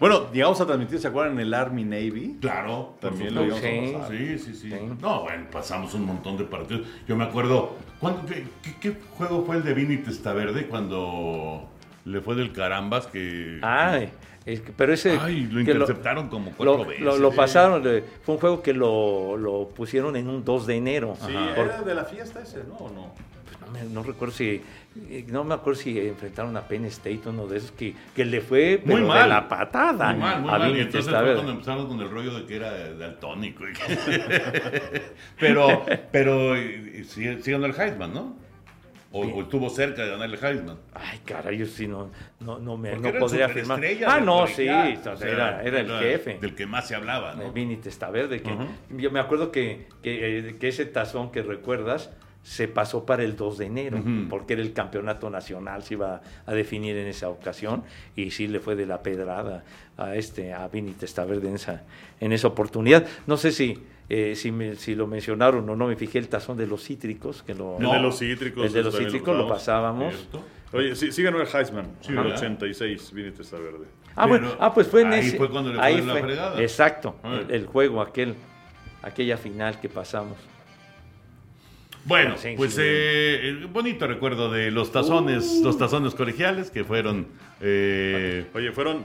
Bueno, 0.00 0.32
llegamos 0.32 0.60
a 0.60 0.66
transmitir, 0.66 0.98
¿se 0.98 1.08
acuerdan? 1.08 1.38
El 1.38 1.52
Army 1.54 1.84
Navy. 1.84 2.38
Claro, 2.40 2.96
También 3.00 3.34
lo 3.34 3.42
supuesto. 3.44 3.66
íbamos 3.68 3.84
a 3.84 3.88
Sí. 3.88 3.92
pasar. 3.92 4.16
Sí, 4.16 4.38
sí, 4.38 4.54
sí, 4.54 4.70
Sí. 4.70 4.76
No, 5.00 5.22
bueno, 5.22 5.44
pasamos 5.52 5.94
un 5.94 6.06
montón 6.06 6.36
de 6.36 6.44
partidos. 6.44 6.86
Yo 7.06 7.14
me 7.16 7.24
acuerdo, 7.24 7.76
¿cuándo- 8.00 8.24
qué, 8.26 8.44
qué- 8.62 8.74
qué 8.80 8.96
juego 9.16 9.44
fue 9.44 9.56
el 9.56 9.62
de 9.64 9.74
Vini 9.74 9.98
Testaverde 9.98 10.66
cuando 10.66 11.68
le 12.06 12.20
fue 12.22 12.34
del 12.34 12.52
carambas 12.52 13.06
que... 13.08 13.58
Ay, 13.62 14.08
Es 14.46 14.60
que- 14.62 14.72
pero 14.72 14.92
ese. 14.94 15.18
Ay, 15.20 15.48
lo 15.50 15.60
interceptaron 15.60 16.28
como 16.28 16.52
cuatro 16.52 16.78
lo, 16.78 16.84
veces. 16.86 17.18
lo- 17.20 17.32
pasaron, 17.32 17.82
le- 17.84 18.02
fue 18.22 18.36
un 18.36 18.40
juego 18.40 18.62
que 18.62 18.72
lo, 18.72 19.36
lo 19.36 19.68
pusieron 19.68 20.16
en 20.16 20.28
un 20.28 20.44
2 20.44 20.66
de 20.66 20.76
enero. 20.76 21.16
Sí, 21.20 21.32
Por- 21.56 21.66
era 21.66 21.82
de 21.82 21.94
la 21.94 22.04
fiesta 22.04 22.40
ese, 22.42 22.62
¿no? 22.64 22.74
¿O 22.76 22.88
no? 22.90 23.12
no, 23.66 23.72
me- 23.72 23.82
no 23.92 24.02
recuerdo 24.04 24.32
si. 24.32 24.62
eh, 25.10 25.26
No 25.28 25.42
me 25.42 25.54
acuerdo 25.54 25.80
si 25.80 25.98
enfrentaron 25.98 26.56
a 26.56 26.62
Penn 26.68 26.84
State, 26.84 27.22
uno 27.26 27.48
de 27.48 27.56
esos 27.58 27.72
que, 27.72 27.92
que 28.14 28.24
le 28.24 28.40
fue 28.40 28.80
Muy 28.84 29.02
mal. 29.02 29.24
de 29.24 29.28
la 29.30 29.48
patada. 29.48 30.12
Muy 30.12 30.20
mal, 30.20 30.40
muy 30.42 30.50
a 30.50 30.58
mal. 30.58 30.76
Y 30.76 30.80
entonces 30.80 31.12
fue 31.12 31.34
cuando 31.34 31.50
empezaron 31.52 31.88
con 31.88 32.00
el 32.00 32.08
rollo 32.08 32.32
de 32.38 32.46
que 32.46 32.54
era 32.54 32.92
daltónico. 32.94 33.64
pero, 35.40 35.84
pero 36.12 36.54
ganando 36.54 37.66
el 37.66 37.74
Heisman, 37.80 38.14
¿no? 38.14 38.45
O, 39.16 39.38
o 39.38 39.42
estuvo 39.42 39.70
cerca 39.70 40.02
de 40.04 40.10
ganar 40.10 40.28
el 40.28 40.34
Heisman. 40.34 40.78
Ay, 40.94 41.20
caray, 41.24 41.58
yo 41.58 41.66
sí 41.66 41.86
no, 41.86 42.10
no, 42.40 42.58
no 42.58 42.76
me 42.76 42.96
no 42.96 43.12
podría 43.18 43.46
afirmar. 43.46 43.80
Ah, 44.06 44.20
no, 44.20 44.46
sí, 44.46 44.68
O 44.68 45.16
sea, 45.16 45.28
era, 45.28 45.62
era 45.62 45.80
el 45.80 45.90
jefe. 45.90 46.38
Del 46.38 46.54
que 46.54 46.66
más 46.66 46.88
se 46.88 46.94
hablaba, 46.94 47.34
¿no? 47.34 47.52
Vini 47.52 47.76
Testaverde, 47.76 48.42
que 48.42 48.56
yo 48.90 49.10
me 49.10 49.20
acuerdo 49.20 49.50
que, 49.50 49.86
que, 50.02 50.38
eh, 50.38 50.56
que 50.58 50.68
ese 50.68 50.86
tazón 50.86 51.30
que 51.32 51.42
recuerdas 51.42 52.10
se 52.46 52.68
pasó 52.68 53.04
para 53.04 53.24
el 53.24 53.34
2 53.34 53.58
de 53.58 53.66
enero, 53.66 54.00
porque 54.30 54.52
era 54.52 54.62
el 54.62 54.72
campeonato 54.72 55.30
nacional, 55.30 55.82
se 55.82 55.94
iba 55.94 56.20
a 56.46 56.54
definir 56.54 56.96
en 56.96 57.08
esa 57.08 57.28
ocasión, 57.28 57.82
y 58.14 58.30
sí 58.30 58.46
le 58.46 58.60
fue 58.60 58.76
de 58.76 58.86
la 58.86 59.02
pedrada 59.02 59.64
a 59.96 60.14
este 60.14 60.52
a 60.52 60.68
Vini 60.68 60.92
Testaverde 60.92 61.48
en 61.48 61.56
esa, 61.56 61.82
en 62.20 62.30
esa 62.30 62.46
oportunidad. 62.46 63.04
No 63.26 63.36
sé 63.36 63.50
si, 63.50 63.82
eh, 64.08 64.34
si, 64.36 64.52
me- 64.52 64.76
si 64.76 64.94
lo 64.94 65.06
mencionaron 65.06 65.68
o 65.68 65.76
no, 65.76 65.86
me 65.86 65.96
fijé 65.96 66.18
el 66.18 66.28
tazón 66.28 66.56
de 66.56 66.66
los 66.66 66.82
cítricos, 66.84 67.42
que 67.42 67.54
lo, 67.54 67.78
El 67.78 67.90
de 67.90 68.00
los 68.00 68.18
cítricos. 68.18 68.66
el 68.66 68.72
de 68.72 68.82
los 68.82 68.96
cítricos 68.96 69.36
lo 69.36 69.48
pasábamos. 69.48 70.14
¿Cierto? 70.14 70.44
Oye, 70.72 70.94
sí, 70.96 71.12
sí 71.12 71.22
ganó 71.22 71.40
el 71.40 71.46
Heisman. 71.46 71.86
Sí, 72.00 72.12
en 72.12 72.18
el 72.18 72.24
¿verdad? 72.24 72.38
86, 72.38 73.12
Vini 73.12 73.30
Testaverde. 73.30 73.86
Ah, 74.14 74.26
bueno, 74.26 74.50
ah, 74.60 74.72
pues 74.72 74.86
fue 74.88 75.02
en 75.02 75.12
ahí 75.12 75.26
ese. 75.28 75.36
fue 75.36 75.48
cuando 75.50 75.72
le 75.72 75.80
ahí 75.80 76.00
la 76.00 76.16
fregada. 76.16 76.60
Exacto, 76.60 77.16
el, 77.24 77.50
el 77.54 77.66
juego, 77.66 78.00
aquel, 78.00 78.34
aquella 79.02 79.36
final 79.36 79.78
que 79.80 79.88
pasamos. 79.88 80.36
Bueno, 82.04 82.36
Sí, 82.36 82.54
pues 82.56 82.74
sí. 82.74 82.80
eh, 82.84 83.66
bonito 83.72 84.06
recuerdo 84.06 84.50
de 84.50 84.70
los 84.70 84.92
tazones, 84.92 85.60
los 85.64 85.76
tazones 85.76 86.14
colegiales 86.14 86.70
que 86.70 86.84
fueron. 86.84 87.26
eh, 87.60 88.46
Oye, 88.54 88.70
fueron 88.72 89.04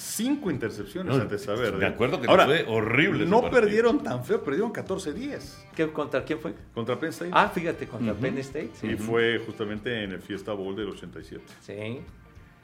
cinco 0.00 0.50
intercepciones 0.50 1.14
No, 1.14 1.20
ante 1.22 1.36
Testaverde. 1.36 1.76
me 1.76 1.86
acuerdo 1.86 2.20
que 2.20 2.26
Ahora, 2.28 2.46
fue 2.46 2.64
horrible 2.66 3.26
No 3.26 3.50
perdieron 3.50 4.02
tan 4.02 4.24
feo, 4.24 4.42
perdieron 4.42 4.72
14-10 4.72 5.40
¿Qué, 5.76 5.88
¿Contra 5.92 6.24
quién 6.24 6.38
fue? 6.40 6.54
contra 6.74 6.98
Penn 6.98 7.10
State. 7.10 7.30
Ah, 7.34 7.48
fíjate, 7.48 7.86
contra 7.86 8.14
Penn 8.14 8.38
State. 8.38 8.70
Sí. 8.74 8.88
Y 8.88 8.96
fue 8.96 9.38
justamente 9.44 10.02
en 10.04 10.12
el 10.12 10.20
Fiesta 10.20 10.52
Bowl 10.52 10.74
del 10.74 10.88
87. 10.88 11.42
Sí. 11.60 12.00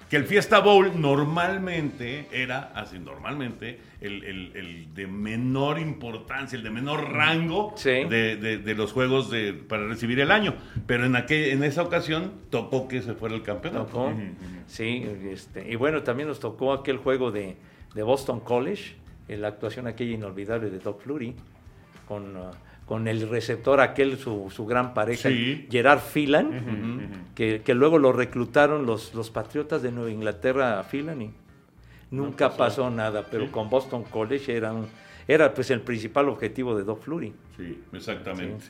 Que 0.08 0.16
el 0.16 0.24
Fiesta 0.24 0.60
Bowl 0.60 1.00
normalmente 1.00 2.28
era, 2.30 2.70
así 2.74 2.98
normalmente, 2.98 3.80
el, 4.00 4.22
el- 4.24 4.52
el 4.56 4.94
de 4.94 5.06
menor 5.06 5.78
importancia, 5.78 6.56
el 6.56 6.62
de 6.62 6.70
menor 6.70 7.12
rango 7.12 7.72
Sí. 7.76 7.90
de, 8.04 8.36
de- 8.36 8.58
de 8.58 8.74
los 8.74 8.92
juegos 8.92 9.30
de, 9.30 9.52
para 9.52 9.86
recibir 9.88 10.20
el 10.20 10.30
año. 10.30 10.54
Pero 10.86 11.06
en, 11.06 11.16
aquel, 11.16 11.50
en 11.50 11.64
esa 11.64 11.82
ocasión 11.82 12.32
tocó 12.50 12.86
que 12.88 13.02
se 13.02 13.14
fuera 13.14 13.34
el 13.34 13.42
campeonato. 13.42 13.86
Tocó. 13.86 14.12
Sí, 14.66 15.04
este, 15.30 15.70
y 15.70 15.76
bueno, 15.76 16.02
también 16.02 16.28
nos 16.28 16.38
tocó 16.40 16.72
aquel 16.72 16.98
juego 16.98 17.30
de, 17.32 17.56
de 17.94 18.02
Boston 18.02 18.40
College, 18.40 18.94
la 19.28 19.48
actuación 19.48 19.86
aquella 19.88 20.12
inolvidable 20.12 20.70
de 20.70 20.78
Doc 20.78 21.00
Flurry, 21.02 21.34
con, 22.06 22.36
uh, 22.36 22.50
con 22.86 23.08
el 23.08 23.28
receptor 23.28 23.80
aquel, 23.80 24.16
su, 24.16 24.50
su 24.54 24.64
gran 24.64 24.94
pareja, 24.94 25.28
Sí. 25.28 25.66
Gerard 25.70 25.98
Phelan, 26.00 27.26
que, 27.34 27.60
que 27.64 27.74
luego 27.74 27.98
lo 27.98 28.12
reclutaron 28.12 28.86
los, 28.86 29.12
los 29.14 29.30
Patriotas 29.30 29.82
de 29.82 29.90
Nueva 29.92 30.10
Inglaterra 30.10 30.78
a 30.78 30.84
Phelan 30.84 31.20
y 31.22 31.30
nunca 32.10 32.56
pasó. 32.56 32.88
nada, 32.90 33.26
pero 33.30 33.50
con 33.50 33.68
Boston 33.68 34.04
College 34.04 34.56
era, 34.56 34.72
un, 34.72 34.86
era 35.26 35.52
pues 35.52 35.70
el 35.70 35.80
principal 35.80 36.28
objetivo 36.28 36.76
de 36.76 36.84
Doc 36.84 37.02
Flurry. 37.02 37.32
Sí, 37.56 37.82
exactamente. 37.92 38.64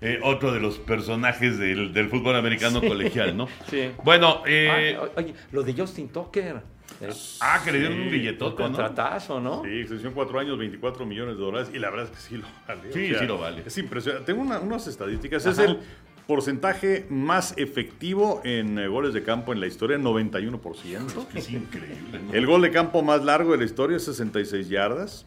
Eh, 0.00 0.18
otro 0.24 0.50
de 0.52 0.58
los 0.58 0.78
personajes 0.80 1.58
del, 1.58 1.92
del 1.92 2.08
fútbol 2.08 2.34
americano 2.34 2.80
colegial, 2.80 3.36
¿no? 3.36 3.46
Sí. 3.70 3.92
Bueno, 4.02 4.42
eh, 4.44 4.96
Ah, 5.00 5.08
oye, 5.16 5.32
lo 5.52 5.62
de 5.62 5.74
Justin 5.74 6.08
Tucker. 6.08 6.60
Eh, 7.02 7.10
ah, 7.40 7.60
que 7.64 7.72
le 7.72 7.78
dieron 7.80 8.00
un 8.00 8.10
billetote, 8.10 8.62
¿no? 8.62 8.68
contratazo, 8.68 9.40
¿no? 9.40 9.62
Sí, 9.64 9.80
extensión 9.80 10.12
cuatro 10.14 10.38
años, 10.38 10.56
24 10.58 11.04
millones 11.04 11.36
de 11.36 11.42
dólares. 11.42 11.70
Y 11.74 11.78
la 11.78 11.90
verdad 11.90 12.06
es 12.06 12.10
que 12.12 12.16
sí 12.28 12.36
lo 12.36 12.46
vale. 12.66 12.92
Sí, 12.92 13.14
sí 13.18 13.26
lo 13.26 13.38
vale. 13.38 13.62
Es 13.66 13.76
impresionante. 13.78 14.26
Tengo 14.26 14.42
una- 14.42 14.60
unas 14.60 14.86
estadísticas. 14.86 15.44
Es 15.46 15.58
el 15.58 15.78
porcentaje 16.26 17.06
más 17.10 17.52
efectivo 17.58 18.40
en 18.44 18.78
eh, 18.78 18.86
goles 18.86 19.12
de 19.12 19.22
campo 19.22 19.52
en 19.52 19.60
la 19.60 19.66
historia, 19.66 19.98
91%. 19.98 21.26
Es 21.34 21.50
increíble, 21.50 22.20
¿no? 22.26 22.32
El 22.32 22.46
gol 22.46 22.62
de 22.62 22.70
campo 22.70 23.02
más 23.02 23.24
largo 23.24 23.52
de 23.52 23.58
la 23.58 23.64
historia 23.64 23.96
es 23.96 24.04
66 24.04 24.68
yardas. 24.68 25.26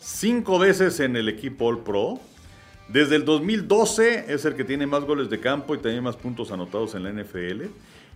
Cinco 0.00 0.58
veces 0.58 1.00
en 1.00 1.16
el 1.16 1.28
equipo 1.28 1.66
All 1.66 1.80
Pro. 1.82 2.20
Desde 2.88 3.16
el 3.16 3.24
2012 3.24 4.32
es 4.32 4.44
el 4.44 4.54
que 4.54 4.64
tiene 4.64 4.86
más 4.86 5.04
goles 5.04 5.28
de 5.28 5.40
campo 5.40 5.74
y 5.74 5.78
también 5.78 6.02
más 6.04 6.16
puntos 6.16 6.50
anotados 6.52 6.94
en 6.94 7.02
la 7.02 7.10
NFL. 7.10 7.64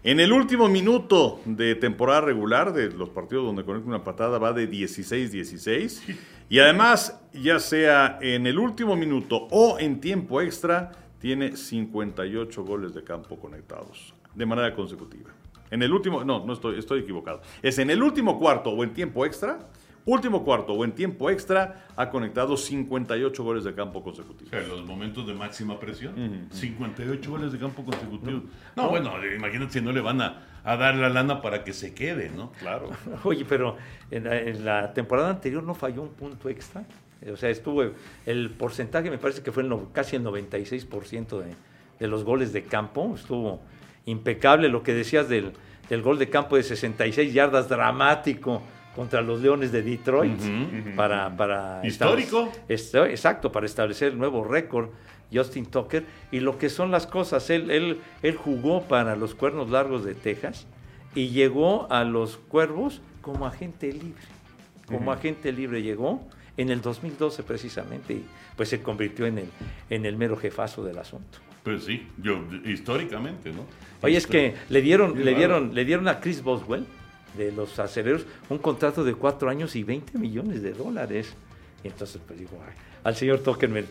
En 0.05 0.19
el 0.19 0.33
último 0.33 0.69
minuto 0.69 1.41
de 1.45 1.77
temporada 1.77 2.23
regular, 2.23 2.73
de 2.73 2.91
los 2.91 3.11
partidos 3.11 3.45
donde 3.45 3.65
conecta 3.65 3.89
una 3.89 4.03
patada, 4.03 4.37
va 4.39 4.53
de 4.53 4.69
16-16. 4.69 6.17
Y 6.49 6.59
además, 6.59 7.21
ya 7.33 7.61
sea 7.61 8.19
en 8.21 8.49
el 8.49 8.59
último 8.59 8.97
minuto 8.97 9.47
o 9.53 9.79
en 9.79 10.01
tiempo 10.01 10.41
extra, 10.41 10.91
tiene 11.21 11.57
58 11.57 12.65
goles 12.65 12.95
de 12.95 13.05
campo 13.05 13.39
conectados 13.39 14.13
de 14.35 14.45
manera 14.45 14.75
consecutiva. 14.75 15.31
En 15.71 15.85
el 15.85 15.93
último, 15.93 16.25
no, 16.25 16.45
no 16.45 16.53
estoy, 16.53 16.81
estoy 16.81 17.01
equivocado. 17.01 17.41
Es 17.63 17.79
en 17.79 17.89
el 17.89 18.03
último 18.03 18.41
cuarto 18.41 18.71
o 18.71 18.83
en 18.83 18.93
tiempo 18.93 19.25
extra, 19.25 19.61
último 20.05 20.45
cuarto 20.45 20.73
o 20.73 20.85
en 20.85 20.93
tiempo 20.93 21.31
extra, 21.31 21.87
ha 21.97 22.11
conectado 22.11 22.57
58 22.57 23.45
goles 23.45 23.65
de 23.65 23.75
campo 23.75 24.03
consecutivos. 24.03 24.51
sea, 24.51 24.61
los 24.63 24.85
momentos 24.85 25.27
de 25.27 25.35
máxima 25.35 25.79
presión. 25.79 26.49
58 26.51 27.31
goles 27.31 27.53
de 27.53 27.59
campo 27.59 27.85
consecutivos. 27.85 28.43
No, 28.77 28.89
bueno, 28.89 29.13
imagínate 29.35 29.75
si 29.75 29.81
no 29.81 29.93
le 29.93 30.01
van 30.01 30.21
a, 30.21 30.43
a 30.65 30.77
dar 30.77 30.95
la 30.97 31.09
lana 31.09 31.41
para 31.41 31.63
que 31.65 31.73
se 31.73 31.95
quede, 31.95 32.31
¿no? 32.31 32.53
Claro. 32.59 32.91
Oye, 33.25 33.45
pero 33.49 33.77
en 34.11 34.25
la, 34.25 34.39
en 34.41 34.65
la 34.65 34.93
temporada 34.93 35.31
anterior 35.31 35.63
no 35.63 35.75
falló 35.75 36.03
un 36.03 36.11
punto 36.11 36.49
extra. 36.49 36.85
O 37.33 37.37
sea, 37.37 37.51
estuvo 37.51 37.85
el 38.27 38.51
porcentaje, 38.51 39.09
me 39.11 39.19
parece 39.19 39.43
que 39.43 39.53
fue 39.53 39.63
el 39.63 39.69
no- 39.69 39.91
casi 39.93 40.17
el 40.17 40.25
96% 40.25 41.39
de, 41.39 41.55
de 42.01 42.09
los 42.09 42.25
goles 42.25 42.53
de 42.53 42.65
campo. 42.65 43.13
Estuvo 43.15 43.61
impecable 44.07 44.69
lo 44.69 44.83
que 44.83 44.93
decías 44.93 45.29
del, 45.29 45.53
del 45.89 46.03
gol 46.03 46.19
de 46.19 46.29
campo 46.29 46.57
de 46.57 46.65
66 46.65 47.33
yardas 47.33 47.69
dramático 47.69 48.61
contra 48.95 49.21
los 49.23 49.41
Leones 49.41 49.73
de 49.73 49.83
Detroit. 49.83 50.39
para, 50.97 51.35
para 51.37 51.81
Histórico. 51.85 52.51
establecer- 52.69 53.11
exacto, 53.11 53.51
para 53.53 53.67
establecer 53.67 54.13
el 54.13 54.19
nuevo 54.19 54.45
récord. 54.45 54.91
Justin 55.33 55.65
Tucker. 55.65 56.05
Y 56.31 56.41
lo 56.41 56.59
que 56.59 56.69
son 56.69 56.91
las 56.91 57.07
cosas, 57.07 57.49
él, 57.49 57.71
él, 57.71 58.01
él 58.23 58.37
jugó 58.37 58.83
para 58.83 59.17
los 59.17 59.35
Cuernos 59.35 59.71
Largos 59.71 60.05
de 60.05 60.15
Texas 60.15 60.67
y 61.15 61.29
llegó 61.29 61.91
a 61.91 62.05
los 62.05 62.37
Cuervos 62.37 63.01
como 63.23 63.47
agente 63.47 63.91
libre. 63.93 64.21
Como 64.87 65.11
agente 65.11 65.51
libre 65.53 65.81
llegó 65.83 66.21
en 66.59 66.69
el 66.69 66.83
2012 66.83 67.45
precisamente 67.45 68.13
y 68.13 68.25
pues 68.57 68.69
se 68.69 68.83
convirtió 68.83 69.25
en 69.25 69.39
el, 69.39 69.47
en 69.89 70.05
el 70.05 70.19
mero 70.19 70.37
jefazo 70.37 70.85
del 70.85 70.99
asunto. 70.99 71.39
Pues 71.63 71.85
sí, 71.85 72.07
yo, 72.19 72.45
históricamente, 72.67 73.53
¿no? 73.53 73.65
Oye, 74.03 74.19
es 74.19 74.27
que 74.27 74.55
le 74.69 74.83
dieron, 74.83 75.15
Qué 75.15 75.25
le 75.25 75.35
dieron, 75.35 75.75
le 75.75 75.85
dieron 75.87 76.09
a 76.09 76.21
Chris 76.21 76.43
Boswell 76.43 76.85
de 77.37 77.53
los 77.53 77.79
aceleros 77.79 78.27
un 78.49 78.59
contrato 78.59 79.05
de 79.05 79.15
cuatro 79.15 79.49
años 79.51 79.75
y 79.77 79.83
20 79.85 80.19
millones 80.19 80.63
de 80.63 80.73
dólares. 80.73 81.35
Y 81.85 81.89
entonces 81.89 82.21
pues 82.27 82.39
digo, 82.39 82.53
"Ay, 82.67 82.75
al 83.05 83.17
señor 83.17 83.41
Tucker 83.41 83.69
me- 83.69 83.85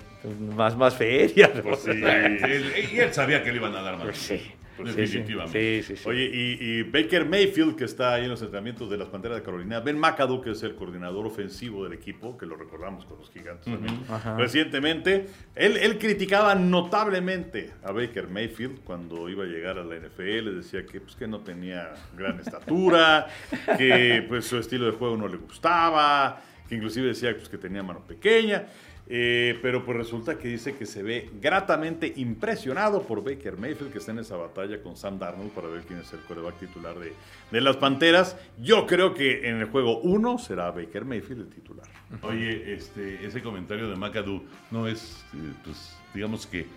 más, 0.55 0.77
más 0.77 0.95
feria. 0.95 1.51
¿no? 1.53 1.63
Pues 1.63 1.79
sí. 1.81 1.91
Él 1.91 3.13
sabía 3.13 3.43
que 3.43 3.51
le 3.51 3.57
iban 3.57 3.75
a 3.75 3.81
dar 3.81 3.95
más. 3.95 4.03
Pues 4.05 4.17
sí. 4.17 4.41
Definitivamente. 4.77 5.83
Sí, 5.83 5.95
sí, 5.95 6.03
sí. 6.03 6.09
Oye, 6.09 6.29
y, 6.33 6.57
y 6.59 6.83
Baker 6.83 7.25
Mayfield, 7.25 7.75
que 7.75 7.85
está 7.85 8.13
ahí 8.13 8.23
en 8.23 8.29
los 8.29 8.41
entrenamientos 8.41 8.89
de 8.89 8.97
las 8.97 9.09
Panteras 9.09 9.37
de 9.37 9.43
Carolina, 9.43 9.79
Ben 9.79 9.97
McAdoo, 9.99 10.41
que 10.41 10.51
es 10.51 10.63
el 10.63 10.75
coordinador 10.75 11.25
ofensivo 11.25 11.83
del 11.83 11.93
equipo, 11.93 12.37
que 12.37 12.45
lo 12.45 12.55
recordamos 12.55 13.05
con 13.05 13.19
los 13.19 13.29
gigantes 13.29 13.65
también, 13.65 14.03
Ajá. 14.09 14.37
recientemente, 14.37 15.27
él, 15.55 15.77
él 15.77 15.97
criticaba 15.97 16.55
notablemente 16.55 17.71
a 17.83 17.91
Baker 17.91 18.27
Mayfield 18.27 18.83
cuando 18.83 19.29
iba 19.29 19.43
a 19.43 19.47
llegar 19.47 19.77
a 19.77 19.83
la 19.83 19.95
NFL, 19.95 20.55
decía 20.55 20.85
que, 20.85 21.01
pues, 21.01 21.15
que 21.15 21.27
no 21.27 21.41
tenía 21.41 21.93
gran 22.17 22.39
estatura, 22.39 23.27
que 23.77 24.25
pues, 24.27 24.45
su 24.45 24.57
estilo 24.57 24.85
de 24.85 24.91
juego 24.91 25.17
no 25.17 25.27
le 25.27 25.37
gustaba, 25.37 26.41
que 26.67 26.75
inclusive 26.75 27.07
decía 27.07 27.35
pues, 27.35 27.49
que 27.49 27.57
tenía 27.57 27.83
mano 27.83 27.99
pequeña. 27.99 28.65
Eh, 29.13 29.59
pero 29.61 29.83
pues 29.83 29.97
resulta 29.97 30.39
que 30.39 30.47
dice 30.47 30.77
que 30.77 30.85
se 30.85 31.03
ve 31.03 31.29
gratamente 31.41 32.13
impresionado 32.15 33.03
por 33.03 33.21
Baker 33.21 33.57
Mayfield, 33.57 33.91
que 33.91 33.97
está 33.97 34.13
en 34.13 34.19
esa 34.19 34.37
batalla 34.37 34.81
con 34.81 34.95
Sam 34.95 35.19
Darnold 35.19 35.51
para 35.51 35.67
ver 35.67 35.81
quién 35.81 35.99
es 35.99 36.13
el 36.13 36.19
coreback 36.21 36.57
titular 36.59 36.97
de, 36.97 37.11
de 37.51 37.59
las 37.59 37.75
Panteras. 37.75 38.37
Yo 38.57 38.87
creo 38.87 39.13
que 39.13 39.49
en 39.49 39.57
el 39.57 39.65
juego 39.65 39.99
1 39.99 40.37
será 40.37 40.71
Baker 40.71 41.03
Mayfield 41.03 41.41
el 41.41 41.49
titular. 41.49 41.87
Oye, 42.21 42.73
este, 42.73 43.25
ese 43.25 43.41
comentario 43.41 43.89
de 43.89 43.97
McAdoo 43.97 44.45
no 44.71 44.87
es, 44.87 45.25
eh, 45.33 45.55
pues, 45.65 45.93
digamos 46.13 46.47
que 46.47 46.67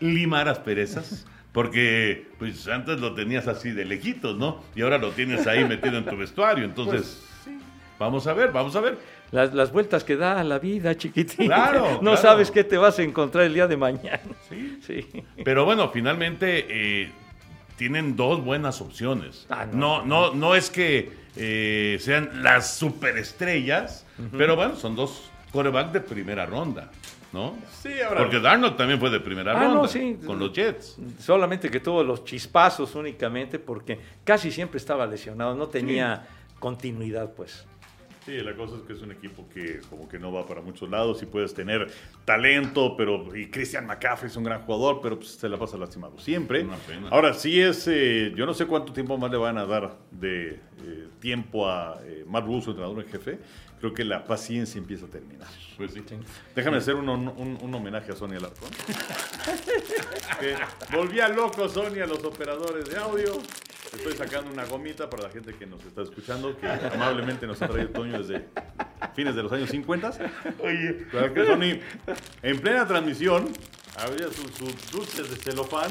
limar 0.00 0.50
asperezas, 0.50 1.26
porque 1.52 2.26
pues 2.38 2.68
antes 2.68 3.00
lo 3.00 3.14
tenías 3.14 3.48
así 3.48 3.70
de 3.70 3.86
lejitos, 3.86 4.36
¿no? 4.36 4.62
Y 4.74 4.82
ahora 4.82 4.98
lo 4.98 5.12
tienes 5.12 5.46
ahí 5.46 5.64
metido 5.64 5.96
en 5.96 6.04
tu 6.04 6.18
vestuario, 6.18 6.66
entonces... 6.66 7.24
Pues, 7.46 7.56
sí, 7.56 7.70
Vamos 8.00 8.26
a 8.26 8.32
ver, 8.32 8.50
vamos 8.50 8.74
a 8.76 8.80
ver. 8.80 8.96
Las, 9.32 9.54
las 9.54 9.70
vueltas 9.72 10.02
que 10.04 10.16
da 10.16 10.42
la 10.42 10.58
vida, 10.58 10.96
chiquitín. 10.96 11.46
Claro, 11.46 11.92
no 11.94 12.00
claro. 12.00 12.16
sabes 12.16 12.50
qué 12.50 12.64
te 12.64 12.76
vas 12.76 12.98
a 12.98 13.02
encontrar 13.02 13.44
el 13.44 13.54
día 13.54 13.66
de 13.68 13.76
mañana. 13.76 14.20
Sí. 14.48 14.78
Sí. 14.84 15.24
Pero 15.44 15.64
bueno, 15.64 15.90
finalmente 15.90 16.66
eh, 16.68 17.12
tienen 17.76 18.16
dos 18.16 18.44
buenas 18.44 18.80
opciones. 18.80 19.46
Ah, 19.48 19.66
no, 19.72 20.04
no. 20.04 20.30
no, 20.30 20.34
no, 20.34 20.54
es 20.54 20.68
que 20.70 21.12
eh, 21.36 21.96
sean 22.00 22.42
las 22.42 22.74
superestrellas, 22.76 24.04
pero 24.36 24.56
bueno, 24.56 24.74
son 24.76 24.96
dos 24.96 25.30
coreback 25.52 25.92
de 25.92 26.00
primera 26.00 26.44
ronda, 26.46 26.90
¿no? 27.32 27.54
Sí, 27.82 28.00
ahora. 28.00 28.20
Porque 28.22 28.40
Darnold 28.40 28.76
también 28.76 28.98
fue 29.00 29.10
de 29.10 29.20
primera 29.20 29.52
Ah, 29.52 29.64
no, 29.68 29.74
ronda 29.74 29.88
sí. 29.88 30.18
con 30.26 30.38
los 30.38 30.52
Jets. 30.52 30.96
Solamente 31.18 31.70
que 31.70 31.80
tuvo 31.80 32.02
los 32.02 32.24
chispazos 32.24 32.94
únicamente 32.96 33.58
porque 33.58 33.98
casi 34.24 34.50
siempre 34.50 34.78
estaba 34.78 35.06
lesionado, 35.06 35.54
no 35.54 35.68
tenía 35.68 36.26
continuidad, 36.58 37.32
pues. 37.32 37.64
Sí, 38.26 38.36
la 38.42 38.54
cosa 38.54 38.76
es 38.76 38.82
que 38.82 38.92
es 38.92 39.00
un 39.00 39.12
equipo 39.12 39.48
que 39.48 39.80
como 39.88 40.06
que 40.08 40.18
no 40.18 40.30
va 40.30 40.46
para 40.46 40.60
muchos 40.60 40.90
lados 40.90 41.22
y 41.22 41.26
puedes 41.26 41.54
tener 41.54 41.90
talento, 42.26 42.94
pero 42.96 43.34
y 43.34 43.48
Christian 43.50 43.86
McCaffrey 43.86 44.30
es 44.30 44.36
un 44.36 44.44
gran 44.44 44.62
jugador, 44.62 45.00
pero 45.02 45.16
pues, 45.18 45.30
se 45.30 45.48
la 45.48 45.58
pasa 45.58 45.78
lastimado 45.78 46.18
siempre. 46.18 46.62
Una 46.62 46.76
pena. 46.76 47.08
Ahora 47.10 47.32
sí 47.32 47.58
es, 47.60 47.88
eh, 47.88 48.32
yo 48.36 48.44
no 48.44 48.52
sé 48.52 48.66
cuánto 48.66 48.92
tiempo 48.92 49.16
más 49.16 49.30
le 49.30 49.38
van 49.38 49.56
a 49.56 49.64
dar 49.64 49.96
de 50.10 50.60
eh, 50.84 51.08
tiempo 51.18 51.66
a 51.68 51.98
eh, 52.04 52.24
Matt 52.28 52.44
Rule, 52.44 52.60
su 52.62 52.70
entrenador 52.70 53.02
en 53.02 53.10
jefe. 53.10 53.38
Creo 53.80 53.94
que 53.94 54.04
la 54.04 54.24
paciencia 54.26 54.78
empieza 54.78 55.06
a 55.06 55.08
terminar. 55.08 55.48
Pues 55.78 55.94
sí. 55.94 56.02
Déjame 56.54 56.76
hacer 56.76 56.96
un, 56.96 57.08
un- 57.08 57.58
un 57.62 57.74
homenaje 57.74 58.12
a 58.12 58.14
Sonia 58.14 58.38
Larcón. 58.38 58.68
volvía 60.92 61.28
loco 61.28 61.68
Sonia, 61.68 62.06
los 62.06 62.22
operadores 62.24 62.88
de 62.90 62.96
audio. 62.98 63.38
Estoy 63.92 64.12
sacando 64.14 64.50
una 64.52 64.64
gomita 64.64 65.10
para 65.10 65.24
la 65.24 65.30
gente 65.30 65.54
que 65.54 65.66
nos 65.66 65.84
está 65.84 66.02
escuchando, 66.02 66.56
que 66.56 66.66
amablemente 66.66 67.46
nos 67.46 67.60
ha 67.60 67.68
traído 67.68 67.90
Toño 67.90 68.18
desde 68.18 68.46
fines 69.14 69.34
de 69.34 69.42
los 69.42 69.52
años 69.52 69.68
50. 69.70 70.12
Oye, 70.60 71.06
claro 71.10 71.34
que 71.34 71.44
Sony, 71.44 71.80
en 72.42 72.60
plena 72.60 72.86
transmisión, 72.86 73.48
había 73.98 74.28
sus, 74.28 74.50
sus 74.52 74.90
dulces 74.92 75.30
de 75.30 75.36
celofán. 75.36 75.90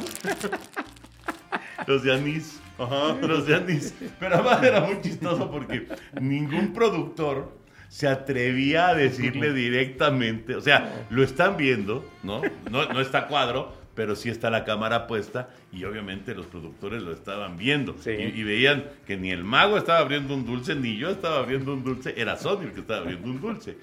Los 1.88 2.04
de 2.04 2.14
anís. 2.14 2.60
Ajá. 2.78 3.16
Los 3.22 3.46
de 3.48 3.56
anís. 3.56 3.94
Pero 4.20 4.36
además 4.36 4.64
era 4.64 4.82
muy 4.82 5.02
chistoso 5.02 5.50
porque 5.52 5.88
ningún 6.22 6.74
productor 6.74 7.52
se 7.90 8.08
atrevía 8.08 8.90
a 8.90 8.96
decirle 8.96 9.52
directamente. 9.54 10.56
O 10.56 10.62
sea, 10.62 11.06
lo 11.10 11.24
están 11.24 11.58
viendo, 11.58 12.06
¿no? 12.24 12.42
No, 12.70 12.86
no 12.86 13.02
está 13.02 13.28
cuadro, 13.28 13.74
pero 14.00 14.16
sí 14.16 14.30
está 14.30 14.50
la 14.50 14.64
cámara 14.64 15.08
puesta 15.08 15.50
y 15.74 15.84
obviamente 15.84 16.34
los 16.34 16.46
productores 16.46 17.04
lo 17.04 17.12
estaban 17.12 17.58
viendo. 17.58 17.98
Sí. 18.00 18.12
Y, 18.12 18.40
y 18.40 18.44
veían 18.44 18.86
que 19.06 19.18
ni 19.18 19.30
el 19.30 19.44
mago 19.44 19.78
estaba 19.78 20.00
abriendo 20.00 20.36
un 20.36 20.46
dulce, 20.46 20.74
ni 20.74 20.96
yo 20.96 21.10
estaba 21.10 21.40
abriendo 21.40 21.74
un 21.74 21.84
dulce. 21.84 22.14
Era 22.16 22.38
Sony 22.38 22.62
el 22.62 22.72
que 22.72 22.80
estaba 22.80 23.02
abriendo 23.02 23.28
un 23.28 23.42
dulce. 23.42 23.76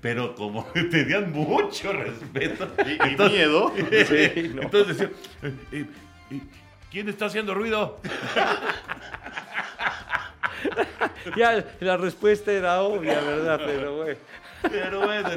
Pero 0.00 0.34
como 0.34 0.64
tenían 0.90 1.32
mucho 1.32 1.92
respeto 1.92 2.66
Y, 2.86 2.92
y 2.92 3.28
miedo. 3.28 3.70
Sí, 4.06 4.52
no. 4.54 4.62
entonces 4.62 4.96
decía, 4.96 5.10
eh, 5.42 5.52
eh, 5.72 5.86
eh, 6.30 6.40
¿quién 6.90 7.10
está 7.10 7.26
haciendo 7.26 7.52
ruido? 7.52 8.00
Ya 11.36 11.62
la 11.80 11.98
respuesta 11.98 12.50
era 12.50 12.80
obvia, 12.80 13.20
¿verdad? 13.20 13.60
Pero 13.66 13.96
bueno. 13.96 14.18
Pero 14.62 15.00
bueno, 15.06 15.28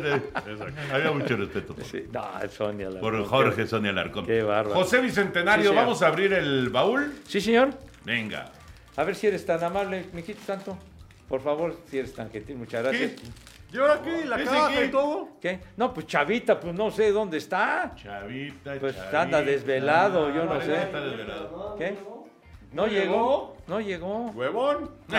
había 0.94 1.12
mucho 1.12 1.36
respeto 1.38 1.74
por, 1.76 1.84
Sí, 1.86 2.06
no, 2.12 2.24
Sonia. 2.50 2.90
por. 3.00 3.24
Jorge 3.26 3.68
Sonia 3.68 3.92
Alarcón. 3.92 4.26
Qué 4.26 4.42
bárbaro. 4.44 4.76
José 4.76 5.00
Bicentenario, 5.02 5.70
Sí, 5.72 5.76
vamos 5.76 6.02
a 6.02 6.08
abrir 6.08 6.34
el 6.34 6.70
baúl. 6.70 7.14
Sí, 7.28 7.40
señor. 7.42 7.70
Venga. 8.04 8.52
A 8.96 9.04
ver 9.04 9.16
si 9.16 9.28
eres 9.28 9.46
tan 9.46 9.64
amable, 9.64 10.06
mijito 10.14 10.42
santo. 10.46 10.78
Por 11.30 11.42
favor, 11.42 11.78
si 11.90 12.00
eres 12.00 12.14
tan 12.14 12.30
gentil, 12.30 12.58
muchas 12.58 12.84
gracias. 12.84 13.12
¿Y 13.74 13.78
ahora 13.78 14.02
qué? 14.04 14.26
¿La 14.26 14.36
¿Ese 14.36 14.46
caja 14.46 14.70
qué? 14.74 14.86
y 14.86 14.90
todo? 14.92 15.30
¿Qué? 15.42 15.60
No, 15.78 15.94
pues 15.94 16.06
Chavita, 16.08 16.60
pues 16.60 16.74
no 16.76 16.92
sé 16.92 17.12
dónde 17.12 17.38
está. 17.38 17.94
Chavita, 17.96 18.74
Pues 18.80 18.96
Chavita. 18.98 19.22
anda 19.22 19.42
desvelado, 19.42 20.34
yo 20.36 20.44
no 20.44 20.60
sé. 20.60 20.74
está 20.76 21.00
desvelado. 21.00 21.76
¿Qué? 21.78 21.96
No 22.74 22.88
llegó, 22.88 23.58
no 23.68 23.82
llegó. 23.82 24.28
¿Huevón? 24.32 24.90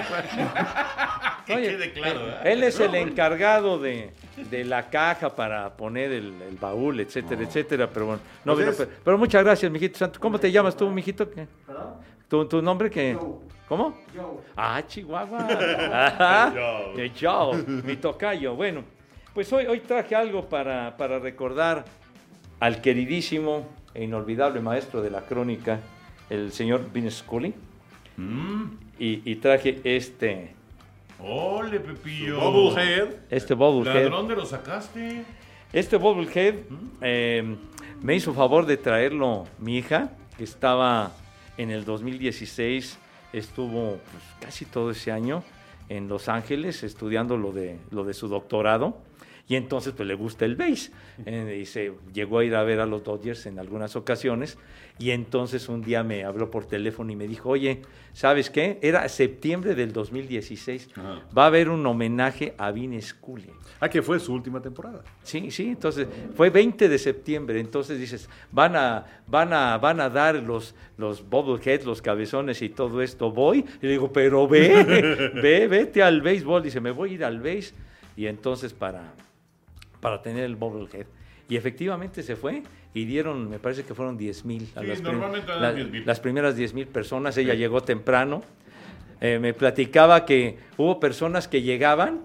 Que 1.46 1.54
Oye, 1.56 1.68
quede 1.70 1.92
claro. 1.92 2.20
eh, 2.20 2.22
¿verdad? 2.24 2.46
Él 2.46 2.62
es 2.62 2.78
el 2.80 2.94
encargado 2.94 3.78
de, 3.80 4.12
de 4.48 4.64
la 4.64 4.88
caja 4.90 5.34
para 5.34 5.76
poner 5.76 6.12
el, 6.12 6.40
el 6.40 6.56
baúl, 6.56 7.00
etcétera, 7.00 7.42
etcétera. 7.42 7.88
Pero 7.92 8.06
bueno, 8.06 8.20
no 8.44 8.52
Pues 8.54 8.58
vino, 8.64 8.70
es- 8.70 8.76
pero, 8.76 8.90
pero 9.04 9.18
muchas 9.18 9.42
gracias, 9.42 9.70
mijito 9.72 9.98
santo. 9.98 10.20
¿Cómo 10.20 10.38
te 10.38 10.52
llamas 10.52 10.76
tú, 10.76 10.88
mijito? 10.88 11.28
¿Qué? 11.28 11.48
¿Tu, 12.28 12.44
tu 12.46 12.62
nombre 12.62 12.88
qué? 12.90 13.18
¿Cómo? 13.68 13.98
Ah, 14.56 14.80
Chihuahua. 14.86 15.48
Ajá. 15.92 16.52
Joe. 16.94 17.10
Joe, 17.20 17.56
mi 17.82 17.96
tocayo. 17.96 18.54
Bueno, 18.54 18.84
pues 19.34 19.52
hoy, 19.52 19.66
hoy 19.66 19.80
traje 19.80 20.14
algo 20.14 20.48
para, 20.48 20.96
para 20.96 21.18
recordar 21.18 21.84
al 22.60 22.80
queridísimo 22.80 23.66
e 23.94 24.04
inolvidable 24.04 24.60
maestro 24.60 25.02
de 25.02 25.10
la 25.10 25.22
crónica, 25.22 25.80
el 26.30 26.52
señor 26.52 26.90
Vince 26.92 27.18
Scully. 27.18 27.54
Mm. 28.16 28.62
Y, 28.98 29.30
y 29.30 29.36
traje 29.36 29.80
este, 29.84 30.54
Ole, 31.24 31.78
Pepillo. 31.78 32.40
Bubblehead. 32.40 33.08
este 33.30 33.54
bobblehead. 33.54 34.04
¿De 34.04 34.10
dónde 34.10 34.34
lo 34.34 34.44
sacaste? 34.44 35.24
Este 35.72 35.96
bobblehead 35.96 36.54
eh, 37.00 37.56
me 38.02 38.16
hizo 38.16 38.34
favor 38.34 38.66
de 38.66 38.76
traerlo 38.76 39.46
mi 39.58 39.78
hija, 39.78 40.10
que 40.36 40.44
estaba 40.44 41.12
en 41.56 41.70
el 41.70 41.84
2016, 41.84 42.98
estuvo 43.32 43.98
pues, 43.98 44.24
casi 44.40 44.64
todo 44.64 44.90
ese 44.90 45.12
año 45.12 45.44
en 45.88 46.08
Los 46.08 46.28
Ángeles 46.28 46.82
estudiando 46.82 47.36
lo 47.36 47.52
de, 47.52 47.78
lo 47.90 48.04
de 48.04 48.14
su 48.14 48.28
doctorado. 48.28 48.98
Y 49.48 49.56
entonces 49.56 49.92
pues 49.94 50.06
le 50.06 50.14
gusta 50.14 50.44
el 50.44 50.56
base. 50.56 50.90
Eh, 51.26 51.58
y 51.62 51.66
se 51.66 51.92
llegó 52.12 52.38
a 52.38 52.44
ir 52.44 52.54
a 52.54 52.62
ver 52.62 52.80
a 52.80 52.86
los 52.86 53.02
Dodgers 53.04 53.46
en 53.46 53.58
algunas 53.58 53.96
ocasiones. 53.96 54.58
Y 54.98 55.10
entonces 55.10 55.68
un 55.68 55.82
día 55.82 56.02
me 56.02 56.24
habló 56.24 56.50
por 56.50 56.66
teléfono 56.66 57.10
y 57.12 57.16
me 57.16 57.26
dijo, 57.26 57.50
oye, 57.50 57.82
¿sabes 58.12 58.50
qué? 58.50 58.78
Era 58.82 59.08
septiembre 59.08 59.74
del 59.74 59.92
2016. 59.92 60.90
Ajá. 60.94 61.22
Va 61.36 61.44
a 61.44 61.46
haber 61.46 61.68
un 61.68 61.84
homenaje 61.86 62.54
a 62.56 62.70
Vin 62.70 63.00
Scully. 63.00 63.50
Ah, 63.84 63.88
que 63.88 64.00
fue 64.00 64.20
su 64.20 64.32
última 64.32 64.62
temporada. 64.62 65.02
Sí, 65.24 65.50
sí, 65.50 65.70
entonces 65.70 66.06
fue 66.36 66.50
20 66.50 66.88
de 66.88 66.98
septiembre, 66.98 67.58
entonces 67.58 67.98
dices, 67.98 68.28
van 68.52 68.76
a, 68.76 69.04
van 69.26 69.52
a, 69.52 69.76
van 69.76 70.00
a 70.00 70.08
dar 70.08 70.36
los, 70.36 70.76
los 70.96 71.28
bobbleheads, 71.28 71.84
los 71.84 72.00
cabezones 72.00 72.62
y 72.62 72.68
todo 72.68 73.02
esto, 73.02 73.32
voy, 73.32 73.64
y 73.80 73.86
le 73.86 73.92
digo, 73.92 74.12
pero 74.12 74.46
ve, 74.46 75.32
ve, 75.42 75.66
vete 75.66 76.00
al 76.00 76.22
béisbol, 76.22 76.62
dice, 76.62 76.80
me 76.80 76.92
voy 76.92 77.10
a 77.10 77.14
ir 77.14 77.24
al 77.24 77.40
béis, 77.40 77.74
y 78.16 78.26
entonces 78.26 78.72
para, 78.72 79.14
para 80.02 80.20
tener 80.20 80.44
el 80.44 80.56
bobblehead. 80.56 81.06
Y 81.48 81.56
efectivamente 81.56 82.22
se 82.22 82.34
fue 82.36 82.62
y 82.92 83.04
dieron, 83.04 83.48
me 83.48 83.58
parece 83.58 83.84
que 83.84 83.94
fueron 83.94 84.18
10 84.18 84.44
mil. 84.44 84.66
Sí, 84.66 85.02
normalmente 85.02 85.50
dan 85.52 85.76
10,000. 85.76 86.04
Las 86.04 86.18
primeras 86.20 86.56
10 86.56 86.74
mil 86.74 86.86
personas, 86.88 87.38
ella 87.38 87.54
llegó 87.54 87.82
temprano. 87.82 88.42
Eh, 89.20 89.38
me 89.40 89.54
platicaba 89.54 90.24
que 90.26 90.58
hubo 90.76 90.98
personas 90.98 91.46
que 91.46 91.62
llegaban, 91.62 92.20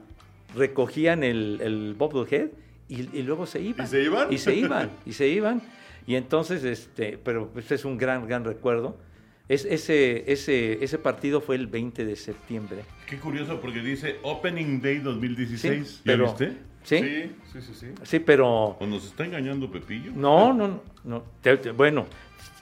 recogían 0.55 1.23
el, 1.23 1.59
el 1.61 1.93
bobblehead 1.95 2.47
y, 2.89 3.15
y 3.17 3.21
luego 3.21 3.45
se 3.45 3.61
iban. 3.61 3.85
¿Y 3.85 3.89
se 3.89 4.01
iban? 4.03 4.33
Y 4.33 4.37
se 4.39 4.55
iban, 4.55 4.89
y 5.05 5.13
se 5.13 5.27
iban. 5.27 5.61
Y 6.07 6.15
entonces, 6.15 6.63
este, 6.63 7.19
pero 7.23 7.51
este 7.57 7.75
es 7.75 7.85
un 7.85 7.97
gran, 7.97 8.27
gran 8.27 8.43
recuerdo. 8.43 8.97
Es, 9.49 9.65
ese, 9.65 10.29
ese, 10.31 10.83
ese 10.83 10.97
partido 10.97 11.41
fue 11.41 11.55
el 11.57 11.67
20 11.67 12.05
de 12.05 12.15
septiembre. 12.15 12.79
Qué 13.07 13.17
curioso 13.17 13.61
porque 13.61 13.79
dice 13.81 14.15
Opening 14.23 14.81
Day 14.81 14.97
2016. 14.99 15.87
Sí, 15.87 15.95
¿Ya 15.97 16.01
pero- 16.03 16.25
viste? 16.25 16.57
¿Sí? 16.87 16.99
Sí, 16.99 17.35
sí, 17.51 17.61
sí. 17.61 17.73
sí. 17.73 17.87
Sí, 18.03 18.19
pero... 18.19 18.77
¿O 18.79 18.85
nos 18.85 19.05
está 19.05 19.25
engañando 19.25 19.69
Pepillo? 19.69 20.11
No, 20.15 20.53
no, 20.53 20.67
no. 20.69 20.81
no. 21.03 21.23
Te- 21.41 21.57
te- 21.57 21.71
bueno, 21.71 22.05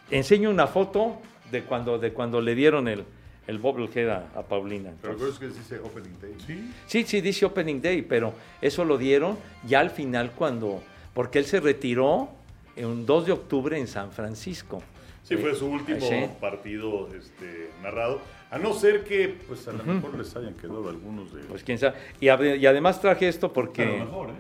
enseño 0.10 0.50
una 0.50 0.66
foto 0.68 1.22
de 1.52 1.62
cuando, 1.64 2.00
de 2.00 2.12
cuando 2.12 2.42
le 2.42 2.56
dieron 2.56 2.88
el, 2.88 3.04
el 3.46 3.60
bobblehead 3.60 4.10
a, 4.10 4.40
a 4.40 4.42
Paulina. 4.44 4.92
Pero 5.02 5.14
Entonces- 5.14 5.38
creo 5.38 5.52
que 5.52 5.58
dice 5.60 5.80
Opening 5.80 6.20
Day. 6.20 6.34
Sí. 6.46 6.72
Sí, 6.88 7.04
sí, 7.04 7.22
dice 7.22 7.46
Opening 7.46 7.82
Day, 7.82 8.02
pero 8.02 8.34
eso 8.62 8.84
lo 8.84 8.98
dieron 8.98 9.38
ya 9.68 9.80
al 9.80 9.92
final 9.92 10.32
cuando, 10.32 10.82
porque 11.14 11.38
él 11.38 11.46
se 11.46 11.60
retiró 11.60 12.30
en 12.76 12.88
un 12.88 13.06
2 13.06 13.28
de 13.28 13.32
octubre 13.32 13.78
en 13.80 13.86
San 13.88 14.12
Francisco. 14.12 14.82
Sí, 15.22 15.38
fue 15.38 15.54
su 15.56 15.68
último 15.68 16.00
Sí. 16.02 16.26
partido 16.42 17.10
este, 17.16 17.70
narrado. 17.84 18.22
A 18.56 18.58
no 18.58 18.74
ser 18.74 19.04
que, 19.04 19.38
pues 19.48 19.68
a 19.68 19.74
lo 19.74 19.84
mejor 19.84 20.18
les 20.18 20.34
hayan 20.34 20.54
quedado 20.54 20.88
algunos 20.88 21.34
de. 21.34 21.42
Pues 21.44 21.62
quién 21.64 21.78
sabe. 21.78 21.98
Y, 22.22 22.28
ade- 22.28 22.56
y 22.58 22.66
además 22.66 23.02
traje 23.02 23.28
esto 23.28 23.48
A 23.48 23.50
lo 23.50 23.54
porque, 23.54 23.86
mejor, 23.86 24.30
¿eh? 24.30 24.34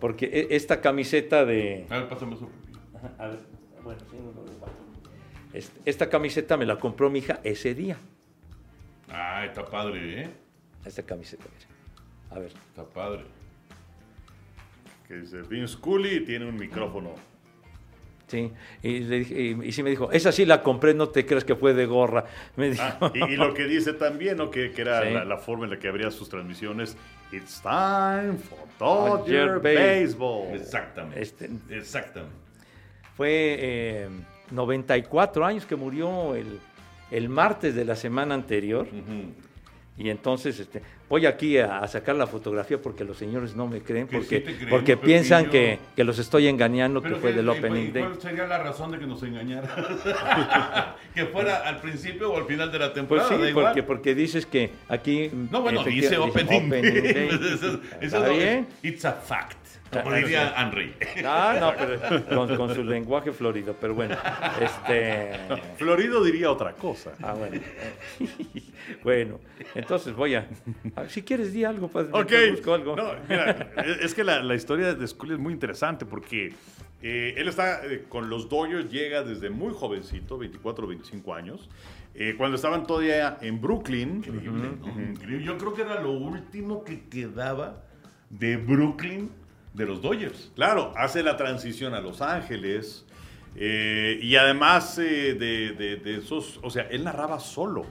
porque 0.00 0.26
e- 0.26 0.56
esta 0.56 0.80
camiseta 0.80 1.44
de... 1.44 1.86
A 1.88 1.98
ver, 1.98 2.08
pásame 2.08 2.34
Pepillo. 2.34 2.50
A 3.16 3.28
ver, 3.28 3.38
bueno, 3.84 4.00
sí, 4.10 4.16
no, 4.16 4.24
no, 4.32 4.42
no. 4.42 4.66
Este- 5.54 5.80
Esta 5.88 6.08
camiseta 6.10 6.56
me 6.56 6.66
la 6.66 6.80
compró 6.80 7.10
mi 7.10 7.20
hija 7.20 7.38
ese 7.44 7.76
día. 7.76 7.96
Ah, 9.08 9.44
está 9.46 9.64
padre, 9.64 10.22
¿eh? 10.22 10.30
Esta 10.84 11.04
camiseta, 11.04 11.44
mira. 11.44 12.36
A 12.36 12.38
ver. 12.40 12.50
Está 12.70 12.84
padre. 12.84 13.22
que 15.06 15.14
dice 15.16 15.42
Vince 15.42 15.76
Cooley 15.80 16.16
y 16.16 16.24
tiene 16.24 16.48
un 16.48 16.56
micrófono. 16.56 17.14
Sí, 18.30 18.52
y, 18.82 19.00
le 19.00 19.18
dije- 19.20 19.40
y- 19.40 19.64
y 19.68 19.72
sí 19.72 19.82
me 19.82 19.90
dijo, 19.90 20.12
esa 20.12 20.30
sí 20.30 20.46
la 20.46 20.62
compré, 20.62 20.94
no 20.94 21.08
te 21.08 21.26
creas 21.26 21.42
que 21.44 21.56
fue 21.56 21.74
de 21.74 21.84
gorra. 21.86 22.26
Me 22.56 22.70
dijo. 22.70 22.82
Ah, 23.00 23.10
y, 23.12 23.24
y 23.32 23.36
lo 23.36 23.52
que 23.54 23.64
dice 23.64 23.92
también, 23.94 24.36
¿no? 24.36 24.50
Que, 24.52 24.70
que 24.70 24.82
era 24.82 25.02
Sí. 25.02 25.10
la, 25.12 25.24
la 25.24 25.36
forma 25.38 25.64
en 25.64 25.70
la 25.70 25.78
que 25.80 25.88
abría 25.88 26.12
sus 26.12 26.28
transmisiones. 26.28 26.96
It's 27.32 27.60
time 27.60 28.38
for 28.38 28.58
Dodger 28.78 29.46
Dodger 29.48 29.60
Base- 29.60 30.00
Baseball. 30.04 30.54
Exactamente. 30.54 31.20
Este- 31.20 31.50
Exactamente. 31.70 32.36
Fue 33.16 33.56
eh, 33.58 34.08
94 34.52 35.44
años 35.44 35.66
que 35.66 35.74
murió 35.76 36.34
el, 36.36 36.58
el 37.10 37.28
martes 37.28 37.74
de 37.74 37.84
la 37.84 37.96
semana 37.96 38.34
anterior. 38.34 38.86
Y 40.00 40.08
entonces 40.08 40.58
este, 40.58 40.80
voy 41.10 41.26
aquí 41.26 41.58
a, 41.58 41.80
a 41.80 41.86
sacar 41.86 42.16
la 42.16 42.26
fotografía 42.26 42.80
porque 42.80 43.04
los 43.04 43.18
señores 43.18 43.54
no 43.54 43.66
me 43.66 43.82
creen, 43.82 44.08
Que 44.08 44.16
porque, 44.16 44.36
sí 44.38 44.42
creemos, 44.44 44.70
porque 44.70 44.96
piensan 44.96 45.50
que, 45.50 45.78
que 45.94 46.04
los 46.04 46.18
estoy 46.18 46.48
engañando, 46.48 47.02
que 47.02 47.16
fue 47.16 47.30
¿qué- 47.32 47.36
del 47.36 47.48
Opening 47.50 47.92
Day. 47.92 48.02
¿Cuál 48.04 48.18
sería 48.20 48.46
la 48.46 48.58
razón 48.62 48.92
de 48.92 48.98
que 48.98 49.06
nos 49.06 49.22
engañara? 49.22 50.96
que 51.14 51.26
fuera 51.26 51.58
al 51.68 51.80
principio 51.82 52.32
o 52.32 52.38
al 52.38 52.46
final 52.46 52.72
de 52.72 52.78
la 52.78 52.86
Pues 52.86 52.94
temporada. 52.94 53.28
sí, 53.28 53.34
da 53.42 53.48
igual. 53.50 53.66
porque, 53.66 53.82
porque 53.82 54.14
dices 54.14 54.46
que 54.46 54.70
aquí... 54.88 55.30
No, 55.50 55.60
bueno, 55.60 55.84
dice 55.84 56.16
Opening, 56.16 56.70
Day. 56.70 56.82
Day. 56.82 57.28
Eso- 57.28 57.44
eso 57.44 57.80
¿Está 58.00 58.20
no, 58.26 58.32
bien? 58.32 58.66
It's 58.82 59.04
a 59.04 59.12
fact. 59.12 59.58
Como 59.92 60.12
diría 60.14 60.54
Henry. 60.56 60.94
Ah, 61.24 61.56
no, 61.60 61.72
pero 61.76 62.26
con, 62.28 62.56
con 62.56 62.74
su 62.74 62.84
lenguaje 62.84 63.32
florido, 63.32 63.74
pero 63.80 63.94
bueno, 63.94 64.16
este... 64.60 65.32
Florido 65.76 66.22
diría 66.22 66.50
otra 66.50 66.74
cosa. 66.74 67.12
Ah, 67.22 67.34
bueno. 67.34 67.60
bueno, 69.02 69.40
entonces 69.74 70.14
voy 70.14 70.34
a... 70.36 70.46
Si 71.08 71.22
quieres, 71.22 71.52
di 71.52 71.64
algo, 71.64 71.88
padre. 71.88 72.10
Ok. 72.12 72.28
te 72.28 72.50
busco 72.52 72.74
algo. 72.74 72.96
No, 72.96 73.12
mira, 73.28 73.72
es 73.84 74.00
es 74.10 74.14
que 74.14 74.24
la, 74.24 74.42
la 74.42 74.54
historia 74.54 74.94
de 74.94 75.06
Scully 75.06 75.34
es 75.34 75.38
muy 75.40 75.52
interesante 75.52 76.06
porque 76.06 76.52
eh, 77.02 77.34
él 77.36 77.48
está 77.48 77.84
eh, 77.86 78.04
con 78.08 78.28
los 78.30 78.48
Dodgers, 78.48 78.90
llega 78.90 79.22
desde 79.22 79.50
muy 79.50 79.72
jovencito, 79.74 80.38
24 80.38 80.84
o 80.84 80.88
25 80.88 81.34
años. 81.34 81.68
eh, 82.14 82.34
cuando 82.36 82.56
estaban 82.56 82.86
todavía 82.86 83.38
en 83.40 83.60
Brooklyn. 83.60 84.16
Increíble, 84.16 84.68
¿no? 84.80 84.88
Increíble. 85.02 85.44
Yo 85.44 85.56
creo 85.58 85.74
que 85.74 85.82
era 85.82 86.00
lo 86.00 86.12
último 86.12 86.84
que 86.84 87.08
quedaba 87.08 87.84
de 88.28 88.56
Brooklyn 88.56 89.30
de 89.74 89.86
los 89.86 90.02
Dodgers. 90.02 90.50
Claro, 90.54 90.92
hace 90.96 91.22
la 91.22 91.36
transición 91.36 91.94
a 91.94 92.00
Los 92.00 92.20
Ángeles. 92.20 93.04
eh, 93.56 94.18
y 94.22 94.36
además 94.36 94.96
eh, 94.98 95.34
de, 95.34 95.72
de- 95.72 95.96
de 95.96 96.16
esos, 96.18 96.60
o 96.62 96.70
sea, 96.70 96.84
él 96.90 97.02
narraba 97.04 97.40
solo, 97.40 97.84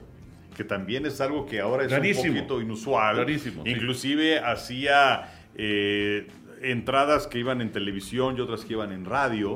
que 0.55 0.63
también 0.63 1.05
es 1.05 1.19
algo 1.21 1.45
que 1.45 1.59
ahora 1.59 1.83
es 1.85 1.91
Rarísimo. 1.91 2.31
un 2.31 2.35
poquito 2.37 2.61
inusual. 2.61 3.17
Rarísimo, 3.17 3.63
sí. 3.63 3.69
Inclusive 3.71 4.39
hacía 4.39 5.31
eh, 5.55 6.27
entradas 6.61 7.27
que 7.27 7.39
iban 7.39 7.61
en 7.61 7.71
televisión 7.71 8.35
y 8.37 8.41
otras 8.41 8.65
que 8.65 8.73
iban 8.73 8.91
en 8.91 9.05
radio. 9.05 9.55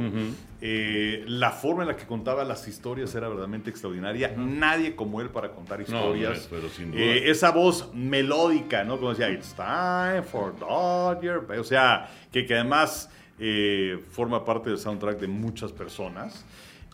Eh, 0.61 1.23
la 1.27 1.51
forma 1.51 1.83
en 1.83 1.89
la 1.89 1.97
que 1.97 2.05
contaba 2.05 2.43
las 2.43 2.67
historias 2.67 3.13
era 3.15 3.27
verdaderamente 3.27 3.69
extraordinaria. 3.69 4.33
Nadie 4.37 4.95
como 4.95 5.21
él 5.21 5.29
para 5.29 5.51
contar 5.51 5.81
historias. 5.81 6.49
no. 6.85 6.97
Eh, 6.97 7.29
esa 7.29 7.51
voz 7.51 7.89
melódica, 7.93 8.83
¿no? 8.83 8.97
Como 8.97 9.09
decía, 9.09 9.29
it's 9.29 9.53
time 9.53 10.23
for 10.23 10.57
Dodger. 10.57 11.41
O 11.59 11.63
sea, 11.63 12.09
que, 12.31 12.45
que 12.45 12.55
además 12.55 13.09
eh, 13.39 13.99
forma 14.11 14.45
parte 14.45 14.69
del 14.69 14.79
soundtrack 14.79 15.19
de 15.19 15.27
muchas 15.27 15.71
personas. 15.71 16.45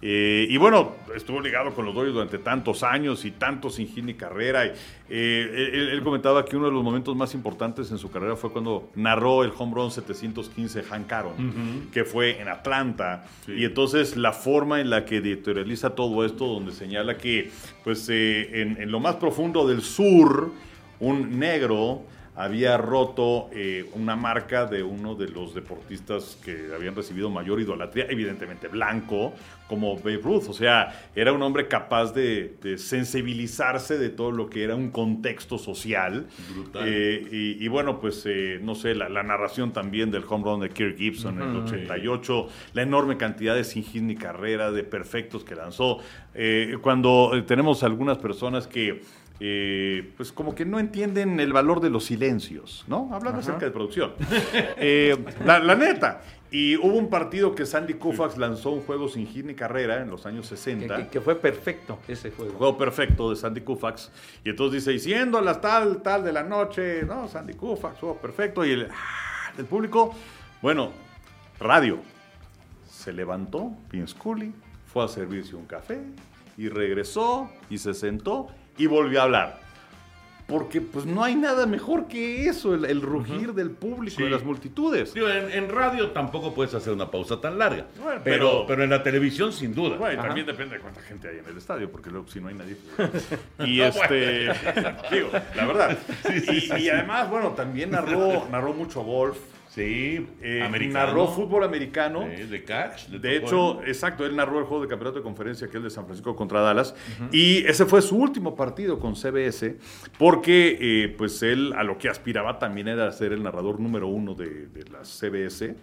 Eh, 0.02 0.48
y 0.50 0.58
bueno, 0.58 0.94
estuvo 1.14 1.42
ligado 1.42 1.74
con 1.74 1.86
los 1.86 1.94
Dodgers 1.94 2.14
durante 2.14 2.38
tantos 2.38 2.84
años 2.84 3.26
y 3.26 3.32
tanto 3.32 3.70
sin 3.70 3.88
hit 3.88 4.04
ni 4.04 4.14
carrera. 4.14 4.66
Y, 4.66 4.72
eh, 5.10 5.70
él, 5.74 5.90
él 5.90 6.04
comentaba 6.04 6.46
que 6.46 6.56
uno 6.56 6.68
de 6.68 6.72
los 6.72 6.84
momentos 6.84 7.16
más 7.16 7.34
importantes 7.34 7.92
en 7.92 7.98
su 7.98 8.10
carrera 8.10 8.36
fue 8.36 8.52
cuando 8.52 8.90
narró 8.96 9.44
el 9.44 9.52
home 9.58 9.74
run 9.76 9.92
715 9.92 10.84
Hank 10.84 11.12
Aaron, 11.12 11.90
que 11.92 12.06
fue 12.06 12.40
en 12.40 12.48
Atlanta. 12.48 13.26
Y 13.48 13.66
entonces 13.66 14.16
la 14.16 14.32
forma 14.32 14.80
en 14.80 14.90
la 14.90 15.04
que 15.04 15.18
editorializa 15.18 15.92
todo 15.92 16.24
esto, 16.24 16.48
donde 16.48 16.72
señala 16.72 17.18
que 17.18 17.52
pues 17.84 18.08
eh, 18.10 18.62
en, 18.62 18.82
en 18.82 18.92
lo 18.92 19.00
más 19.00 19.16
profundo 19.16 19.68
del 19.68 19.82
sur, 19.82 20.52
un 21.00 21.40
negro 21.40 22.04
había 22.40 22.78
roto 22.78 23.50
eh, 23.52 23.90
una 23.96 24.16
marca 24.16 24.66
de 24.66 24.82
uno 24.82 25.14
de 25.14 25.28
los 25.28 25.54
deportistas 25.54 26.40
que 26.42 26.70
habían 26.74 26.96
recibido 26.96 27.30
mayor 27.30 27.60
idolatría, 27.60 28.06
evidentemente 28.10 28.70
blanco, 28.70 29.34
como 29.68 29.98
Babe 29.98 30.22
Ruth. 30.24 30.46
O 30.48 30.54
sea, 30.54 31.10
era 31.14 31.34
un 31.34 31.42
hombre 31.42 31.68
capaz 31.68 32.14
de, 32.14 32.56
de 32.62 32.78
sensibilizarse 32.78 33.98
de 33.98 34.10
todo 34.10 34.32
lo 34.32 34.50
que 34.50 34.64
era 34.64 34.74
un 34.74 34.90
contexto 34.90 35.58
social. 35.58 36.28
Brutal. 36.54 36.84
Eh, 36.88 37.28
y, 37.30 37.66
y 37.66 37.68
bueno, 37.68 38.00
pues 38.00 38.24
eh, 38.26 38.58
no 38.64 38.74
sé, 38.74 38.96
la, 38.96 39.10
la 39.10 39.22
narración 39.22 39.74
también 39.74 40.10
del 40.10 40.24
home 40.26 40.46
run 40.46 40.62
de 40.62 40.70
Kirk 40.70 40.98
Gibson 40.98 41.42
en 41.42 41.50
el 41.50 41.56
88, 41.58 42.48
la 42.72 42.84
enorme 42.84 43.18
cantidad 43.18 43.54
de 43.54 43.66
sin 43.66 43.84
hit 43.84 44.02
ni 44.02 44.16
carrera, 44.16 44.72
de 44.72 44.86
perfectos 44.86 45.44
que 45.44 45.56
lanzó. 45.56 46.00
Cuando 46.82 47.44
tenemos 47.46 47.84
algunas 47.84 48.18
personas 48.18 48.66
que 48.66 49.02
eh, 49.40 50.14
pues 50.18 50.32
como 50.32 50.54
que 50.56 50.66
no 50.66 50.80
entienden 50.80 51.40
el 51.40 51.54
valor 51.54 51.80
de 51.82 51.90
los 51.90 52.06
silencios, 52.06 52.84
¿no? 52.88 53.10
Hablando 53.14 53.40
acerca 53.40 53.66
de 53.66 53.72
producción. 53.72 54.14
Eh, 54.78 55.18
la, 55.46 55.60
la 55.60 55.76
neta. 55.76 56.22
Y 56.52 56.76
hubo 56.78 56.96
un 56.98 57.10
partido 57.10 57.54
que 57.54 57.66
Sandy 57.66 57.94
Koufax 57.94 58.38
lanzó 58.38 58.72
un 58.72 58.82
juego 58.82 59.08
sin 59.08 59.28
hit 59.28 59.46
ni 59.46 59.54
carrera 59.54 60.02
en 60.02 60.10
los 60.10 60.26
años 60.26 60.50
Que, 60.50 60.58
60. 60.58 60.98
que- 60.98 61.08
que 61.10 61.22
fue 61.22 61.36
perfecto 61.36 62.00
ese 62.08 62.32
juego. 62.32 62.54
Juego 62.58 62.78
perfecto 62.78 63.30
de 63.30 63.36
Sandy 63.36 63.62
Koufax. 63.62 64.12
Y 64.44 64.50
entonces 64.50 64.84
dice, 64.86 64.94
y 64.96 65.00
siendo 65.00 65.38
a 65.38 65.42
las 65.42 65.62
tal, 65.62 66.02
tal 66.02 66.24
de 66.24 66.34
la 66.34 66.42
noche, 66.44 67.04
no, 67.04 67.28
Sandy 67.28 67.54
Koufax, 67.54 68.00
juego 68.00 68.18
perfecto. 68.18 68.66
Y 68.66 68.72
el, 68.72 68.88
ah, 68.92 69.52
el 69.58 69.66
público, 69.66 70.14
bueno, 70.62 70.92
radio. 71.60 72.00
Se 72.90 73.14
levantó, 73.14 73.72
Pin 73.90 74.08
Scully, 74.08 74.52
fue 74.92 75.06
a 75.06 75.08
servirse 75.08 75.56
un 75.56 75.66
café 75.66 76.00
y 76.58 76.68
regresó 76.68 77.50
y 77.70 77.78
se 77.78 77.94
sentó 77.94 78.48
y 78.80 78.88
volvió 78.88 79.20
a 79.22 79.24
hablar. 79.26 79.60
Porque 80.48 80.82
pues 80.82 81.06
no 81.06 81.24
hay 81.24 81.36
nada 81.36 81.68
mejor 81.68 82.08
que 82.08 82.48
eso, 82.48 82.74
el, 82.74 82.84
el 82.86 83.04
rugir 83.04 83.54
del 83.54 83.70
público, 83.70 84.18
Sí. 84.18 84.24
de 84.24 84.32
las 84.32 84.44
multitudes. 84.44 85.14
Digo, 85.14 85.30
en, 85.30 85.52
en 85.52 85.70
radio 85.70 86.10
tampoco 86.10 86.56
puedes 86.56 86.74
hacer 86.74 86.92
una 86.92 87.12
pausa 87.12 87.40
tan 87.40 87.60
larga. 87.60 87.86
Bueno, 88.02 88.22
pero, 88.24 88.46
pero- 88.50 88.66
pero 88.68 88.84
en 88.84 88.90
la 88.90 89.04
televisión, 89.04 89.54
sin 89.54 89.76
duda. 89.76 89.98
Bueno, 89.98 90.24
también 90.24 90.48
depende 90.48 90.78
de 90.78 90.82
cuánta 90.82 91.02
gente 91.02 91.30
hay 91.30 91.38
en 91.38 91.46
el 91.46 91.56
estadio, 91.58 91.92
porque 91.92 92.10
luego 92.10 92.28
si 92.28 92.42
no 92.42 92.48
hay 92.48 92.56
nadie. 92.56 92.78
Y 93.64 93.80
este, 93.82 94.46
digo, 95.12 95.30
la 95.56 95.66
verdad. 95.68 95.98
y, 96.52 96.82
y 96.82 96.90
además, 96.90 97.30
bueno, 97.30 97.50
también 97.52 97.92
narró, 97.92 98.48
narró 98.50 98.74
mucho 98.74 99.04
golf. 99.04 99.38
Sí, 99.70 100.28
eh, 100.42 100.68
narró 100.92 101.28
fútbol 101.28 101.64
americano. 101.64 102.22
De 102.22 102.64
catch. 102.64 103.10
hecho, 103.24 103.84
exacto, 103.84 104.26
él 104.26 104.36
narró 104.36 104.58
el 104.58 104.66
juego 104.66 104.84
de 104.84 104.90
campeonato 104.90 105.20
de 105.20 105.24
conferencia 105.24 105.68
que 105.68 105.78
es 105.78 105.84
de 105.84 105.92
San 105.92 106.06
Francisco 106.06 106.36
contra 106.36 106.62
Dallas. 106.62 106.96
Y 107.32 107.66
ese 107.68 107.86
fue 107.86 108.02
su 108.02 108.18
último 108.18 108.56
partido 108.56 109.00
con 109.00 109.16
CBS, 109.16 109.78
porque 110.18 110.78
eh, 110.82 111.16
pues 111.16 111.44
él 111.44 111.74
a 111.78 111.84
lo 111.84 112.00
que 112.00 112.10
aspiraba 112.10 112.58
también 112.58 112.88
era 112.88 113.12
ser 113.12 113.32
el 113.32 113.44
narrador 113.44 113.80
número 113.80 114.08
uno 114.08 114.34
de, 114.34 114.68
de 114.68 114.86
la 114.90 115.04
CBS. 115.04 115.76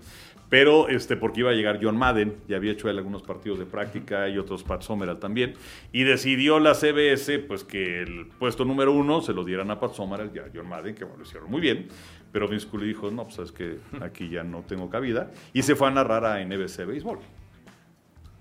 Pero 0.49 0.89
este, 0.89 1.16
porque 1.16 1.41
iba 1.41 1.51
a 1.51 1.55
llegar 1.55 1.80
John 1.82 1.97
Madden, 1.97 2.37
ya 2.47 2.57
había 2.57 2.72
hecho 2.72 2.89
él 2.89 2.99
algunos 2.99 3.22
partidos 3.22 3.59
de 3.59 3.66
práctica 3.66 4.28
y 4.28 4.39
otros 4.39 4.62
Pat 4.62 4.82
Summerall 4.82 5.18
también. 5.18 5.55
Y 5.93 6.05
decidió 6.05 6.61
la 6.61 6.74
CBS 6.74 7.41
pues 7.41 7.64
que 7.64 8.03
el 8.03 8.26
puesto 8.39 8.64
número 8.64 8.93
uno 8.93 9.20
se 9.22 9.32
lo 9.32 9.45
dieran 9.45 9.70
a 9.70 9.80
Pat 9.80 9.95
Summerall 9.95 10.30
y 10.34 10.39
a 10.39 10.45
John 10.55 10.68
Madden, 10.68 10.95
que 10.95 11.05
bueno, 11.05 11.18
lo 11.18 11.24
hicieron 11.24 11.51
muy 11.51 11.61
bien. 11.61 11.89
Pero 12.37 12.49
Vince 12.49 12.66
Scully 12.66 12.89
dijo, 12.89 13.11
no, 13.11 13.24
pues 13.24 13.39
es 13.39 13.51
que 13.51 13.78
aquí 14.03 14.28
ya 14.28 14.45
no 14.45 14.61
tengo 14.61 14.91
cabida. 14.91 15.30
Y 15.55 15.62
se 15.62 15.74
fue 15.74 15.89
a 15.89 15.91
narrar 15.91 16.26
a 16.26 16.45
NBC 16.45 16.84
Béisbol. 16.84 17.18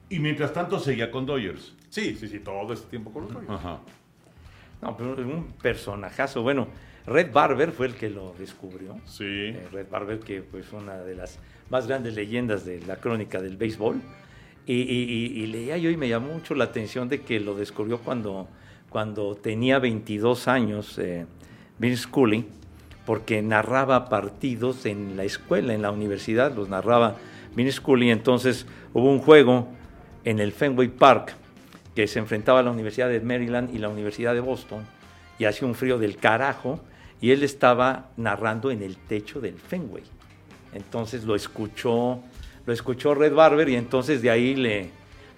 Y 0.09 0.19
mientras 0.19 0.51
tanto 0.51 0.79
seguía 0.79 1.09
con 1.09 1.25
Dodgers. 1.25 1.73
Sí, 1.87 2.13
sí, 2.19 2.27
sí, 2.27 2.39
todo 2.39 2.73
este 2.73 2.87
tiempo 2.89 3.13
con 3.13 3.23
los 3.23 3.31
Dodgers. 3.33 3.51
Ajá. 3.53 3.79
No, 4.81 4.97
pero 4.97 5.13
es 5.13 5.19
un 5.25 5.45
personajazo. 5.61 6.43
Bueno, 6.43 6.67
Red 7.07 7.31
Barber 7.31 7.71
fue 7.71 7.85
el 7.87 7.95
que 7.95 8.09
lo 8.09 8.35
descubrió. 8.37 8.97
Sí. 9.05 9.23
Eh, 9.23 9.65
Red 9.71 9.87
Barber, 9.89 10.19
que 10.19 10.41
pues 10.41 10.73
una 10.73 10.95
de 10.97 11.15
las 11.15 11.39
más 11.69 11.87
grandes 11.87 12.15
leyendas 12.15 12.65
de 12.65 12.81
la 12.85 12.97
crónica 12.97 13.41
del 13.41 13.55
béisbol. 13.55 14.01
Y, 14.65 14.73
y- 14.73 15.03
y- 15.37 15.41
y 15.41 15.47
leía 15.47 15.77
yo 15.77 15.89
y 15.89 15.95
me 15.95 16.09
llamó 16.09 16.33
mucho 16.33 16.53
la 16.53 16.65
atención 16.65 17.07
de 17.07 17.21
que 17.21 17.39
lo 17.39 17.55
descubrió 17.55 17.99
cuando, 17.99 18.49
cuando 18.89 19.35
tenía 19.35 19.79
22 19.79 20.49
años, 20.49 20.97
eh, 20.99 21.25
Vince 21.79 22.03
Scully, 22.03 22.45
porque 23.05 23.41
narraba 23.41 24.09
partidos 24.09 24.85
en 24.85 25.17
la 25.17 25.23
escuela, 25.23 25.73
en 25.73 25.81
la 25.81 25.91
universidad, 25.91 26.55
los 26.55 26.69
narraba 26.69 27.15
Vince 27.55 27.73
Scully. 27.73 28.11
Entonces 28.11 28.65
hubo 28.93 29.09
un 29.09 29.19
juego 29.19 29.67
en 30.23 30.39
el 30.39 30.51
Fenway 30.51 30.87
Park 30.87 31.35
que 31.93 32.07
se 32.07 32.19
enfrentaba 32.19 32.59
a 32.59 32.63
la 32.63 32.71
Universidad 32.71 33.09
de 33.09 33.21
Maryland 33.21 33.73
y 33.73 33.77
la 33.77 33.89
Universidad 33.89 34.33
de 34.33 34.41
Boston 34.41 34.85
y 35.39 35.45
hacía 35.45 35.67
un 35.67 35.75
frío 35.75 35.97
del 35.97 36.17
carajo 36.17 36.79
y 37.21 37.31
él 37.31 37.43
estaba 37.43 38.09
narrando 38.17 38.71
en 38.71 38.81
el 38.81 38.97
techo 38.97 39.39
del 39.39 39.55
Fenway. 39.55 40.03
Entonces 40.73 41.23
lo 41.23 41.35
escuchó, 41.35 42.19
lo 42.65 42.73
escuchó 42.73 43.15
Red 43.15 43.33
Barber 43.33 43.69
y 43.69 43.75
entonces 43.75 44.21
de 44.21 44.29
ahí 44.29 44.55
le 44.55 44.89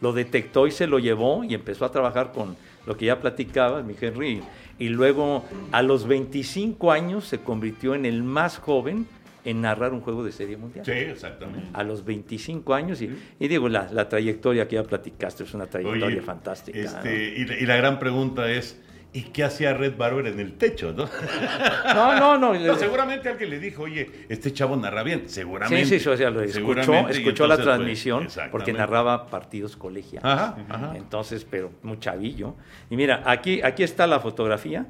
lo 0.02 0.14
detectó 0.14 0.68
y 0.68 0.72
se 0.72 0.88
lo 0.88 1.00
llevó 1.00 1.44
y 1.44 1.54
empezó 1.54 1.86
a 1.86 1.92
trabajar 1.92 2.32
con 2.32 2.56
lo 2.88 2.98
que 2.98 3.06
ya 3.06 3.20
platicaba 3.20 3.84
mi 3.84 3.94
Henry 4.00 4.42
y 4.80 4.90
luego 4.90 5.44
a 5.72 5.82
los 5.84 6.08
25 6.08 6.92
años 6.92 7.26
se 7.26 7.40
convirtió 7.40 7.94
en 7.94 8.06
el 8.06 8.24
más 8.24 8.58
joven 8.58 9.06
en 9.46 9.62
narrar 9.62 9.94
un 9.94 10.02
juego 10.02 10.24
de 10.26 10.32
serie 10.32 10.58
mundial. 10.58 10.86
Sí, 10.86 10.92
exactamente. 10.92 11.68
A 11.74 11.84
los 11.84 12.04
25 12.04 12.74
años, 12.74 13.02
y, 13.02 13.10
y 13.40 13.48
digo, 13.48 13.70
la, 13.70 13.90
la 13.92 14.10
trayectoria 14.10 14.68
que 14.68 14.76
ya 14.76 14.84
platicaste 14.84 15.44
es 15.44 15.54
una 15.54 15.68
trayectoria 15.68 16.06
Oye, 16.08 16.22
fantástica. 16.22 16.78
este, 16.80 17.34
y, 17.38 17.46
la- 17.46 17.58
y 17.60 17.66
la 17.66 17.76
gran 17.78 17.98
pregunta 18.00 18.50
es, 18.52 18.78
¿y 19.18 19.22
qué 19.24 19.44
hacía 19.44 19.74
Red 19.74 19.98
Barber 19.98 20.28
en 20.28 20.40
el 20.40 20.54
techo? 20.54 20.94
No, 20.94 21.10
No, 21.96 22.20
no, 22.20 22.38
no. 22.38 22.54
No, 22.54 22.76
seguramente 22.76 23.30
alguien 23.30 23.50
le 23.50 23.60
dijo, 23.60 23.84
oye, 23.84 24.10
este 24.30 24.54
chavo 24.54 24.76
narra 24.76 25.02
bien. 25.02 25.28
Seguramente. 25.28 25.86
Sí, 25.86 26.00
sí, 26.00 26.08
o 26.08 26.16
sea, 26.16 26.30
lo 26.30 26.42
escuchó, 26.42 27.10
escuchó 27.10 27.48
la 27.48 27.56
pues, 27.56 27.66
transmisión 27.66 28.28
porque 28.52 28.74
narraba 28.74 29.26
partidos 29.28 29.76
colegiales. 29.76 30.24
Ajá, 30.24 30.58
ajá. 30.70 30.94
Entonces, 30.96 31.48
pero 31.50 31.72
muy 31.82 32.00
chavillo. 32.00 32.56
Y 32.92 32.96
mira, 32.96 33.24
aquí, 33.26 33.62
aquí 33.64 33.82
está 33.82 34.06
la 34.06 34.20
fotografía. 34.20 34.86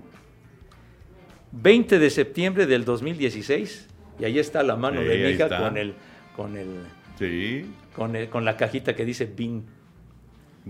20 1.53 1.97
de 1.97 2.09
septiembre 2.09 2.65
del 2.65 2.83
2016. 2.83 3.87
Y 4.19 4.25
ahí 4.25 4.39
está 4.39 4.61
la 4.61 4.75
mano 4.75 4.99
Sí, 5.01 5.07
de 5.07 5.17
mi 5.19 5.29
hija 5.29 5.47
con 5.47 5.77
el, 5.77 5.93
con 6.35 6.57
el, 6.57 6.67
Sí. 7.17 7.65
con 7.95 8.15
el, 8.15 8.27
con 8.29 8.43
la 8.43 8.57
cajita 8.57 8.93
que 8.93 9.05
dice 9.05 9.25
BIN. 9.25 9.76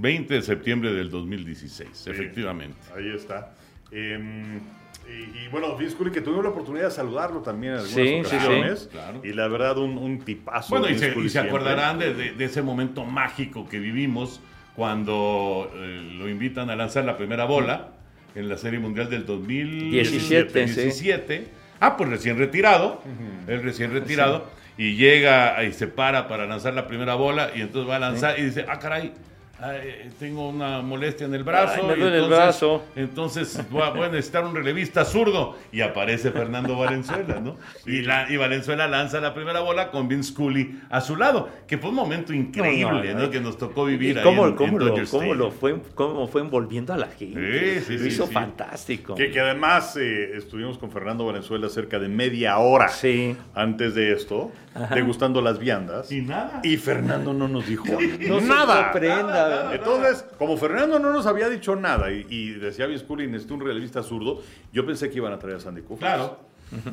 20 0.01 0.33
de 0.33 0.41
septiembre 0.41 0.93
del 0.93 1.09
2016, 1.09 2.07
efectivamente. 2.07 2.77
Ahí 2.95 3.09
está. 3.13 3.51
Eh, 3.91 4.59
y, 5.07 5.45
y 5.45 5.47
bueno, 5.49 5.75
Vince 5.77 5.95
que 6.11 6.19
tuvimos 6.21 6.43
la 6.43 6.49
oportunidad 6.49 6.85
de 6.85 6.91
saludarlo 6.91 7.39
también 7.41 7.73
en 7.73 7.79
algunas 7.79 7.95
Sí, 7.95 8.21
sí, 8.23 8.29
sí. 8.29 8.35
ocasiones. 8.35 8.89
Claro. 8.91 9.21
Y 9.23 9.31
la 9.33 9.47
verdad, 9.47 9.77
un, 9.77 9.97
un 9.97 10.19
tipazo. 10.19 10.69
Bueno, 10.77 10.89
y 10.89 10.99
se, 10.99 11.13
y 11.17 11.37
acordarán 11.37 11.97
de, 11.99 12.13
de- 12.13 12.31
de 12.33 12.45
ese 12.45 12.61
momento 12.61 13.05
mágico 13.05 13.67
que 13.69 13.79
vivimos 13.79 14.41
cuando 14.75 15.71
eh, 15.75 16.15
lo 16.17 16.29
invitan 16.29 16.69
a 16.69 16.75
lanzar 16.75 17.05
la 17.05 17.17
primera 17.17 17.45
bola 17.45 17.89
en 18.35 18.49
la 18.49 18.57
Serie 18.57 18.79
Mundial 18.79 19.09
del 19.09 19.25
2017. 19.25 20.65
17, 20.65 21.37
sí. 21.45 21.51
Ah, 21.79 21.95
pues 21.95 22.09
recién 22.09 22.37
retirado, 22.37 23.01
él 23.47 23.61
recién 23.63 23.91
retirado, 23.93 24.45
y 24.77 24.95
llega 24.95 25.63
y 25.63 25.71
se 25.73 25.87
para 25.87 26.27
para 26.27 26.45
lanzar 26.47 26.73
la 26.73 26.87
primera 26.87 27.15
bola 27.15 27.51
y 27.55 27.61
entonces 27.61 27.89
va 27.89 27.95
a 27.95 27.99
lanzar 27.99 28.37
y 28.39 28.43
dice, 28.43 28.65
ah, 28.67 28.77
caray. 28.79 29.13
Ah, 29.59 29.75
eh, 29.75 30.09
tengo 30.19 30.49
una 30.49 30.81
molestia 30.81 31.25
en 31.25 31.33
el 31.33 31.43
brazo. 31.43 31.73
Ay, 31.81 31.87
me 31.87 31.95
duele 31.95 32.17
el 32.17 32.23
entonces- 32.25 32.37
brazo. 32.37 32.83
Entonces 32.95 33.69
voy 33.69 33.81
a, 33.81 33.89
voy 33.89 34.03
a 34.05 34.09
necesitar 34.09 34.45
un 34.45 34.55
relevista 34.55 35.05
zurdo. 35.05 35.57
Y 35.71 35.81
aparece 35.81 36.31
Fernando 36.31 36.77
Valenzuela, 36.77 37.39
¿no? 37.39 37.55
Y, 37.85 38.01
la, 38.01 38.31
y 38.31 38.37
Valenzuela 38.37 38.87
lanza 38.87 39.19
la 39.19 39.33
primera 39.33 39.59
bola 39.61 39.91
con 39.91 40.07
Vince 40.07 40.31
Scully 40.31 40.79
a 40.89 41.01
su 41.01 41.15
lado. 41.15 41.49
Que 41.67 41.77
fue 41.77 41.89
un 41.89 41.95
momento 41.95 42.33
increíble, 42.33 43.13
¿no? 43.13 43.21
no. 43.23 43.29
Que 43.29 43.39
nos 43.39 43.57
tocó 43.57 43.87
¿Y 43.89 43.93
vivir 43.97 44.17
ahí 44.19 44.23
cómo, 44.23 44.47
en- 44.47 44.55
cómo 44.55 44.79
en 44.81 44.85
lo, 44.87 45.05
cómo 45.09 45.33
lo 45.33 45.51
fue, 45.51 45.75
cómo 45.95 46.27
fue 46.27 46.41
envolviendo 46.41 46.93
a 46.93 46.97
la 46.97 47.07
gente? 47.07 47.79
Sí, 47.79 47.85
sí, 47.85 47.93
lo 47.93 47.99
sí, 47.99 48.07
hizo 48.07 48.27
sí. 48.27 48.33
fantástico. 48.33 49.15
Que, 49.15 49.31
que 49.31 49.39
además 49.39 49.97
eh, 49.97 50.31
estuvimos 50.37 50.77
con 50.77 50.91
Fernando 50.91 51.25
Valenzuela 51.25 51.69
cerca 51.69 51.99
de 51.99 52.07
media 52.07 52.57
hora 52.57 52.87
Sí. 52.89 53.35
antes 53.53 53.95
de 53.95 54.11
esto, 54.13 54.51
degustando 54.93 55.41
las 55.41 55.59
viandas. 55.59 56.11
Y 56.11 56.21
nada. 56.21 56.59
Y 56.63 56.78
Fernando 56.78 57.34
no 57.34 57.47
nos 57.47 57.67
dijo 57.67 57.86
No 58.28 58.39
se 58.39 58.45
nada. 58.47 58.84
sorprenda. 58.91 59.73
Entonces, 59.75 60.25
como 60.38 60.57
Fernando 60.57 60.99
no 60.99 61.11
nos 61.11 61.25
había 61.25 61.49
dicho 61.49 61.75
nada 61.75 62.11
y, 62.11 62.25
y 62.30 62.49
decía 62.53 62.88
Scully, 62.97 63.28
necesito 63.28 63.53
un 63.55 63.61
relevista 63.61 64.03
zurdo, 64.03 64.41
yo 64.73 64.86
pensé 64.86 65.09
que 65.09 65.17
iban 65.17 65.34
a 65.34 65.39
traer 65.39 65.57
a 65.57 65.59
Sandy 65.59 65.82
Koufax. 65.82 65.99
Claro, 65.99 66.39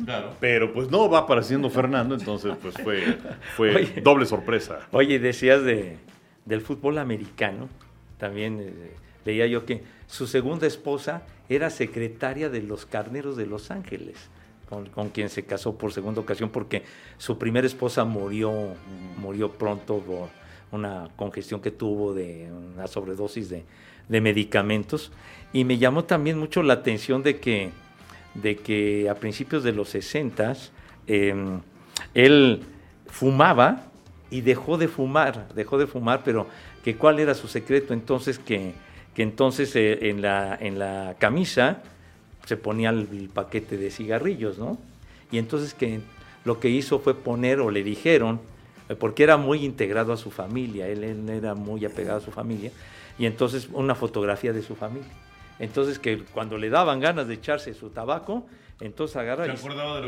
claro. 0.05 0.30
Pero 0.41 0.72
pues 0.72 0.91
no 0.91 1.09
va 1.09 1.20
apareciendo 1.20 1.68
Fernando, 1.70 2.14
entonces 2.14 2.53
pues 2.62 2.74
fue, 2.82 3.18
fue 3.57 3.74
Oye. 3.74 4.01
doble 4.03 4.26
sorpresa. 4.26 4.80
Oye, 4.93 5.18
decías 5.18 5.62
de, 5.64 5.99
del 6.45 6.61
fútbol 6.61 6.99
americano. 6.99 7.68
También 8.18 8.61
eh, 8.61 8.93
leía 9.24 9.47
yo 9.47 9.66
que 9.66 9.82
su 10.07 10.26
segunda 10.26 10.66
esposa 10.66 11.22
era 11.49 11.68
secretaria 11.70 12.49
de 12.49 12.62
los 12.62 12.87
Carneros 12.87 13.37
de 13.37 13.47
Los 13.47 13.70
Ángeles, 13.70 14.16
con, 14.68 15.08
quien 15.10 15.28
se 15.28 15.44
casó 15.44 15.76
por 15.76 15.92
segunda 15.92 16.20
ocasión, 16.20 16.50
porque 16.50 16.82
su 17.18 17.38
primera 17.38 17.66
esposa 17.66 18.04
murió, 18.04 18.52
murió 19.16 19.52
pronto 19.52 19.98
por 19.98 20.28
una 20.72 21.08
congestión 21.16 21.60
que 21.60 21.70
tuvo 21.70 22.14
de 22.14 22.50
una 22.74 22.86
sobredosis 22.86 23.50
de, 23.50 23.64
medicamentos. 24.08 25.12
Y 25.52 25.64
me 25.64 25.78
llamó 25.78 26.04
también 26.04 26.38
mucho 26.38 26.62
la 26.62 26.74
atención 26.74 27.22
de 27.22 27.38
que, 27.38 27.70
de 28.34 28.56
que 28.56 29.08
a 29.08 29.14
principios 29.14 29.62
de 29.62 29.72
los 29.72 29.88
60 29.90 30.54
él 31.06 32.62
fumaba 33.06 33.82
y 34.30 34.40
dejó 34.40 34.76
de 34.78 34.88
fumar, 34.88 35.48
dejó 35.54 35.78
de 35.78 35.86
fumar, 35.86 36.22
pero 36.24 36.46
que 36.82 36.96
cuál 36.96 37.20
era 37.20 37.34
su 37.34 37.46
secreto 37.48 37.94
entonces 37.94 38.38
que, 38.38 38.72
que 39.14 39.22
entonces 39.22 39.74
eh, 39.76 40.10
en, 40.10 40.20
la, 40.20 40.56
en 40.60 40.78
la 40.78 41.14
camisa 41.18 41.82
se 42.45 42.57
ponía 42.57 42.90
el, 42.90 43.09
el 43.12 43.28
paquete 43.28 43.76
de 43.76 43.90
cigarrillos, 43.90 44.59
¿no? 44.59 44.78
Y 45.30 45.38
entonces 45.38 45.74
que 45.74 46.01
lo 46.45 46.61
que 46.61 46.68
hizo 46.68 46.99
fue 46.99 47.14
poner, 47.14 47.61
o 47.61 47.70
le 47.70 47.82
dijeron, 47.82 48.40
eh, 48.88 48.95
porque 48.95 49.22
era 49.22 49.36
muy 49.36 49.64
integrado 49.64 50.12
a 50.12 50.16
su 50.16 50.30
familia, 50.30 50.86
él, 50.88 51.03
él 51.05 51.28
era 51.28 51.55
muy 51.55 51.84
apegado 51.84 52.18
a 52.18 52.20
su 52.20 52.30
familia, 52.30 52.70
y 53.18 53.26
entonces 53.26 53.68
una 53.72 53.95
fotografía 53.95 54.53
de 54.53 54.62
su 54.62 54.74
familia. 54.76 55.09
Entonces 55.59 55.99
que 55.99 56.18
cuando 56.24 56.59
le 56.59 56.68
daban 56.68 57.01
ganas 57.01 57.28
de 57.28 57.34
echarse 57.34 57.72
su 57.74 57.90
tabaco, 57.90 58.45
entonces 58.80 59.16
agarra 59.16 59.47
y, 59.47 59.57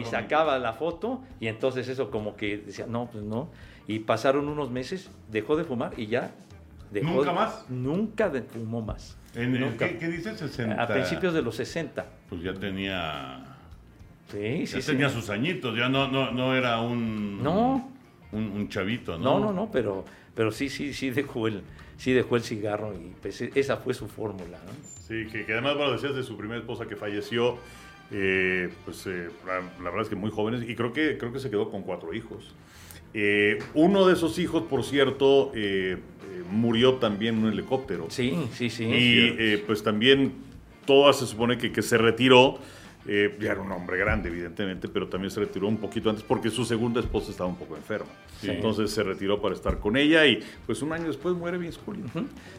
y 0.01 0.05
sacaba 0.11 0.59
la 0.59 0.73
foto 0.73 1.21
y 1.39 1.47
entonces 1.47 1.87
eso 1.89 2.11
como 2.11 2.35
que 2.37 2.59
decía, 2.59 2.87
no, 2.89 3.09
pues 3.11 3.23
no. 3.23 3.49
Y 3.87 4.01
pasaron 4.01 4.49
unos 4.49 4.71
meses, 4.73 5.09
dejó 5.31 5.57
de 5.57 5.63
fumar 5.63 5.93
y 5.97 6.07
ya 6.09 6.33
dejó 6.91 7.11
¿Nunca 7.11 7.31
de- 7.31 7.35
más? 7.37 7.65
Nunca 7.71 8.29
de- 8.29 8.43
fumó 8.43 8.83
más. 8.83 9.17
En-. 9.37 9.77
¿qué, 9.77 9.97
qué 9.99 10.09
dice? 10.09 10.37
60. 10.37 10.83
A 10.83 10.87
principios 10.89 11.35
de 11.35 11.43
los 11.43 11.55
60. 11.57 12.05
Pues 12.29 12.43
ya 12.43 12.55
tenía... 12.55 13.45
Sí, 14.33 14.67
sí, 14.67 14.77
Ya 14.77 14.83
sí. 14.83 14.91
tenía 14.91 15.09
sus 15.09 15.31
añitos, 15.31 15.77
ya 15.77 15.89
no, 15.89 16.09
no, 16.09 16.33
no 16.33 16.55
era 16.57 16.81
un... 16.81 17.43
No. 17.43 17.93
Un, 18.33 18.43
un 18.51 18.69
chavito, 18.69 19.17
¿no? 19.19 19.39
No, 19.39 19.47
no, 19.47 19.53
no, 19.53 19.71
pero, 19.71 20.05
pero 20.35 20.51
sí, 20.51 20.69
sí, 20.69 20.93
sí 20.93 21.11
dejó 21.11 21.47
el, 21.47 21.63
sí 21.97 22.13
dejó 22.13 22.35
el 22.37 22.43
cigarro 22.43 22.93
y 22.93 23.15
pues 23.23 23.41
e- 23.41 23.53
esa 23.55 23.77
fue 23.77 23.95
su 23.95 24.09
fórmula. 24.09 24.59
¿no? 24.67 24.73
Sí, 25.07 25.27
que, 25.31 25.45
que 25.45 25.53
además, 25.53 25.77
bueno, 25.77 25.93
decías 25.93 26.17
de 26.17 26.25
su 26.25 26.37
primera 26.37 26.59
esposa 26.59 26.87
que 26.87 26.97
falleció, 26.97 27.57
eh, 28.11 28.69
pues 28.85 29.07
eh, 29.07 29.29
la, 29.47 29.61
verdad 29.85 30.03
es 30.03 30.09
que 30.09 30.17
muy 30.17 30.31
jóvenes, 30.31 30.69
y 30.69 30.75
creo 30.75 30.93
que, 30.93 31.17
creo 31.19 31.33
que 31.33 31.39
se 31.39 31.49
quedó 31.51 31.71
con 31.71 31.83
cuatro 31.83 32.13
hijos. 32.15 32.53
Eh, 33.15 33.61
uno 33.75 34.07
de 34.07 34.15
esos 34.15 34.39
hijos, 34.41 34.65
por 34.65 34.83
cierto, 34.85 35.53
murió 36.51 36.95
también 36.95 37.37
en 37.39 37.45
un 37.45 37.53
helicóptero. 37.53 38.07
Sí, 38.11 38.35
sí, 38.53 38.71
sí. 38.71 38.85
y 38.85 39.35
eh, 39.39 39.63
pues 39.67 39.83
también 39.83 40.33
toda 40.85 41.13
se 41.13 41.27
supone 41.27 41.59
que, 41.59 41.73
que 41.73 41.83
se 41.83 41.99
retiró. 41.99 42.59
eh, 43.09 43.37
ya 43.41 43.53
era 43.53 43.61
un 43.61 43.71
hombre 43.71 43.99
grande, 43.99 44.29
evidentemente, 44.31 44.89
pero 44.89 45.07
también 45.09 45.31
se 45.31 45.39
retiró 45.39 45.69
un 45.69 45.77
poquito 45.77 46.11
antes 46.11 46.25
porque 46.25 46.51
su 46.51 46.65
segunda 46.65 46.99
esposa 46.99 47.31
estaba 47.31 47.49
un 47.49 47.55
poco 47.57 47.77
enferma. 47.77 48.11
Entonces 48.43 48.91
se 48.91 49.03
retiró 49.05 49.41
para 49.41 49.55
estar 49.55 49.79
con 49.79 49.97
ella 49.97 50.27
y 50.27 50.41
pues 50.67 50.83
un 50.83 50.93
año 50.93 51.07
después 51.07 51.35
muere 51.37 51.57
Vince 51.57 51.79
Scully. 51.81 52.03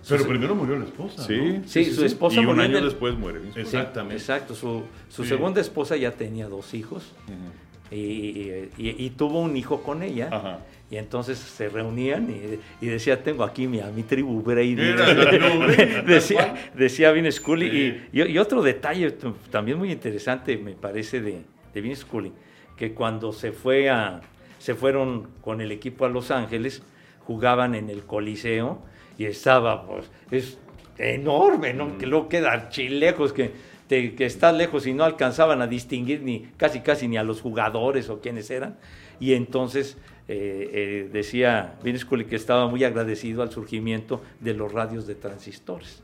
Pero 0.08 0.26
primero 0.26 0.56
murió 0.56 0.80
la 0.80 0.86
esposa, 0.86 1.22
Sí, 1.28 1.36
¿no? 1.38 1.68
Sí, 1.68 1.84
su 1.86 2.06
esposa 2.06 2.40
Y 2.42 2.46
un 2.46 2.60
año 2.62 2.78
el- 2.78 2.86
después 2.86 3.18
muere 3.18 3.40
Vince. 3.40 3.56
Sí, 3.56 3.60
Exactamente. 3.60 4.16
exacto. 4.16 4.56
Su, 4.56 4.84
su 5.10 5.24
Sí. 5.24 5.30
segunda 5.30 5.60
esposa 5.60 5.98
ya 5.98 6.12
tenía 6.14 6.48
dos 6.48 6.74
hijos 6.74 7.14
y, 7.92 7.96
y- 7.96 8.70
y 8.78 9.10
tuvo 9.18 9.42
un 9.42 9.56
hijo 9.58 9.84
con 9.84 10.02
ella. 10.04 10.30
Ajá. 10.32 10.60
Y 10.90 10.96
entonces 10.96 11.38
se 11.38 11.68
reunían 11.68 12.30
y, 12.30 12.60
y 12.86 12.90
decía, 12.90 13.22
tengo 13.22 13.44
aquí 13.44 13.68
mi, 13.68 13.82
a 13.82 13.88
mi 13.88 14.04
tribu 14.04 14.42
Brady. 14.42 14.76
Decía, 16.06 16.72
decía 16.76 17.12
Vince 17.12 17.32
Scully. 17.34 17.70
Sí. 18.14 18.22
Y, 18.28 18.38
otro 18.38 18.62
detalle 18.62 19.12
también 19.52 19.78
muy 19.78 19.92
interesante, 19.92 20.58
me 20.58 20.74
parece, 20.74 21.22
de, 21.22 21.42
de 21.74 21.82
Vince 21.82 22.02
Scully, 22.02 22.32
que 22.78 22.94
cuando 22.94 23.34
se, 23.34 23.52
fue 23.52 23.90
a, 23.90 24.22
se 24.60 24.76
fueron 24.76 25.28
con 25.42 25.62
el 25.62 25.72
equipo 25.72 26.06
a 26.06 26.10
Los 26.10 26.32
Ángeles, 26.32 26.82
jugaban 27.26 27.76
en 27.76 27.90
el 27.90 28.04
Coliseo 28.04 28.80
y 29.18 29.26
estaba, 29.26 29.86
pues, 29.86 30.10
es 30.32 30.58
enorme, 30.98 31.74
¿no? 31.74 31.98
Que 31.98 32.06
luego 32.06 32.30
queda 32.30 32.52
archilejos, 32.54 33.34
que, 33.34 33.52
te- 33.88 34.16
que 34.16 34.26
estás 34.26 34.56
lejos 34.56 34.88
y 34.88 34.94
no 34.94 35.04
alcanzaban 35.04 35.62
a 35.62 35.68
distinguir 35.68 36.22
ni 36.22 36.48
casi 36.58 36.80
casi 36.80 37.08
ni 37.08 37.18
a 37.18 37.24
los 37.24 37.42
jugadores 37.42 38.10
o 38.10 38.20
quiénes 38.22 38.50
eran. 38.50 38.78
Y 39.20 39.34
entonces 39.34 39.98
eh, 40.28 40.70
eh, 40.74 41.10
decía 41.12 41.76
Vince 41.84 42.00
Scully 42.02 42.26
que 42.26 42.36
estaba 42.36 42.68
muy 42.68 42.84
agradecido 42.84 43.42
al 43.44 43.52
surgimiento 43.52 44.22
de 44.40 44.54
los 44.54 44.72
radios 44.72 45.08
de 45.08 45.16
transistores 45.16 46.04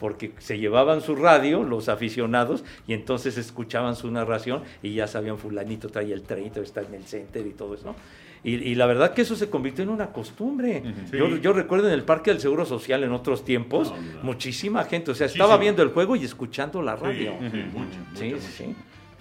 porque 0.00 0.32
se 0.38 0.58
llevaban 0.58 1.00
su 1.00 1.14
radio, 1.16 1.62
los 1.62 1.88
aficionados, 1.88 2.64
y 2.86 2.92
entonces 2.92 3.38
escuchaban 3.38 3.94
su 3.96 4.10
narración 4.10 4.62
y 4.82 4.92
ya 4.94 5.06
sabían 5.06 5.38
fulanito 5.38 5.88
trae 5.88 6.12
el 6.12 6.22
treito, 6.24 6.60
está 6.60 6.82
en 6.82 6.94
el 6.94 7.04
center 7.04 7.46
y 7.46 7.52
todo 7.52 7.74
eso. 7.74 7.86
¿no? 7.86 7.96
Y, 8.42 8.54
y 8.56 8.74
la 8.74 8.84
verdad 8.86 9.14
que 9.14 9.22
eso 9.22 9.34
se 9.36 9.48
convirtió 9.48 9.82
en 9.84 9.88
una 9.90 10.08
costumbre. 10.08 10.82
Sí. 11.10 11.16
yo, 11.16 11.36
yo 11.38 11.52
recuerdo 11.54 11.86
en 11.88 11.94
el 11.94 12.02
Parque 12.02 12.32
del 12.32 12.40
Seguro 12.40 12.66
Social 12.66 13.02
en 13.04 13.12
otros 13.12 13.44
tiempos, 13.44 13.92
No, 13.92 13.96
no. 14.18 14.22
muchísima 14.24 14.84
gente, 14.84 15.12
o 15.12 15.14
sea, 15.14 15.26
Muchísimo. 15.26 15.44
estaba 15.44 15.58
viendo 15.60 15.82
el 15.82 15.88
juego 15.90 16.16
y 16.16 16.24
escuchando 16.24 16.82
la 16.82 16.96
Sí, 16.98 17.02
radio. 17.04 17.32
sí, 17.40 17.56
mucho, 17.72 17.88
Sí, 18.14 18.24
mucho, 18.34 18.40
sí, 18.46 18.64
mucho. 18.64 18.74
sí. 18.74 18.74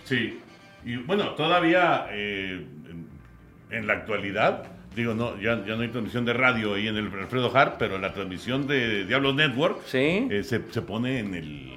Sí, 0.06 0.39
y 0.86 0.97
bueno, 0.97 1.30
todavía 1.36 2.08
eh, 2.12 2.66
en, 3.78 3.88
la 3.88 3.93
actualidad, 3.93 4.63
digo, 4.95 5.13
no, 5.13 5.36
ya, 5.39 5.63
ya 5.65 5.76
no 5.76 5.82
hay 5.82 5.88
transmisión 5.89 6.26
de 6.26 6.34
radio 6.34 6.74
ahí 6.76 6.88
en 6.88 6.97
el 6.97 7.07
Alfredo 7.07 7.55
Hart, 7.55 7.76
pero 7.80 7.97
la 7.97 8.13
transmisión 8.13 8.67
de 8.67 9.05
Diablo 9.05 9.34
Network 9.34 9.80
Sí. 9.86 10.28
eh, 10.30 10.43
se, 10.43 10.61
se 10.71 10.82
pone 10.82 11.19
en 11.19 11.34
el, 11.34 11.71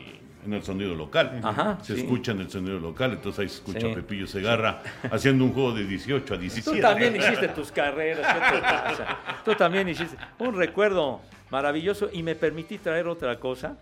en 0.44 0.52
el 0.52 0.62
sonido 0.62 0.94
local. 0.94 1.40
Ajá, 1.42 1.78
Se 1.82 1.94
sí. 1.94 2.00
escucha 2.02 2.32
en 2.32 2.40
el 2.40 2.50
sonido 2.50 2.78
local, 2.78 3.12
entonces 3.12 3.40
ahí 3.40 3.48
se 3.48 3.56
escucha 3.56 3.80
Sí. 3.80 3.90
a 3.90 3.94
Pepillo 3.94 4.26
Segarra 4.26 4.82
haciendo 5.10 5.44
un 5.44 5.52
juego 5.52 5.72
de 5.72 5.84
18 5.86 6.34
a 6.34 6.36
Tú 6.36 6.40
17. 6.42 6.80
también 6.80 7.16
hiciste 7.16 7.48
tus 7.48 7.72
carreras, 7.72 8.26
¿qué 8.34 8.56
te 8.56 8.60
pasa? 8.62 9.18
Tú 9.44 9.54
también 9.54 9.88
hiciste 9.88 10.16
un 10.38 10.54
recuerdo 10.56 11.20
maravilloso 11.50 12.10
y 12.12 12.22
me 12.22 12.34
permití 12.34 12.78
traer 12.78 13.06
otra 13.08 13.36
cosa, 13.40 13.76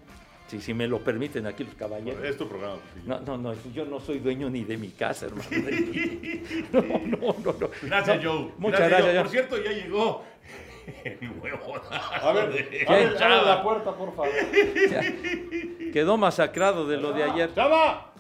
si, 0.47 0.61
si 0.61 0.75
me 0.75 0.87
lo 0.87 1.03
permiten 1.03 1.47
aquí 1.47 1.65
los 1.65 1.75
caballeros. 1.75 2.23
Es 2.23 2.37
tu 2.37 2.49
programa. 2.49 2.77
Pepillo. 2.77 3.21
No, 3.21 3.21
no, 3.21 3.39
no, 3.39 3.55
yo 3.73 3.85
no 3.87 4.01
soy 4.01 4.19
dueño 4.19 4.51
ni 4.51 4.65
de 4.65 4.77
mi 4.77 4.91
casa, 4.91 5.27
hermano. 5.27 5.49
No, 6.73 6.83
no, 6.83 7.37
no. 7.45 7.53
no. 7.61 7.71
Gracias, 7.83 8.23
No, 8.23 8.31
Joe. 8.33 8.51
Muchas 8.59 8.89
gracias. 8.89 9.17
Por 9.23 9.29
cierto, 9.31 9.63
ya 9.63 9.73
llegó 9.73 10.25
el 11.05 11.31
huevo. 11.41 11.75
A 11.91 12.33
ver, 12.33 12.85
la 13.19 13.63
puerta, 13.63 13.93
por 13.97 14.15
favor. 14.15 14.33
Quedó 15.93 16.17
masacrado 16.17 16.87
de 16.87 16.99
lo 16.99 17.13
de 17.13 17.25
ayer. 17.25 17.55
¡Chava! 17.55 18.11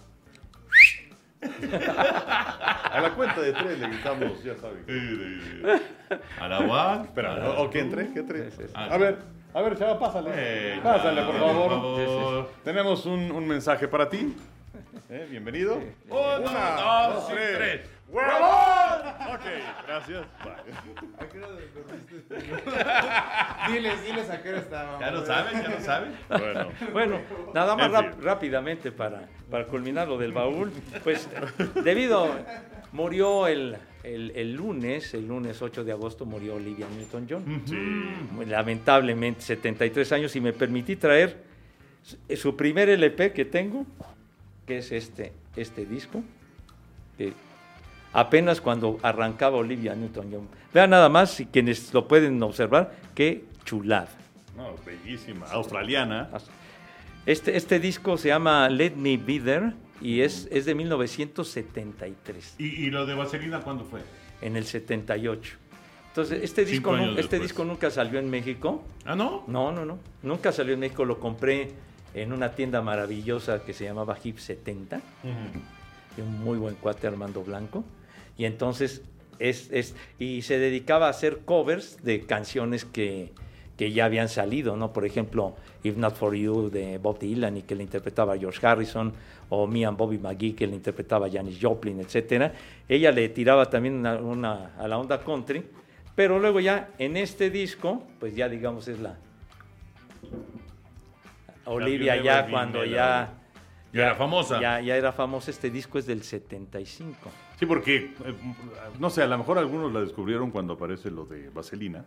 A 2.90 3.00
la 3.02 3.14
cuenta 3.14 3.40
de 3.42 3.52
tres 3.52 3.78
le 3.78 3.88
gritamos, 3.88 4.42
ya 4.42 4.54
saben. 4.56 4.84
A 6.40 6.48
la 6.48 6.60
UAC. 6.60 7.04
Espera, 7.06 7.50
o, 7.50 7.64
o 7.64 7.70
que 7.70 7.80
entre, 7.80 8.12
que 8.12 8.20
entre. 8.20 8.50
Sí. 8.50 8.62
A 8.74 8.96
ver, 8.96 9.18
a 9.54 9.62
ver, 9.62 9.76
Chava, 9.78 9.98
pásale. 9.98 10.30
Eh, 10.34 10.80
pásale, 10.82 11.22
por 11.22 11.38
favor. 11.38 11.68
por 11.68 11.80
favor. 12.04 12.50
Tenemos 12.64 13.06
un, 13.06 13.30
un 13.30 13.46
mensaje 13.46 13.86
para 13.88 14.08
ti. 14.08 14.36
Eh, 15.10 15.26
bienvenido. 15.30 15.78
Uno, 16.08 16.20
Una, 16.50 16.70
dos, 16.76 17.14
dos, 17.14 17.30
y 17.30 17.34
tres. 17.34 17.56
tres. 17.56 17.90
¡Huevón! 18.08 19.34
Ok, 19.34 19.40
gracias. 19.86 20.26
Diles, 23.68 24.04
diles 24.04 24.30
a 24.30 24.42
qué 24.42 24.48
hora 24.50 24.58
estábamos. 24.58 25.00
Ya 25.00 25.10
lo 25.10 25.24
saben, 25.26 25.62
ya 25.62 25.68
lo 25.68 25.80
saben. 25.80 26.16
Bueno, 26.28 26.68
Bueno, 26.92 27.20
nada 27.54 27.76
más 27.76 27.90
rap- 27.90 28.20
rápidamente 28.22 28.92
para, 28.92 29.22
para 29.50 29.66
culminar 29.66 30.06
lo 30.08 30.18
del 30.18 30.32
baúl. 30.32 30.72
Pues 31.02 31.28
debido, 31.82 32.28
murió 32.92 33.46
el, 33.46 33.76
el, 34.04 34.32
el 34.34 34.54
lunes, 34.54 35.14
el 35.14 35.26
lunes 35.26 35.60
8 35.62 35.82
de 35.84 35.92
agosto 35.92 36.26
murió 36.26 36.54
Olivia 36.56 36.86
Newton-John. 36.96 37.62
sí. 37.66 38.44
Lamentablemente, 38.46 39.40
73 39.40 40.12
años 40.12 40.36
y 40.36 40.40
me 40.40 40.52
permití 40.52 40.96
traer 40.96 41.42
su- 42.02 42.18
su 42.36 42.56
primer 42.56 42.88
LP 42.88 43.32
que 43.32 43.44
tengo, 43.44 43.86
que 44.66 44.78
es 44.78 44.92
este, 44.92 45.32
este 45.56 45.86
disco, 45.86 46.22
que 47.18 47.32
apenas 48.12 48.60
cuando 48.60 48.98
arrancaba 49.02 49.56
Olivia 49.56 49.94
Newton-John. 49.94 50.48
Vean 50.72 50.90
nada 50.90 51.08
más, 51.08 51.40
y 51.40 51.46
quienes 51.46 51.92
lo 51.94 52.06
pueden 52.06 52.42
observar, 52.42 52.94
qué 53.14 53.44
chulada. 53.64 54.08
No, 54.56 54.74
bellísima. 54.84 55.46
Australiana. 55.46 56.28
Este, 57.26 57.56
este 57.56 57.80
disco 57.80 58.16
se 58.18 58.28
llama 58.28 58.68
Let 58.68 58.92
Me 58.96 59.16
Be 59.16 59.40
There 59.40 59.72
y 60.00 60.20
es, 60.20 60.48
es 60.50 60.64
de 60.64 60.74
1973, 60.74 62.56
¿Y, 62.58 62.64
y 62.86 62.90
lo 62.90 63.06
de 63.06 63.14
Vaselina 63.14 63.60
cuándo 63.60 63.84
fue? 63.84 64.00
en 64.40 64.56
el 64.56 64.64
78. 64.66 65.56
Entonces, 66.08 66.42
este, 66.44 66.64
Cinco 66.66 66.96
disco, 66.96 67.06
este 67.10 67.16
después. 67.22 67.42
disco 67.42 67.64
nunca 67.64 67.90
salió 67.90 68.18
en 68.20 68.30
México. 68.30 68.84
¿Ah, 69.04 69.16
no? 69.16 69.44
No, 69.48 69.72
no, 69.72 69.84
no. 69.84 69.98
Nunca 70.22 70.52
salió 70.52 70.74
en 70.74 70.80
México. 70.80 71.04
Lo 71.04 71.18
compré 71.18 71.70
en 72.14 72.32
una 72.32 72.52
tienda 72.54 72.82
maravillosa 72.82 73.64
que 73.64 73.72
se 73.72 73.84
llamaba 73.84 74.16
Hip 74.22 74.38
70. 74.38 75.00
De 76.16 76.22
un 76.22 76.40
muy 76.44 76.58
buen 76.58 76.76
cuate 76.76 77.06
Armando 77.08 77.42
Blanco. 77.42 77.84
Y 78.38 78.44
entonces, 78.44 79.02
es, 79.40 79.68
es, 79.72 79.96
y 80.18 80.42
se 80.42 80.58
dedicaba 80.58 81.06
a 81.08 81.10
hacer 81.10 81.40
covers 81.44 82.02
de 82.04 82.20
canciones 82.20 82.84
que, 82.84 83.32
que 83.76 83.90
ya 83.92 84.04
habían 84.04 84.28
salido, 84.28 84.76
¿no? 84.76 84.92
Por 84.92 85.04
ejemplo, 85.04 85.54
If 85.82 85.96
Not 85.96 86.14
For 86.16 86.34
You 86.34 86.70
de 86.70 86.98
Bob 86.98 87.18
Dylan 87.18 87.56
y 87.56 87.62
que 87.62 87.74
le 87.74 87.82
interpretaba 87.82 88.38
George 88.38 88.64
Harrison, 88.66 89.12
o 89.50 89.66
Me 89.66 89.84
and 89.84 89.96
Bobby 89.98 90.18
McGee 90.18 90.54
que 90.54 90.66
le 90.66 90.74
interpretaba 90.74 91.28
Janis 91.30 91.58
Joplin, 91.60 92.00
etcétera. 92.00 92.52
Ella 92.88 93.10
le 93.10 93.28
tiraba 93.30 93.68
también 93.68 93.94
una- 93.96 94.16
una- 94.16 94.74
a 94.78 94.86
la 94.88 94.96
onda 94.98 95.18
country, 95.20 95.64
pero 96.14 96.38
luego 96.38 96.60
ya 96.60 96.90
en 96.98 97.16
este 97.16 97.50
disco, 97.50 98.02
pues 98.20 98.34
ya 98.36 98.48
digamos 98.48 98.86
es 98.88 99.00
la 99.00 99.16
Olivia 101.66 102.16
ya 102.22 102.46
cuando 102.48 102.84
ya 102.84 103.32
Ya 103.92 104.02
era 104.06 104.14
famosa. 104.14 104.60
ya, 104.60 104.80
ya 104.80 104.96
era 104.96 105.12
famosa. 105.12 105.50
Este 105.50 105.70
disco 105.70 105.98
es 105.98 106.06
del 106.06 106.22
75. 106.22 107.30
Sí, 107.58 107.64
porque, 107.66 107.96
eh, 107.96 108.34
no 108.98 109.08
sé, 109.10 109.22
a 109.22 109.26
lo 109.26 109.38
mejor 109.38 109.58
algunos 109.58 109.92
la 109.92 110.00
descubrieron 110.00 110.50
cuando 110.50 110.74
aparece 110.74 111.10
lo 111.10 111.24
de 111.24 111.48
Vaselina. 111.50 112.04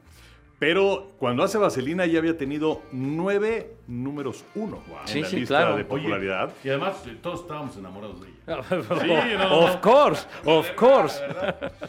Pero 0.60 1.12
cuando 1.20 1.44
hace 1.44 1.58
Vaselina 1.60 2.06
ya 2.08 2.18
había 2.18 2.36
tenido 2.36 2.82
nueve 2.92 3.76
números 3.88 4.44
uno 4.56 4.82
en 5.02 5.08
Sí, 5.08 5.22
la 5.22 5.28
sí, 5.28 5.36
lista 5.36 5.58
claro. 5.60 5.76
de 5.76 5.82
Oye, 5.82 5.86
popularidad. 5.86 6.52
Y 6.64 6.70
además 6.70 6.96
eh, 7.06 7.16
todos 7.22 7.42
estábamos 7.42 7.78
enamorados 7.78 8.22
de 8.22 8.28
ella. 8.28 8.38
Sí, 9.02 9.34
no, 9.38 9.60
of 9.60 9.76
course, 9.82 10.26
of 10.46 10.72
course. 10.72 11.20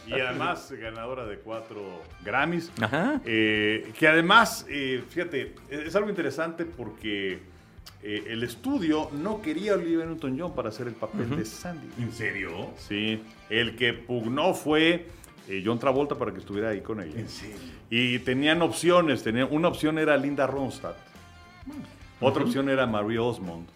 Y 0.05 0.13
además 0.13 0.71
ganadora 0.71 1.25
de 1.25 1.37
cuatro 1.39 1.81
Grammys. 2.23 2.71
Ajá. 2.79 3.21
Eh, 3.25 3.91
que 3.97 4.07
además, 4.07 4.65
eh, 4.69 5.03
fíjate, 5.09 5.55
es 5.69 5.95
algo 5.95 6.09
interesante 6.09 6.65
porque 6.65 7.39
eh, 8.03 8.23
el 8.27 8.43
estudio 8.43 9.09
no 9.13 9.41
quería 9.41 9.73
a 9.73 9.75
Olivia 9.75 10.05
Newton-John 10.05 10.53
para 10.53 10.69
hacer 10.69 10.87
el 10.87 10.93
papel 10.93 11.35
de 11.35 11.43
Sandy. 11.45 11.87
¿En 12.01 12.11
serio? 12.11 12.69
Sí, 12.77 13.23
el 13.49 13.75
que 13.75 13.93
pugnó 13.93 14.53
fue 14.53 15.07
eh, 15.49 15.63
John 15.65 15.79
Travolta 15.79 16.15
para 16.15 16.31
que 16.31 16.39
estuviera 16.39 16.69
ahí 16.69 16.81
con 16.81 17.01
ella. 17.01 17.19
¿En 17.19 17.27
serio? 17.27 17.57
Y 17.89 18.19
tenían 18.19 18.61
opciones. 18.61 19.23
Tenían, 19.23 19.47
una 19.51 19.67
opción 19.67 19.97
era 19.97 20.15
Linda 20.15 20.45
Ronstadt. 20.45 20.95
Otra 22.21 22.43
opción 22.43 22.69
era 22.69 22.85
Marie 22.85 23.17
Osmond. 23.17 23.67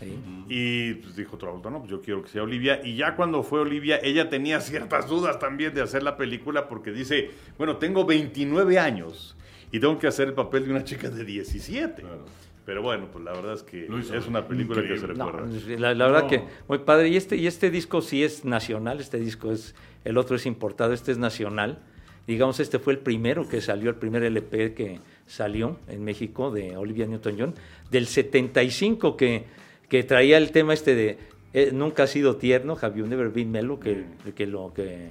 Sí. 0.00 0.18
Y 0.48 0.94
pues, 0.94 1.14
dijo 1.14 1.36
Travolta, 1.36 1.70
no, 1.70 1.80
pues 1.80 1.90
yo 1.90 2.00
quiero 2.00 2.22
que 2.22 2.30
sea 2.30 2.42
Olivia. 2.42 2.80
Y 2.82 2.96
ya 2.96 3.14
cuando 3.14 3.42
fue 3.42 3.60
Olivia, 3.60 4.00
ella 4.02 4.28
tenía 4.30 4.60
ciertas 4.60 5.06
dudas 5.06 5.38
también 5.38 5.74
de 5.74 5.82
hacer 5.82 6.02
la 6.02 6.16
película 6.16 6.68
porque 6.68 6.92
dice, 6.92 7.30
bueno, 7.58 7.76
tengo 7.76 8.04
29 8.04 8.78
años 8.78 9.36
y 9.70 9.78
tengo 9.78 9.98
que 9.98 10.06
hacer 10.06 10.28
el 10.28 10.34
papel 10.34 10.64
de 10.64 10.70
una 10.70 10.84
chica 10.84 11.10
de 11.10 11.24
17. 11.24 12.02
Claro. 12.02 12.24
Pero 12.64 12.80
bueno, 12.82 13.08
pues 13.12 13.24
la 13.24 13.32
verdad 13.32 13.54
es 13.54 13.62
que 13.64 13.86
es 13.86 14.26
una 14.28 14.46
película 14.46 14.82
que 14.82 14.96
se. 14.96 15.08
No, 15.08 15.32
recuerda. 15.32 15.78
la, 15.78 15.94
la 15.94 16.06
verdad 16.06 16.22
No. 16.22 16.28
que 16.28 16.42
muy 16.68 16.78
padre. 16.78 17.08
Y 17.08 17.16
este, 17.16 17.36
y 17.36 17.46
este 17.46 17.70
disco 17.70 18.02
sí 18.02 18.22
es 18.22 18.44
nacional, 18.44 19.00
este 19.00 19.18
disco 19.18 19.50
es, 19.50 19.74
el 20.04 20.16
otro 20.16 20.36
es 20.36 20.46
importado, 20.46 20.92
este 20.92 21.10
es 21.12 21.18
nacional. 21.18 21.80
Digamos, 22.26 22.60
este 22.60 22.78
fue 22.78 22.92
el 22.92 23.00
primero 23.00 23.48
que 23.48 23.60
salió, 23.60 23.90
el 23.90 23.96
primer 23.96 24.22
LP 24.22 24.74
que 24.74 25.00
salió 25.26 25.78
en 25.88 26.04
México 26.04 26.52
de 26.52 26.76
Olivia 26.76 27.04
Newton-John, 27.06 27.54
del 27.90 28.06
75 28.06 29.16
que, 29.16 29.44
que 29.88 30.04
traía 30.04 30.38
el 30.38 30.52
tema 30.52 30.72
este 30.72 30.94
de 30.94 31.18
eh, 31.54 31.70
Nunca 31.72 32.04
ha 32.04 32.06
sido 32.06 32.36
tierno, 32.36 32.78
Have 32.80 32.96
You 32.98 33.06
Never 33.06 33.28
Been 33.30 33.50
Mellow, 33.50 33.80
que, 33.80 34.04
que, 34.36 34.46
lo, 34.46 34.72
que, 34.72 35.10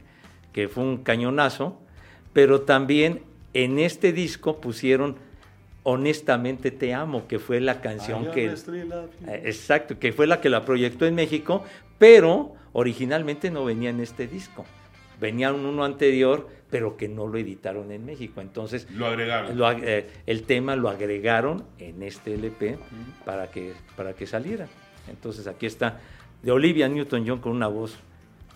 que 0.53 0.69
fue 0.69 0.83
un 0.85 1.03
cañonazo, 1.03 1.77
pero 2.31 2.61
también 2.61 3.23
en 3.53 3.77
este 3.79 4.13
disco 4.13 4.61
pusieron 4.61 5.17
Honestamente 5.83 6.71
Te 6.71 6.93
Amo, 6.93 7.27
que 7.27 7.39
fue 7.39 7.59
la 7.59 7.81
canción 7.81 8.31
que... 8.31 8.45
Eh, 8.45 9.41
Exacto, 9.45 9.97
que 9.99 10.13
fue 10.13 10.27
la 10.27 10.39
que 10.39 10.49
la 10.49 10.63
proyectó 10.63 11.05
en 11.05 11.15
México, 11.15 11.63
pero 11.97 12.53
originalmente 12.73 13.49
no 13.51 13.65
venía 13.65 13.89
en 13.89 13.99
este 13.99 14.27
disco. 14.27 14.65
Venía 15.19 15.51
un 15.53 15.65
uno 15.65 15.83
anterior, 15.83 16.47
pero 16.69 16.97
que 16.97 17.07
no 17.07 17.27
lo 17.27 17.37
editaron 17.37 17.91
en 17.91 18.05
México. 18.05 18.41
Entonces, 18.41 18.87
Lo 18.91 19.07
agregaron. 19.07 19.57
lo 19.57 19.71
eh, 19.71 20.07
el 20.25 20.43
tema 20.43 20.75
lo 20.75 20.89
agregaron 20.89 21.63
en 21.77 22.01
este 22.03 22.33
LP 22.33 22.77
para 23.25 23.49
que, 23.51 23.73
para 23.95 24.13
que 24.13 24.25
saliera. 24.25 24.67
Entonces, 25.09 25.47
aquí 25.47 25.65
está 25.65 25.99
de 26.41 26.51
Olivia 26.51 26.87
Newton-John 26.87 27.39
con 27.39 27.51
una 27.51 27.67
voz 27.67 27.97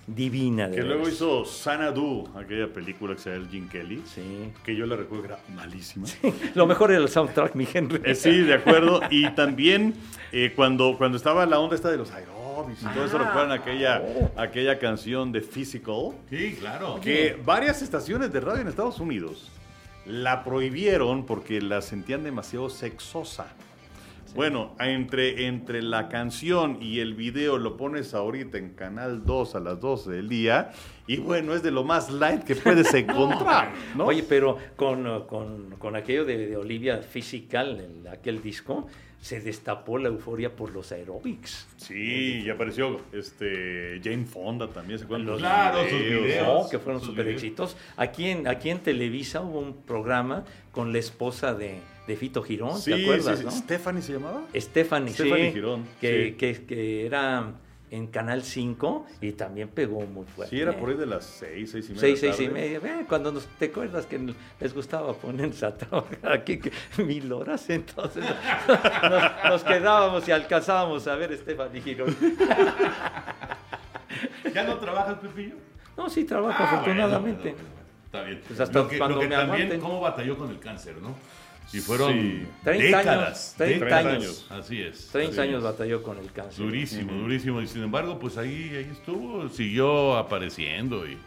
divina. 0.07 0.67
De 0.67 0.75
Que 0.77 0.83
luego 0.83 1.09
hizo 1.09 1.45
Sanadu, 1.45 2.29
aquella 2.35 2.67
película 2.71 3.15
que 3.15 3.21
se 3.21 3.31
llama 3.31 3.43
El 3.43 3.49
Jim 3.49 3.67
Kelly, 3.69 4.03
Sí. 4.05 4.51
que 4.63 4.75
yo 4.75 4.85
la 4.85 4.95
recuerdo 4.95 5.23
que 5.27 5.33
era 5.33 5.39
malísima. 5.55 6.07
Lo 6.53 6.67
mejor 6.67 6.91
era 6.91 7.01
el 7.01 7.09
soundtrack, 7.09 7.55
mi 7.55 7.67
Henry. 7.71 8.01
Eh, 8.03 8.15
sí, 8.15 8.41
de 8.41 8.53
acuerdo. 8.53 9.01
Y 9.09 9.29
también 9.31 9.95
eh, 10.31 10.53
cuando, 10.55 10.95
cuando 10.97 11.17
estaba 11.17 11.45
la 11.45 11.59
onda 11.59 11.75
esta 11.75 11.89
de 11.89 11.97
los 11.97 12.11
aerobics 12.11 12.83
y 12.83 12.85
todo 12.93 13.05
eso, 13.05 13.17
recuerdan 13.17 13.51
aquella, 13.51 14.01
aquella 14.37 14.77
canción 14.79 15.31
de 15.31 15.41
Physical, 15.41 16.11
Sí, 16.29 16.55
claro. 16.59 16.99
que 17.01 17.37
varias 17.43 17.81
estaciones 17.81 18.31
de 18.31 18.39
radio 18.39 18.61
en 18.61 18.67
Estados 18.67 18.99
Unidos 18.99 19.49
la 20.05 20.43
prohibieron 20.43 21.25
porque 21.25 21.61
la 21.61 21.81
sentían 21.81 22.23
demasiado 22.23 22.69
sexosa. 22.69 23.47
Bueno, 24.35 24.75
entre, 24.79 25.47
entre 25.47 25.81
la 25.81 26.09
canción 26.09 26.77
y 26.81 26.99
el 26.99 27.13
video 27.13 27.57
lo 27.57 27.77
pones 27.77 28.13
ahorita 28.13 28.57
en 28.57 28.71
Canal 28.73 29.23
2 29.25 29.55
a 29.55 29.59
las 29.61 29.79
12 29.79 30.11
del 30.11 30.27
día 30.27 30.71
y 31.07 31.17
bueno, 31.17 31.53
es 31.53 31.63
de 31.63 31.71
lo 31.71 31.85
más 31.85 32.11
light 32.11 32.43
que 32.43 32.55
puedes 32.55 32.93
encontrar, 32.93 33.71
¿no? 33.95 34.07
Oye, 34.07 34.23
pero 34.27 34.57
con, 34.75 35.25
con, 35.27 35.75
con 35.79 35.95
aquello 35.95 36.25
de, 36.25 36.47
de 36.47 36.57
Olivia 36.57 36.97
Physical, 37.01 37.79
el- 37.79 38.07
aquel 38.09 38.41
disco, 38.41 38.87
se 39.21 39.39
destapó 39.39 39.97
la 39.97 40.09
euforia 40.09 40.53
por 40.55 40.71
los 40.71 40.91
aerobics. 40.91 41.67
Sí, 41.77 42.41
y 42.45 42.49
apareció 42.49 42.99
este 43.13 43.99
Jane 44.03 44.25
Fonda 44.25 44.67
también, 44.67 44.99
¿se 44.99 45.05
acuerdan? 45.05 45.27
Los- 45.27 45.39
Claro, 45.39 45.79
sus 45.89 45.99
videos. 45.99 46.63
No, 46.65 46.69
que 46.69 46.77
fueron 46.77 47.01
súper 47.01 47.25
videos. 47.25 47.41
éxitos. 47.41 47.77
Aquí 47.95 48.25
en, 48.27 48.47
aquí 48.47 48.69
en 48.69 48.79
Televisa 48.79 49.39
hubo 49.41 49.59
un 49.59 49.81
programa 49.83 50.43
con 50.73 50.91
la 50.91 50.99
esposa 50.99 51.53
de, 51.55 51.79
de 52.07 52.15
Fito 52.15 52.41
Girón, 52.43 52.77
Sí, 52.79 52.91
¿te 52.91 53.01
acuerdas? 53.03 53.37
sí, 53.39 53.43
sí. 53.43 53.45
no? 53.45 53.51
¿Stephanie 53.51 54.01
se 54.01 54.13
llamaba? 54.13 54.43
Stephanie, 54.55 55.13
Stephanie 55.13 55.47
sí, 55.47 55.53
Girón, 55.53 55.85
que, 56.01 56.25
sí. 56.29 56.31
que, 56.33 56.65
que 56.65 57.05
era 57.05 57.53
en 57.91 58.07
Canal 58.07 58.43
5 58.43 59.05
y 59.21 59.31
también 59.33 59.69
pegó 59.69 60.01
muy 60.01 60.25
fuerte. 60.25 60.55
Sí, 60.55 60.61
era 60.61 60.75
por 60.75 60.89
ahí 60.89 60.97
de 60.97 61.05
las 61.05 61.23
seis, 61.23 61.71
seis 61.71 61.85
y 61.89 61.93
media. 61.93 62.01
Seis, 62.01 62.21
de 62.21 62.27
la 62.27 62.33
seis 62.33 62.49
y 62.49 62.51
tarde. 62.51 62.61
media. 62.79 62.99
Eh, 63.01 63.05
cuando 63.07 63.31
nos, 63.31 63.45
te 63.59 63.65
acuerdas 63.65 64.05
que 64.05 64.19
les 64.59 64.73
gustaba 64.73 65.13
ponerse 65.13 65.65
a 65.65 65.75
trabajar 65.77 66.31
aquí 66.31 66.57
que 66.59 66.71
mil 67.03 67.31
horas, 67.31 67.69
entonces 67.69 68.23
nos, 69.03 69.23
nos 69.49 69.63
quedábamos 69.63 70.27
y 70.27 70.31
alcanzábamos 70.31 71.07
a 71.07 71.15
ver 71.15 71.37
Stephanie 71.37 71.81
Girón. 71.81 72.15
¿Ya 74.53 74.63
no 74.63 74.77
trabajas, 74.77 75.15
Pepillo? 75.19 75.55
No, 75.97 76.09
sí, 76.09 76.23
trabajo 76.25 76.55
Ah, 76.59 76.65
afortunadamente. 76.65 77.51
bueno, 77.51 77.57
bueno, 77.57 77.69
bueno, 77.73 77.85
Está 78.05 78.23
bien. 78.23 78.41
Pues 78.47 78.59
hasta 78.59 78.79
lo 78.79 78.87
que, 78.87 78.97
cuando 78.97 79.15
lo 79.15 79.21
que 79.21 79.27
me 79.27 79.35
también, 79.35 79.55
aguanten. 79.67 79.79
cómo 79.81 79.99
batalló 80.01 80.37
con 80.37 80.49
el 80.49 80.59
cáncer, 80.59 80.95
¿no? 81.01 81.15
Si 81.67 81.79
fueron 81.79 82.13
Sí. 82.13 82.47
30 82.63 82.85
años, 82.99 83.05
décadas. 83.05 83.53
30 83.57 83.85
décadas. 83.85 84.05
años. 84.15 84.45
Así 84.49 84.81
es. 84.81 85.07
30 85.11 85.31
así 85.31 85.41
años 85.41 85.57
es. 85.59 85.63
batalló 85.63 86.03
con 86.03 86.17
el 86.17 86.31
cáncer. 86.31 86.65
Durísimo, 86.65 87.13
durísimo. 87.13 87.61
Y 87.61 87.67
sin 87.67 87.83
embargo, 87.83 88.19
pues 88.19 88.37
ahí, 88.37 88.71
ahí 88.75 88.89
estuvo, 88.91 89.49
siguió 89.49 90.15
apareciendo. 90.15 91.07
Y, 91.07 91.17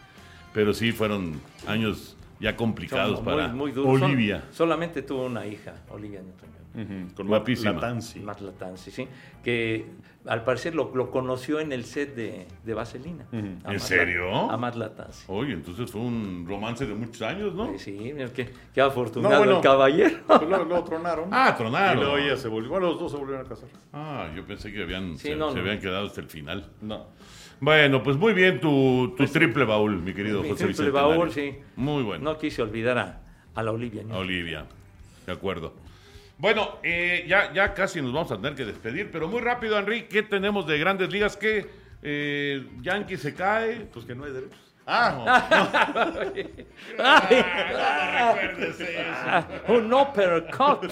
pero 0.53 0.73
sí, 0.73 0.91
fueron 0.91 1.41
años 1.67 2.15
ya 2.39 2.55
complicados 2.55 3.19
para 3.21 3.47
muy, 3.49 3.57
muy 3.57 3.71
duros. 3.71 3.99
Son- 3.99 4.11
Olivia. 4.11 4.43
solamente 4.51 5.01
tuvo 5.01 5.25
una 5.25 5.45
hija, 5.45 5.73
Olivia 5.89 6.21
Newton-John. 6.21 6.59
Ujú, 6.71 7.15
Con 7.15 7.27
Guapísima. 7.27 7.71
Latanzi. 7.73 8.19
Matt 8.19 8.41
Latanzi, 8.41 8.91
sí, 8.91 9.07
que 9.43 9.87
al 10.25 10.43
parecer 10.43 10.75
lo, 10.75 10.91
lo 10.95 11.09
conoció 11.09 11.59
en 11.59 11.71
el 11.71 11.83
set 11.83 12.13
de, 12.15 12.45
de 12.63 12.73
Vaselina. 12.75 13.25
Ujú. 13.33 13.37
A 13.37 13.41
¿En 13.41 13.57
Matt 13.63 13.79
serio? 13.79 14.51
A 14.51 14.55
Matt 14.55 14.75
Latanzi. 14.75 15.23
Oye, 15.27 15.53
entonces 15.53 15.89
fue 15.89 15.99
un 16.01 16.45
romance 16.47 16.85
de 16.85 16.93
muchos 16.93 17.21
años, 17.23 17.55
¿no? 17.55 17.71
Sí, 17.71 17.79
sí, 17.79 18.13
qué, 18.35 18.51
qué 18.73 18.81
afortunado 18.81 19.33
No, 19.33 19.39
bueno. 19.39 19.55
el 19.57 19.63
caballero. 19.63 20.17
Pues 20.27 20.41
luego, 20.43 20.65
luego 20.65 20.83
tronaron. 20.83 21.29
Ah, 21.33 21.51
Y 21.55 21.57
tronaron. 21.57 22.03
luego 22.03 22.17
ella 22.17 22.37
se 22.37 22.47
volvió. 22.47 22.69
Bueno, 22.69 22.87
los 22.91 22.99
dos 22.99 23.11
se 23.11 23.17
volvieron 23.17 23.45
a 23.45 23.49
casar. 23.49 23.69
Ah, 23.91 24.29
yo 24.35 24.45
pensé 24.45 24.71
que 24.71 24.83
habían, 24.83 25.17
Sí, 25.17 25.29
se, 25.29 25.35
no, 25.35 25.49
se 25.49 25.55
no. 25.55 25.61
habían 25.61 25.79
quedado 25.79 26.05
hasta 26.05 26.21
el 26.21 26.27
final. 26.29 26.69
No. 26.81 27.07
Bueno, 27.61 28.01
pues 28.03 28.15
muy 28.17 28.33
bien 28.33 28.59
tu, 28.61 29.13
tu 29.17 29.25
triple 29.27 29.65
baúl, 29.65 30.01
mi 30.01 30.13
querido 30.13 30.41
Mi 30.41 30.49
José 30.49 30.65
triple 30.65 30.91
baúl, 30.91 31.31
sí. 31.31 31.57
Muy 31.75 32.03
bueno. 32.03 32.23
No 32.23 32.37
quise 32.37 32.61
olvidar 32.61 32.97
a, 32.97 33.19
a 33.53 33.63
la 33.63 33.71
Olivia. 33.71 34.03
¿no? 34.05 34.15
A 34.15 34.19
Olivia. 34.19 34.65
De 35.25 35.33
acuerdo. 35.33 35.73
Bueno, 36.37 36.77
eh, 36.83 37.25
ya, 37.27 37.51
ya 37.53 37.73
casi 37.73 38.01
nos 38.01 38.13
vamos 38.13 38.31
a 38.31 38.37
tener 38.37 38.55
que 38.55 38.63
despedir, 38.65 39.09
pero 39.11 39.27
muy 39.27 39.41
rápido, 39.41 39.77
Henry, 39.77 40.03
¿qué 40.03 40.23
tenemos 40.23 40.65
de 40.65 40.77
grandes 40.79 41.11
ligas? 41.11 41.35
¿Qué 41.35 41.67
eh, 42.01 42.65
Yankee 42.81 43.17
se 43.17 43.33
cae? 43.35 43.81
Pues 43.91 44.05
que 44.05 44.15
no 44.15 44.23
hay 44.23 44.31
derechos. 44.31 44.57
Ah, 44.91 45.49
Ah, 46.97 48.35
recuerdes 48.41 48.79
eso. 48.79 48.99
ah, 49.27 49.47
un 49.67 49.93
uppercut. 49.93 50.91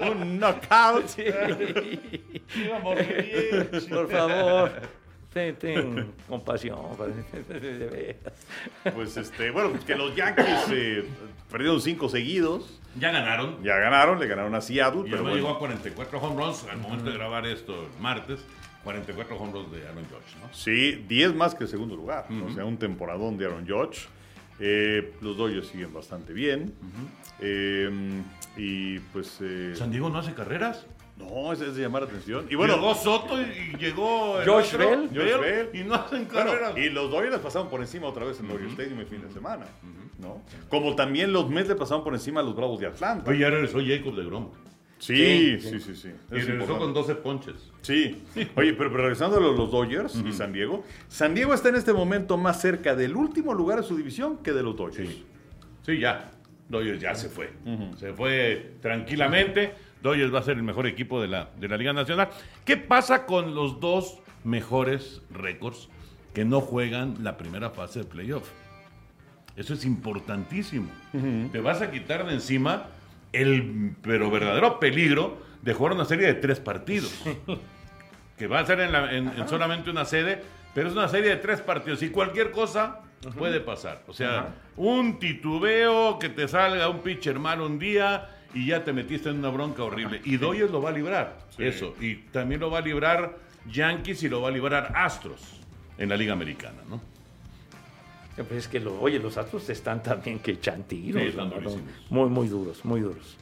un 0.00 0.38
knockout. 0.38 1.16
Bien. 2.54 3.68
Por 3.90 4.08
favor, 4.10 4.70
ten, 5.32 5.56
ten 5.56 6.12
compasión. 6.28 6.78
de 7.48 7.88
veras. 7.88 8.94
Pues 8.94 9.16
este, 9.16 9.50
bueno, 9.50 9.70
pues 9.70 9.84
que 9.84 9.94
los 9.96 10.14
Yankees 10.14 10.66
eh, 10.70 11.04
perdieron 11.50 11.80
cinco 11.80 12.08
seguidos. 12.08 12.80
Ya 12.98 13.10
ganaron. 13.10 13.62
Ya 13.62 13.76
ganaron, 13.78 14.18
le 14.20 14.26
ganaron 14.26 14.54
a 14.54 14.60
Seattle. 14.60 15.02
Y 15.06 15.10
pero 15.10 15.22
bueno. 15.22 15.36
llegó 15.36 15.50
a 15.50 15.58
44 15.58 16.18
home 16.20 16.42
runs 16.44 16.64
al 16.70 16.78
momento 16.78 17.04
de 17.06 17.12
grabar 17.14 17.46
esto 17.46 17.86
el 17.86 18.02
martes. 18.02 18.44
44 18.84 19.36
home 19.36 19.52
runs 19.52 19.72
de 19.72 19.86
Aaron 19.86 20.04
Judge, 20.04 20.36
¿no? 20.42 20.52
Sí, 20.52 21.04
10 21.08 21.34
más 21.34 21.54
que 21.54 21.64
el 21.64 21.70
segundo 21.70 21.94
lugar. 21.96 22.26
O 22.46 22.52
sea, 22.52 22.64
un 22.64 22.76
temporadón 22.78 23.38
de 23.38 23.46
Aaron 23.46 23.66
Judge. 23.66 24.08
Eh, 24.60 25.14
los 25.22 25.36
Dodgers 25.36 25.68
siguen 25.68 25.94
bastante 25.94 26.32
bien. 26.32 26.74
Eh, 27.40 27.88
y 28.56 28.98
pues. 28.98 29.38
eh, 29.40 29.72
¿San 29.76 29.90
Diego 29.90 30.10
no 30.10 30.18
hace 30.18 30.34
carreras? 30.34 30.86
No, 31.22 31.52
es, 31.52 31.60
es 31.60 31.74
de 31.74 31.82
llamar 31.82 32.02
la 32.02 32.08
atención. 32.08 32.46
Y 32.50 32.54
Bueno, 32.54 32.74
llegó 32.76 32.94
Soto 32.94 33.40
y, 33.40 33.76
llegó 33.78 34.40
el 34.40 34.48
Josh 34.48 34.74
otro, 34.74 34.90
Bell. 34.90 35.08
Josh 35.08 35.40
Bell. 35.40 35.70
y 35.72 35.84
no 35.84 35.94
hacen 35.94 36.28
bueno, 36.32 36.52
y 36.76 36.88
los 36.90 37.10
Dodgers 37.10 37.38
pasaron 37.38 37.68
por 37.68 37.80
encima 37.80 38.06
otra 38.08 38.24
vez 38.24 38.38
en 38.40 38.48
Dodger 38.48 38.68
Stadium 38.68 39.00
el 39.00 39.06
fin 39.06 39.22
de 39.22 39.32
semana. 39.32 39.66
¿no? 40.18 40.42
Como 40.68 40.94
también 40.94 41.32
los 41.32 41.48
Mets 41.50 41.68
le 41.68 41.74
pasaron 41.74 42.04
por 42.04 42.14
encima 42.14 42.40
a 42.40 42.42
los 42.42 42.54
Bravos 42.54 42.78
de 42.80 42.86
Atlanta. 42.86 43.30
Oye, 43.30 43.40
ya 43.40 43.50
regresó 43.50 43.78
Jacob 43.84 44.14
de 44.14 44.24
Grom. 44.24 44.48
Sí, 44.98 45.58
sí, 45.60 45.80
sí, 45.80 45.96
sí. 45.96 46.08
Y 46.30 46.36
Es 46.38 46.46
regresó 46.46 46.52
importante. 46.52 46.78
con 46.78 46.94
12 46.94 47.14
ponches. 47.16 47.70
Sí. 47.80 48.22
Oye, 48.54 48.72
pero, 48.74 48.90
pero 48.92 48.98
regresando 48.98 49.36
a 49.38 49.40
los, 49.40 49.68
Dodgers 49.68 50.14
y 50.24 50.32
San 50.32 50.52
Diego, 50.52 50.84
San 51.08 51.34
Diego 51.34 51.54
está 51.54 51.70
en 51.70 51.74
este 51.74 51.92
momento 51.92 52.36
más 52.36 52.60
cerca 52.60 52.94
del 52.94 53.16
último 53.16 53.52
lugar 53.52 53.80
de 53.80 53.82
su 53.84 53.96
división 53.96 54.38
que 54.44 54.52
de 54.52 54.62
los 54.62 54.76
Dodgers. 54.76 55.08
Sí. 55.08 55.24
Sí, 55.84 55.98
ya. 55.98 56.30
Dodgers 56.68 57.00
ya 57.00 57.16
se 57.16 57.28
fue. 57.28 57.50
Se 57.98 58.12
fue 58.14 58.74
tranquilamente. 58.80 59.74
Dodgers 60.02 60.34
va 60.34 60.40
a 60.40 60.42
ser 60.42 60.56
el 60.56 60.62
mejor 60.62 60.86
equipo 60.86 61.20
de 61.20 61.28
la, 61.28 61.48
de 61.58 61.68
la 61.68 61.76
Liga 61.76 61.92
Nacional. 61.92 62.28
¿Qué 62.64 62.76
pasa 62.76 63.24
con 63.26 63.54
los 63.54 63.80
dos 63.80 64.18
mejores 64.44 65.22
récords 65.30 65.88
que 66.34 66.44
no 66.44 66.60
juegan 66.60 67.16
la 67.22 67.36
primera 67.36 67.70
fase 67.70 68.00
de 68.00 68.04
playoff? 68.06 68.48
Eso 69.56 69.74
es 69.74 69.84
importantísimo. 69.84 70.88
Te 71.52 71.60
vas 71.60 71.82
a 71.82 71.90
quitar 71.90 72.26
de 72.26 72.34
encima 72.34 72.86
el 73.32 73.94
pero 74.02 74.30
verdadero 74.30 74.80
peligro 74.80 75.38
de 75.62 75.74
jugar 75.74 75.92
una 75.92 76.04
serie 76.06 76.26
de 76.26 76.34
tres 76.34 76.58
partidos. 76.58 77.12
que 78.38 78.46
va 78.46 78.60
a 78.60 78.66
ser 78.66 78.80
en, 78.80 78.92
la- 78.92 79.12
en- 79.14 79.28
en 79.28 79.48
solamente 79.48 79.90
una 79.90 80.04
sede, 80.04 80.42
pero 80.74 80.88
es 80.88 80.94
una 80.94 81.06
serie 81.08 81.30
de 81.30 81.36
tres 81.36 81.60
partidos 81.60 82.02
y 82.02 82.08
cualquier 82.08 82.50
cosa 82.50 83.00
puede 83.38 83.60
pasar. 83.60 84.02
O 84.08 84.12
sea, 84.14 84.54
un 84.76 85.18
titubeo, 85.18 86.18
que 86.18 86.28
te 86.30 86.48
salga 86.48 86.88
un 86.88 87.00
pitcher 87.02 87.38
malo 87.38 87.66
un 87.66 87.78
día 87.78 88.28
y 88.54 88.66
ya 88.66 88.84
te 88.84 88.92
metiste 88.92 89.28
en 89.28 89.38
una 89.38 89.50
bronca 89.50 89.82
horrible. 89.84 90.20
Y 90.24 90.36
Dodgers 90.36 90.70
lo 90.70 90.82
va 90.82 90.90
a 90.90 90.92
librar, 90.92 91.38
eso. 91.58 91.94
Y 92.00 92.16
también 92.16 92.60
lo 92.60 92.70
va 92.70 92.78
a 92.78 92.82
librar 92.82 93.38
Yankees 93.70 94.22
y 94.22 94.28
lo 94.28 94.42
va 94.42 94.48
a 94.48 94.52
librar 94.52 94.92
Astros 94.94 95.60
en 95.98 96.08
la 96.08 96.16
Liga 96.16 96.32
Americana, 96.32 96.78
¿no? 96.88 97.00
Pues 98.36 98.52
es 98.52 98.68
que, 98.68 98.80
lo, 98.80 98.98
oye, 99.00 99.18
los 99.18 99.36
Astros 99.36 99.68
están 99.68 100.02
también 100.02 100.38
que 100.38 100.52
echan 100.52 100.84
tiros. 100.84 101.20
Sí, 101.20 101.28
están 101.28 101.50
¿no? 101.50 101.56
durísimos. 101.56 101.90
Muy, 102.08 102.30
muy 102.30 102.48
duros, 102.48 102.84
muy 102.84 103.00
duros. 103.00 103.36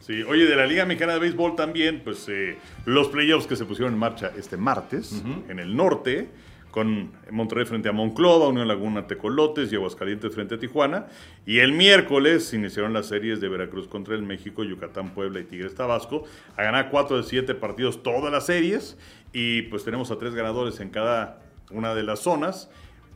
Sí, 0.00 0.22
oye, 0.22 0.46
de 0.46 0.56
la 0.56 0.66
Liga 0.66 0.86
Mexicana 0.86 1.14
de 1.14 1.18
Béisbol 1.18 1.56
también, 1.56 2.00
pues 2.02 2.28
eh, 2.28 2.56
los 2.86 3.08
playoffs 3.08 3.46
que 3.46 3.56
se 3.56 3.64
pusieron 3.64 3.92
en 3.92 3.98
marcha 3.98 4.32
este 4.36 4.56
martes 4.56 5.22
en 5.48 5.58
el 5.58 5.76
norte, 5.76 6.28
con 6.70 7.10
Monterrey 7.30 7.64
frente 7.66 7.88
a 7.88 7.92
Monclova, 7.92 8.48
Unión 8.48 8.68
Laguna 8.68 9.06
Tecolotes 9.06 9.72
y 9.72 9.76
Aguascalientes 9.76 10.34
frente 10.34 10.54
a 10.54 10.58
Tijuana. 10.58 11.06
Y 11.46 11.58
el 11.58 11.72
miércoles 11.72 12.52
iniciaron 12.54 12.92
las 12.92 13.06
series 13.06 13.40
de 13.40 13.48
Veracruz 13.48 13.88
contra 13.88 14.14
el 14.14 14.22
México, 14.22 14.62
Yucatán, 14.64 15.10
Puebla 15.14 15.40
y 15.40 15.44
Tigres 15.44 15.74
Tabasco. 15.74 16.24
A 16.56 16.62
ganar 16.62 16.90
cuatro 16.90 17.16
de 17.16 17.24
siete 17.24 17.54
partidos 17.54 18.02
todas 18.02 18.30
las 18.32 18.46
series. 18.46 18.96
Y 19.32 19.62
pues 19.62 19.84
tenemos 19.84 20.10
a 20.10 20.18
tres 20.18 20.34
ganadores 20.34 20.80
en 20.80 20.90
cada 20.90 21.42
una 21.70 21.94
de 21.94 22.02
las 22.02 22.20
zonas. 22.20 22.70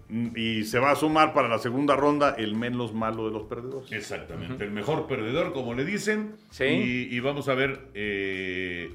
Mm, 0.08 0.28
Y 0.36 0.64
se 0.64 0.78
va 0.78 0.90
a 0.90 0.96
sumar 0.96 1.32
para 1.32 1.48
la 1.48 1.58
segunda 1.58 1.96
ronda 1.96 2.34
el 2.36 2.54
menos 2.54 2.92
malo 2.92 3.24
de 3.26 3.32
los 3.32 3.44
perdedores. 3.44 3.90
Exactamente, 3.90 4.64
el 4.64 4.70
mejor 4.70 5.06
perdedor, 5.06 5.52
como 5.52 5.74
le 5.74 5.84
dicen. 5.84 6.34
Sí. 6.50 6.64
Y, 6.64 7.08
y 7.16 7.20
vamos 7.20 7.48
a 7.48 7.54
ver 7.54 7.88
eh, 7.94 8.90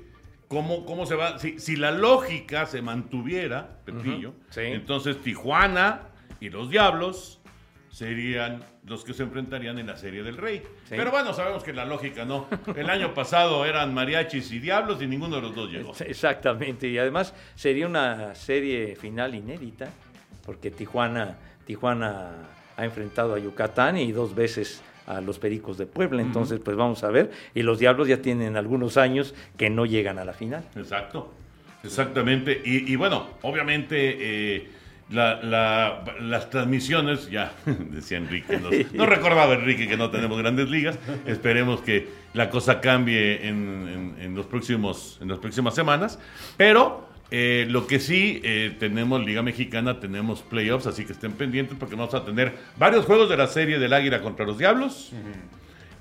cómo, 0.50 0.86
cómo 0.86 1.06
se 1.06 1.16
va. 1.16 1.40
Si, 1.40 1.58
si 1.60 1.78
la 1.78 1.92
lógica 1.92 2.66
se 2.66 2.82
mantuviera, 2.82 3.78
Pepillo, 3.86 4.34
Sí. 4.50 4.62
entonces 4.64 5.22
Tijuana 5.22 6.02
y 6.42 6.50
los 6.50 6.70
Diablos 6.70 7.40
serían 7.90 8.64
los 8.86 9.04
que 9.04 9.14
se 9.14 9.24
enfrentarían 9.24 9.78
en 9.80 9.88
la 9.88 9.98
Serie 9.98 10.24
del 10.24 10.38
Rey. 10.38 10.60
Sí. 10.86 10.96
Pero 10.98 11.12
bueno, 11.12 11.34
sabemos 11.34 11.64
que 11.64 11.74
la 11.74 11.86
lógica 11.86 12.26
no. 12.26 12.48
El 12.76 12.90
año 12.90 13.14
pasado 13.14 13.66
eran 13.66 13.94
mariachis 13.94 14.52
y 14.52 14.60
diablos 14.60 15.02
y 15.02 15.08
ninguno 15.08 15.38
de 15.38 15.42
los 15.44 15.56
dos 15.56 15.72
llegó. 15.72 15.94
Exactamente, 16.00 16.88
y 16.88 16.98
además 16.98 17.34
sería 17.56 17.88
una 17.88 18.36
serie 18.36 18.96
final 18.96 19.36
inédita, 19.36 19.90
porque 20.46 20.72
Tijuana, 20.72 21.38
Tijuana 21.66 22.32
ha 22.78 22.86
enfrentado 22.86 23.36
a 23.36 23.40
Yucatán 23.40 23.98
y 23.98 24.12
dos 24.12 24.34
veces 24.34 24.82
a 25.10 25.22
los 25.22 25.40
Pericos 25.40 25.78
de 25.78 25.86
Puebla, 25.88 26.22
entonces 26.22 26.60
pues 26.64 26.78
vamos 26.78 27.04
a 27.04 27.10
ver, 27.10 27.32
y 27.56 27.64
los 27.64 27.80
Diablos 27.80 28.08
ya 28.08 28.22
tienen 28.22 28.56
algunos 28.56 28.96
años 28.96 29.34
que 29.58 29.70
no 29.70 29.86
llegan 29.86 30.20
a 30.20 30.24
la 30.26 30.34
final. 30.34 30.64
Exacto, 30.76 31.34
exactamente. 31.84 32.62
Y, 32.64 32.92
y 32.92 32.96
bueno, 32.96 33.28
obviamente 33.42 33.96
eh, 34.58 34.68
la- 35.10 35.42
la- 35.42 36.04
las 36.22 36.50
transmisiones, 36.52 37.30
ya 37.30 37.52
decía 37.92 38.18
Enrique, 38.20 38.58
nos- 38.60 38.94
no 38.94 39.06
recordaba 39.08 39.56
Enrique 39.56 39.88
que 39.88 39.98
no 39.98 40.12
tenemos 40.12 40.38
grandes 40.38 40.70
ligas, 40.70 41.00
esperemos 41.26 41.82
que 41.82 42.08
la 42.34 42.50
cosa 42.52 42.80
cambie 42.80 43.48
en, 43.48 43.88
en- 43.88 44.16
en 44.22 44.36
los 44.36 44.46
próximos, 44.46 45.18
en 45.22 45.28
las 45.30 45.40
próximas 45.40 45.74
semanas, 45.76 46.20
pero... 46.56 47.09
eh, 47.32 47.66
lo 47.70 47.86
que 47.88 48.00
sí, 48.00 48.42
eh, 48.44 48.76
tenemos 48.80 49.24
Liga 49.26 49.42
Mexicana, 49.44 50.00
tenemos 50.00 50.42
playoffs, 50.42 50.88
así 50.88 51.06
que 51.06 51.14
estén 51.14 51.34
pendientes 51.34 51.78
porque 51.80 51.96
vamos 51.96 52.14
a 52.16 52.26
tener 52.26 52.54
varios 52.78 53.06
juegos 53.06 53.30
de 53.30 53.38
la 53.38 53.48
serie 53.48 53.78
del 53.80 53.94
Águila 53.94 54.22
contra 54.22 54.46
los 54.46 54.58
Diablos. 54.58 55.12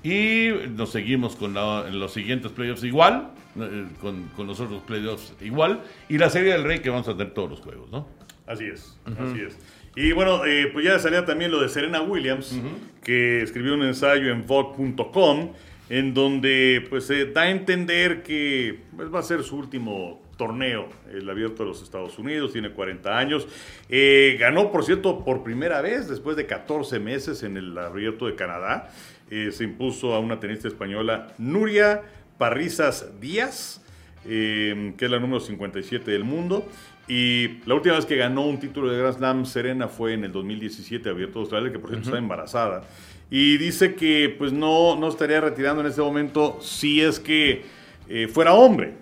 Y 0.01 0.49
nos 0.75 0.91
seguimos 0.91 1.35
con 1.35 1.53
la- 1.53 1.89
los 1.89 2.13
siguientes 2.13 2.51
playoffs 2.53 2.83
igual, 2.85 3.31
eh, 3.59 3.85
con, 3.99 4.23
con 4.35 4.47
los 4.47 4.59
otros 4.59 4.81
playoffs 4.83 5.33
igual, 5.41 5.81
y 6.07 6.17
la 6.17 6.29
serie 6.29 6.53
del 6.53 6.63
Rey 6.63 6.79
que 6.79 6.89
vamos 6.89 7.07
a 7.09 7.17
tener 7.17 7.33
todos 7.33 7.49
los 7.49 7.59
juegos, 7.59 7.91
¿no? 7.91 8.07
Así 8.47 8.65
es, 8.65 8.97
así 9.19 9.41
es. 9.41 9.57
Y 9.95 10.13
bueno, 10.13 10.41
pues 10.71 10.85
ya 10.85 10.97
salía 10.99 11.25
también 11.25 11.51
lo 11.51 11.59
de 11.61 11.67
Serena 11.67 12.01
Williams, 12.01 12.57
que 13.03 13.41
escribió 13.41 13.73
un 13.73 13.83
ensayo 13.83 14.31
en 14.31 14.47
Vogue.com, 14.47 15.51
en 15.89 16.13
donde 16.13 16.85
pues 16.89 17.11
da 17.33 17.41
a 17.43 17.49
entender 17.49 18.23
que 18.23 18.79
pues, 18.95 19.13
va 19.13 19.19
a 19.19 19.23
ser 19.23 19.43
su 19.43 19.57
último 19.57 20.21
torneo, 20.39 20.87
el 21.11 21.29
abierto 21.29 21.63
de 21.63 21.69
los 21.69 21.83
Estados 21.83 22.17
Unidos, 22.17 22.53
tiene 22.53 22.71
40 22.71 23.17
años. 23.17 23.45
Eh, 23.89 24.37
ganó, 24.39 24.71
por 24.71 24.85
cierto, 24.85 25.25
por 25.25 25.43
primera 25.43 25.81
vez 25.81 26.07
después 26.07 26.37
de 26.37 26.45
14 26.45 26.97
meses 26.97 27.43
en 27.43 27.57
el 27.57 27.77
abierto 27.77 28.25
de 28.25 28.35
Canadá. 28.35 28.89
Eh, 29.29 29.51
se 29.51 29.65
impuso 29.65 30.15
a 30.15 30.19
una 30.19 30.39
tenista 30.39 30.69
española, 30.69 31.27
Nuria 31.37 32.03
Parrizas 32.37 33.19
Díaz, 33.19 33.83
eh, 34.25 34.93
que 34.97 35.05
es 35.05 35.11
la 35.11 35.19
número 35.19 35.41
57 35.41 36.09
del 36.09 36.23
mundo. 36.23 36.65
Y 37.09 37.59
la 37.65 37.75
última 37.75 37.95
vez 37.95 38.05
que 38.05 38.15
ganó 38.15 38.45
un 38.47 38.59
título 38.59 38.89
de 38.89 38.97
Grand 38.97 39.17
Slam 39.17 39.45
Serena 39.45 39.89
fue 39.89 40.13
en 40.13 40.23
el 40.23 40.31
2017, 40.31 41.09
abierto 41.09 41.39
de 41.39 41.41
Australia, 41.41 41.71
que 41.71 41.79
por 41.79 41.89
cierto 41.89 42.07
está 42.07 42.17
embarazada. 42.17 42.83
Y 43.29 43.57
dice 43.57 43.93
que 43.93 44.33
pues 44.37 44.53
no, 44.53 44.95
no 44.95 45.09
estaría 45.09 45.41
retirando 45.41 45.81
en 45.81 45.87
este 45.87 46.01
momento 46.01 46.59
si 46.61 47.01
es 47.01 47.19
que 47.19 47.65
eh, 48.07 48.29
fuera 48.29 48.53
hombre. 48.53 48.93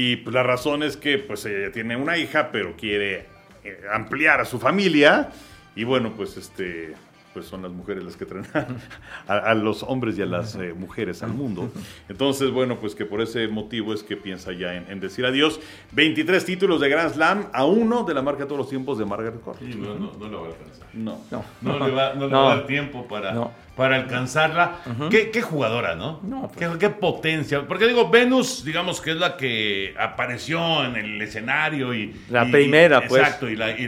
Y 0.00 0.14
pues 0.16 0.32
la 0.32 0.44
razón 0.44 0.84
es 0.84 0.96
que 0.96 1.18
pues 1.18 1.44
ella 1.44 1.72
tiene 1.72 1.96
una 1.96 2.16
hija, 2.16 2.50
pero 2.52 2.76
quiere 2.76 3.26
eh, 3.64 3.80
ampliar 3.92 4.40
a 4.40 4.44
su 4.44 4.60
familia. 4.60 5.30
Y 5.74 5.82
bueno, 5.82 6.12
pues 6.16 6.36
este 6.36 6.94
pues 7.34 7.46
son 7.46 7.62
las 7.62 7.70
mujeres 7.72 8.02
las 8.04 8.16
que 8.16 8.24
traen 8.24 8.46
a, 9.28 9.36
a 9.36 9.54
los 9.54 9.82
hombres 9.82 10.16
y 10.18 10.22
a 10.22 10.26
las 10.26 10.54
eh, 10.56 10.72
mujeres 10.72 11.22
al 11.22 11.30
mundo. 11.32 11.70
Entonces, 12.08 12.50
bueno, 12.50 12.76
pues 12.76 12.94
que 12.94 13.04
por 13.06 13.20
ese 13.20 13.48
motivo 13.48 13.92
es 13.92 14.02
que 14.04 14.16
piensa 14.16 14.52
ya 14.52 14.74
en, 14.74 14.86
en 14.88 15.00
decir 15.00 15.26
adiós. 15.26 15.60
23 15.92 16.44
títulos 16.44 16.80
de 16.80 16.88
Grand 16.88 17.12
Slam 17.12 17.46
a 17.52 17.64
uno 17.64 18.04
de 18.04 18.14
la 18.14 18.22
marca 18.22 18.42
de 18.44 18.46
todos 18.46 18.58
los 18.60 18.68
tiempos 18.70 18.98
de 18.98 19.04
Margaret 19.04 19.40
Court. 19.40 19.58
Sí, 19.60 19.74
no, 19.76 19.94
no, 19.96 20.12
no 20.18 20.28
lo 20.28 20.40
va 20.42 20.46
a 20.48 20.50
alcanzar. 20.52 20.86
No. 20.94 21.20
No, 21.30 21.44
No 21.60 21.86
le 21.88 21.92
va, 21.94 22.14
no 22.14 22.26
le 22.26 22.32
No. 22.32 22.44
va 22.44 22.52
a 22.52 22.56
dar 22.56 22.66
tiempo 22.74 23.06
para, 23.08 23.32
No. 23.32 23.50
Para 23.78 23.96
alcanzarla. 23.96 24.80
¿Qué, 25.08 25.30
qué 25.30 25.40
jugadora, 25.40 25.94
¿no? 25.94 26.20
No, 26.24 26.50
pues. 26.52 26.68
¿Qué, 26.68 26.78
qué 26.78 26.90
potencia. 26.90 27.62
Porque 27.66 27.86
digo, 27.86 28.10
Venus, 28.10 28.64
digamos 28.64 29.00
que 29.00 29.12
es 29.12 29.16
la 29.16 29.36
que 29.36 29.94
apareció 29.98 30.84
en 30.84 30.96
el 30.96 31.22
escenario 31.22 31.94
y. 31.94 32.12
La 32.28 32.44
y- 32.44 32.50
primera, 32.52 33.00
pues. 33.08 33.22
Exacto, 33.22 33.48
y, 33.48 33.54
la- 33.56 33.70
y- 33.70 33.84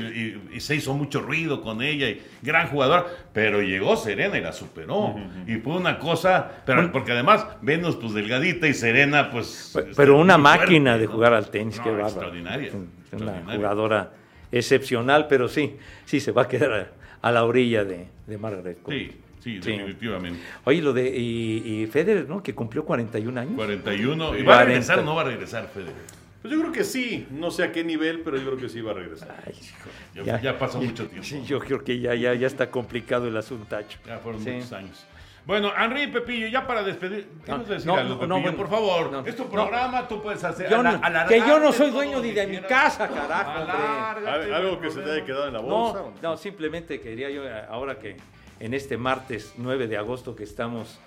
y- 0.52 0.56
y 0.56 0.60
se 0.60 0.76
hizo 0.76 0.94
mucho 0.94 1.20
ruido 1.20 1.60
con 1.60 1.82
ella, 1.82 2.08
y 2.08 2.22
gran 2.40 2.68
jugadora. 2.68 3.04
Pero 3.34 3.60
llegó 3.60 3.96
Serena 3.96 4.38
y 4.38 4.40
la 4.40 4.52
superó. 4.52 5.16
Y 5.46 5.56
fue 5.56 5.76
una 5.76 5.98
cosa. 5.98 6.62
Pero, 6.64 6.90
porque 6.92 7.12
además, 7.12 7.44
Venus, 7.60 7.96
pues 7.96 8.14
delgadita 8.14 8.68
y 8.68 8.74
Serena, 8.74 9.30
pues. 9.30 9.76
Pero 9.96 10.16
una 10.18 10.38
muy 10.38 10.44
máquina 10.44 10.92
fuerte, 10.92 11.00
de 11.00 11.06
¿no? 11.06 11.12
jugar 11.12 11.34
al 11.34 11.50
tenis, 11.50 11.76
No, 11.78 11.82
qué 11.82 11.90
bárbaro. 11.90 12.06
Extraordinaria. 12.08 12.70
Una 12.72 12.84
extraordinaria. 13.10 13.56
jugadora 13.56 14.10
excepcional, 14.52 15.26
pero 15.28 15.48
sí, 15.48 15.76
sí 16.04 16.20
se 16.20 16.32
va 16.32 16.42
a 16.42 16.48
quedar 16.48 16.72
a, 16.72 16.88
a 17.28 17.32
la 17.32 17.44
orilla 17.44 17.84
de, 17.84 18.06
de 18.26 18.38
Margaret. 18.38 18.78
Sí, 18.88 19.12
sí, 19.40 19.60
Sí. 19.62 19.72
definitivamente. 19.72 20.40
Oye, 20.64 20.80
lo 20.82 20.92
de 20.92 21.08
y, 21.16 21.82
y 21.82 21.86
Federer, 21.86 22.28
¿no? 22.28 22.42
Que 22.42 22.54
cumplió 22.54 22.84
41 22.84 23.40
años. 23.40 23.54
41. 23.56 24.36
¿Y 24.38 24.42
va 24.42 24.54
a 24.54 24.56
40. 24.58 24.64
regresar 24.64 24.98
o 25.00 25.02
no 25.02 25.14
va 25.14 25.22
a 25.22 25.24
regresar, 25.24 25.68
Federer? 25.72 25.94
Pues 26.42 26.54
yo 26.54 26.60
creo 26.60 26.72
que 26.72 26.84
sí. 26.84 27.26
No 27.30 27.50
sé 27.50 27.64
a 27.64 27.72
qué 27.72 27.84
nivel, 27.84 28.20
pero 28.20 28.36
yo 28.38 28.46
creo 28.46 28.56
que 28.58 28.68
sí 28.70 28.80
va 28.80 28.92
a 28.92 28.94
regresar. 28.94 29.36
Ay, 29.46 29.52
hijo, 29.60 30.24
Ya, 30.24 30.40
ya 30.40 30.58
pasó 30.58 30.80
mucho 30.80 31.06
tiempo. 31.06 31.26
Sí, 31.26 31.42
yo 31.44 31.58
creo 31.60 31.84
que 31.84 31.98
ya, 32.00 32.14
ya, 32.14 32.32
ya 32.34 32.46
está 32.46 32.70
complicado 32.70 33.28
el 33.28 33.36
asuntacho. 33.36 33.98
Ya 34.06 34.18
fueron 34.18 34.42
Sí. 34.42 34.50
muchos 34.50 34.72
años. 34.72 35.04
Bueno, 35.46 35.72
Henry 35.76 36.06
Pepillo, 36.06 36.46
ya 36.48 36.66
para 36.66 36.82
despedir, 36.82 37.26
¿qué 37.44 37.50
No, 37.50 37.58
nos 37.58 37.68
decir 37.68 37.86
no, 37.86 37.94
algo, 37.96 38.08
no, 38.14 38.14
Pepillo? 38.20 38.28
no, 38.36 38.40
bueno, 38.42 38.56
por 38.58 38.68
favor, 38.70 39.10
no, 39.10 39.26
es 39.26 39.34
tu 39.34 39.44
no. 39.44 39.50
programa, 39.50 40.06
tú 40.06 40.22
puedes 40.22 40.44
hacer. 40.44 40.70
Yo 40.70 40.80
ala- 40.80 41.26
que 41.26 41.38
yo 41.38 41.58
no 41.58 41.72
soy 41.72 41.90
dueño 41.90 42.20
ni 42.20 42.30
de 42.32 42.46
mi 42.46 42.58
casa, 42.58 43.08
carajo, 43.08 43.50
hombre. 43.60 43.72
Alárgate, 43.74 44.28
¿Al- 44.46 44.54
¿Algo 44.54 44.80
que 44.80 44.90
se 44.90 45.00
te 45.00 45.10
haya 45.10 45.24
quedado 45.24 45.48
en 45.48 45.54
la 45.54 45.60
bolsa? 45.60 45.98
No, 46.00 46.12
no, 46.30 46.36
simplemente 46.36 47.00
quería 47.00 47.30
yo, 47.30 47.44
eh, 47.44 47.64
ahora 47.68 47.98
que 47.98 48.16
en 48.60 48.74
este 48.74 48.96
martes 48.96 49.54
9 49.58 49.88
de 49.88 49.96
agosto 49.96 50.36
que 50.36 50.44
estamos 50.44 50.98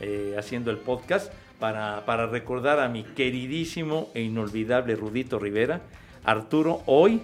eh, 0.00 0.34
haciendo 0.38 0.70
el 0.70 0.78
podcast, 0.78 1.32
para, 1.60 2.04
para 2.06 2.26
recordar 2.26 2.80
a 2.80 2.88
mi 2.88 3.04
queridísimo 3.04 4.10
e 4.14 4.22
inolvidable 4.22 4.96
Rudito 4.96 5.38
Rivera, 5.38 5.80
Arturo, 6.24 6.82
hoy, 6.86 7.22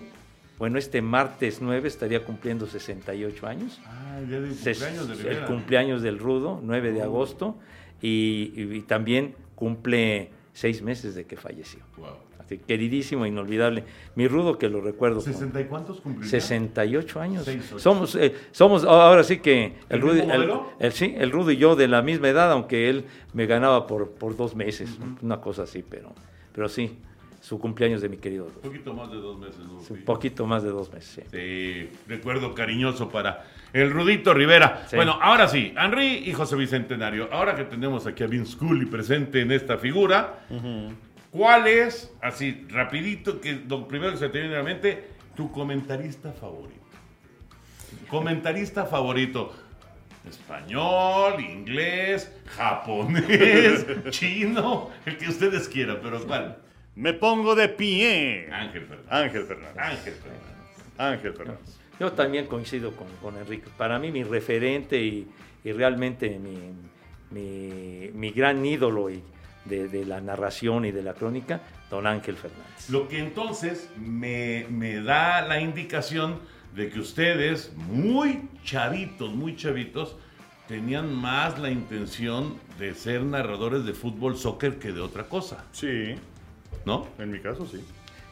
bueno, 0.59 0.78
este 0.78 1.03
martes 1.03 1.61
9 1.61 1.89
estaría 1.89 2.24
cumpliendo 2.24 2.66
68 2.68 3.47
años. 3.49 3.80
Ah, 3.86 4.18
el 4.20 4.28
día 4.28 4.41
del 4.41 4.51
cumpleaños 4.55 5.09
de 5.09 5.30
el 5.30 5.45
cumpleaños 5.47 6.03
del 6.03 6.18
Rudo, 6.18 6.61
9 6.62 6.93
de 6.93 7.03
agosto, 7.03 7.57
y, 8.01 8.53
y- 8.55 8.76
y 8.76 8.80
también 8.82 9.34
cumple 9.57 10.30
seis 10.53 10.82
meses 10.82 11.14
de 11.16 11.24
que 11.24 11.36
falleció. 11.36 11.80
Wow. 11.97 12.09
Así, 12.49 12.59
queridísimo 12.66 13.26
inolvidable. 13.26 13.84
Mi 14.14 14.26
Rudo 14.26 14.57
que 14.59 14.68
lo 14.70 14.80
recuerdo. 14.80 15.22
con- 15.22 15.32
¿60 15.34 15.61
y 15.61 15.64
cuántos 15.64 16.01
cumplió? 16.01 16.28
68 16.28 17.20
años. 17.20 17.44
Seis, 17.44 17.62
ocho. 17.68 17.78
Somos, 17.78 18.14
eh, 18.14 18.34
somos 18.53 18.84
ahora 18.84 19.22
sí 19.22 19.38
que 19.38 19.66
el 19.66 19.96
¿El 19.96 20.01
Rudy, 20.01 20.22
mismo 20.22 20.72
el, 20.80 20.92
sí, 20.92 21.14
el 21.18 21.30
Rudy 21.30 21.55
y 21.55 21.57
yo 21.59 21.76
de 21.76 21.88
la 21.88 22.01
misma 22.01 22.28
edad, 22.30 22.51
aunque 22.53 22.88
él 22.88 23.05
me 23.34 23.44
ganaba 23.46 23.86
por, 23.86 24.12
por 24.12 24.34
dos 24.36 24.55
meses, 24.57 24.99
una 25.20 25.40
cosa 25.40 25.64
así, 25.64 25.84
pero, 25.88 26.11
pero 26.55 26.68
sí, 26.70 26.96
su 27.40 27.59
cumpleaños 27.59 28.01
de 28.01 28.09
mi 28.09 28.16
querido 28.16 28.46
Un 28.46 28.62
poquito 28.62 28.94
más 28.94 29.11
de 29.11 29.16
dos 29.18 29.38
meses, 29.38 29.59
¿no? 29.61 29.78
Un 29.78 30.05
poquito 30.05 30.46
más 30.46 30.62
de 30.62 30.70
dos 30.70 30.90
meses. 30.92 31.26
sí. 31.30 31.30
Sí, 31.30 31.88
recuerdo 32.09 32.55
cariñoso 32.55 33.09
para 33.11 33.44
el 33.72 33.90
Rudito 33.90 34.32
Rivera. 34.34 34.84
Sí. 34.88 34.96
Bueno, 34.96 35.18
ahora 35.20 35.46
sí, 35.46 35.72
Henry 35.78 36.22
y 36.28 36.32
José 36.32 36.57
Bicentenario, 36.57 37.28
ahora 37.30 37.55
que 37.55 37.64
tenemos 37.64 38.07
aquí 38.07 38.24
a 38.24 38.26
Vince 38.26 38.57
Cooley 38.57 38.86
presente 38.86 39.40
en 39.42 39.53
esta 39.53 39.76
figura, 39.78 40.40
¿cuál 41.30 41.66
es, 41.66 42.12
así 42.20 42.66
rapidito, 42.68 43.40
que 43.40 43.52
lo 43.68 43.86
primero 43.88 44.12
que 44.12 44.18
se 44.18 44.28
te 44.28 44.40
viene 44.40 44.54
a 44.54 44.58
la 44.58 44.64
mente, 44.64 45.04
tu 45.36 45.50
comentarista 45.52 46.32
favorito? 46.32 46.78
Comentarista 48.08 48.86
favorito. 48.86 49.54
Español, 50.28 51.40
inglés, 51.40 52.30
japonés, 52.46 53.86
chino, 54.10 54.90
el 55.06 55.16
que 55.16 55.28
ustedes 55.28 55.68
quieran, 55.68 55.98
pero 56.02 56.22
¿cuál? 56.26 56.58
Me 56.96 57.14
pongo 57.14 57.54
de 57.54 57.68
pie. 57.68 58.48
Ángel 58.52 58.82
Fernández. 58.86 59.06
Ángel 59.12 59.44
Fernández. 59.44 59.76
Ángel 59.78 60.14
Fernández. 60.14 60.98
Ángel 60.98 61.32
Fernández. 61.32 61.78
Yo 62.00 62.12
también 62.12 62.46
coincido 62.46 62.92
con, 62.94 63.06
con 63.22 63.36
Enrique. 63.38 63.68
Para 63.78 63.98
mí 63.98 64.10
mi 64.10 64.22
referente 64.24 65.00
y, 65.02 65.28
y 65.64 65.72
realmente 65.72 66.38
mi, 66.38 66.58
mi- 67.30 68.10
mi 68.12 68.30
gran 68.30 68.64
ídolo 68.66 69.08
y 69.10 69.22
de, 69.68 69.88
de 69.88 70.04
la 70.04 70.20
narración 70.20 70.84
y 70.84 70.92
de 70.92 71.02
la 71.02 71.14
crónica, 71.14 71.60
don 71.90 72.06
Ángel 72.06 72.36
Fernández. 72.36 72.90
Lo 72.90 73.08
que 73.08 73.18
entonces 73.18 73.88
me, 73.98 74.66
me 74.70 75.00
da 75.02 75.42
la 75.42 75.60
indicación 75.60 76.38
de 76.74 76.90
que 76.90 77.00
ustedes, 77.00 77.72
muy 77.76 78.48
chavitos, 78.64 79.34
muy 79.34 79.56
chavitos, 79.56 80.16
tenían 80.68 81.14
más 81.14 81.58
la 81.58 81.70
intención 81.70 82.56
de 82.78 82.94
ser 82.94 83.22
narradores 83.22 83.84
de 83.84 83.94
fútbol, 83.94 84.36
soccer 84.36 84.78
que 84.78 84.92
de 84.92 85.00
otra 85.00 85.24
cosa, 85.24 85.64
Sí, 85.72 86.14
¿no? 86.84 87.06
en 87.18 87.32
mi 87.32 87.40
caso 87.40 87.66
sí. 87.66 87.82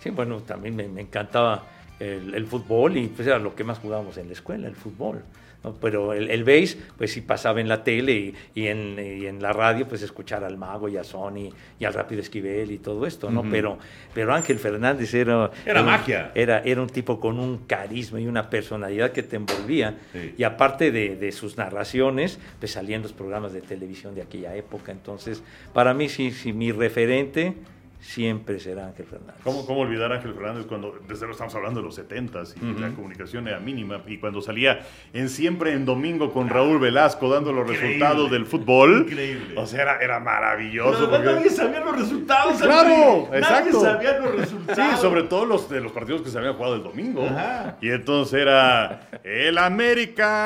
Sí, 0.03 0.11
bueno, 0.11 0.41
también 0.41 0.76
me, 0.76 0.87
me 0.87 1.01
encantaba 1.01 1.64
el, 2.01 2.34
el 2.34 2.47
fútbol 2.47 2.97
y 2.97 3.07
pues 3.09 3.26
era 3.26 3.38
lo 3.38 3.55
que 3.55 3.64
más 3.64 3.78
jugábamos 3.78 4.16
en 4.18 4.26
la 4.26 4.32
escuela, 4.34 4.66
el 4.68 4.76
fútbol. 4.76 5.22
¿no? 5.64 5.74
Pero 5.80 6.12
el, 6.12 6.30
el 6.30 6.44
base, 6.44 6.76
pues 6.99 7.12
sí 7.12 7.22
pasaba 7.22 7.61
en 7.62 7.68
la 7.68 7.82
tele 7.82 8.12
y, 8.12 8.34
y 8.55 8.66
en, 8.66 8.99
y 8.99 9.26
en 9.26 9.40
la 9.42 9.53
radio, 9.55 9.88
pues 9.88 10.03
escuchar 10.03 10.44
al 10.44 10.59
Mago 10.59 10.88
y 10.90 10.99
a 10.99 11.03
Sony 11.03 11.49
y 11.80 11.84
al 11.86 11.94
Rápido 11.94 12.20
Esquivel 12.20 12.70
y 12.70 12.78
todo 12.78 13.07
esto, 13.07 13.30
¿no? 13.30 13.42
Pero, 13.51 13.78
pero 14.14 14.34
Ángel 14.34 14.59
Fernández 14.59 15.12
era... 15.14 15.51
Era 15.64 15.80
un- 15.80 15.86
magia. 15.86 16.30
Era, 16.34 16.61
era 16.61 16.82
un 16.82 16.88
tipo 16.90 17.18
con 17.18 17.38
un 17.40 17.59
carisma 17.66 18.20
y 18.20 18.26
una 18.26 18.51
personalidad 18.51 19.11
que 19.12 19.22
te 19.22 19.36
envolvía. 19.36 19.99
Sí. 20.12 20.34
Y 20.36 20.42
aparte 20.44 20.92
de, 20.92 21.16
de 21.16 21.32
sus 21.32 21.57
narraciones, 21.57 22.38
pues 22.61 22.72
salían 22.72 23.01
los 23.03 23.14
programas 23.14 23.53
de 23.55 23.62
televisión 23.62 24.14
de 24.14 24.22
aquella 24.22 24.55
época. 24.55 24.92
Entonces, 24.92 25.42
para 25.72 25.94
mí 25.94 26.09
sí, 26.11 26.30
sí 26.30 26.53
mi 26.53 26.70
referente 26.70 27.55
siempre 28.01 28.61
será 28.61 28.86
Ángel 28.86 29.07
Fernández. 29.07 29.36
¿Cómo, 29.42 29.66
¿Cómo 29.66 29.80
olvidar 29.80 30.12
a 30.12 30.16
Ángel 30.16 30.34
Fernández 30.34 30.66
cuando, 30.66 30.92
desde 31.09 31.20
luego 31.20 31.32
estamos 31.32 31.55
hablando 31.55 31.80
de 31.80 31.86
los 31.86 31.99
70s 31.99 32.55
y 32.62 32.80
la 32.80 32.90
comunicación 32.90 33.49
era 33.49 33.59
mínima 33.59 34.01
y 34.07 34.18
cuando 34.18 34.40
salía 34.40 34.80
en 35.12 35.28
Siempre 35.28 35.72
en 35.72 35.84
Domingo 35.84 36.32
con 36.32 36.49
Raúl 36.49 36.78
Velasco 36.78 37.28
dando 37.28 37.53
los 37.53 37.62
Increíble. 37.62 37.88
resultados 37.99 38.30
del 38.30 38.47
fútbol? 38.47 39.07
Increíble. 39.09 39.55
O 39.59 39.66
sea, 39.66 39.82
era, 39.82 39.99
era 40.01 40.20
maravilloso. 40.20 40.99
Pero 40.99 41.11
porque- 41.11 41.26
nadie 41.26 41.51
sabía 41.51 41.80
los 41.80 41.99
resultados. 41.99 42.61
Claro, 42.62 43.24
Henry. 43.26 43.38
exacto. 43.38 43.82
Nadie 43.82 43.92
sabía 43.92 44.18
los 44.20 44.36
resultados. 44.36 44.94
Sí, 44.94 45.01
sobre 45.01 45.22
todo 45.24 45.44
los 45.47 45.68
de 45.68 45.80
los 45.80 45.92
partidos 45.92 46.22
que 46.22 46.30
se 46.30 46.38
habían 46.38 46.55
jugado 46.55 46.76
el 46.76 46.82
domingo. 46.82 47.24
Ajá. 47.26 47.76
Y 47.80 47.90
entonces 47.90 48.40
era 48.40 49.09
el 49.24 49.59
América 49.59 50.42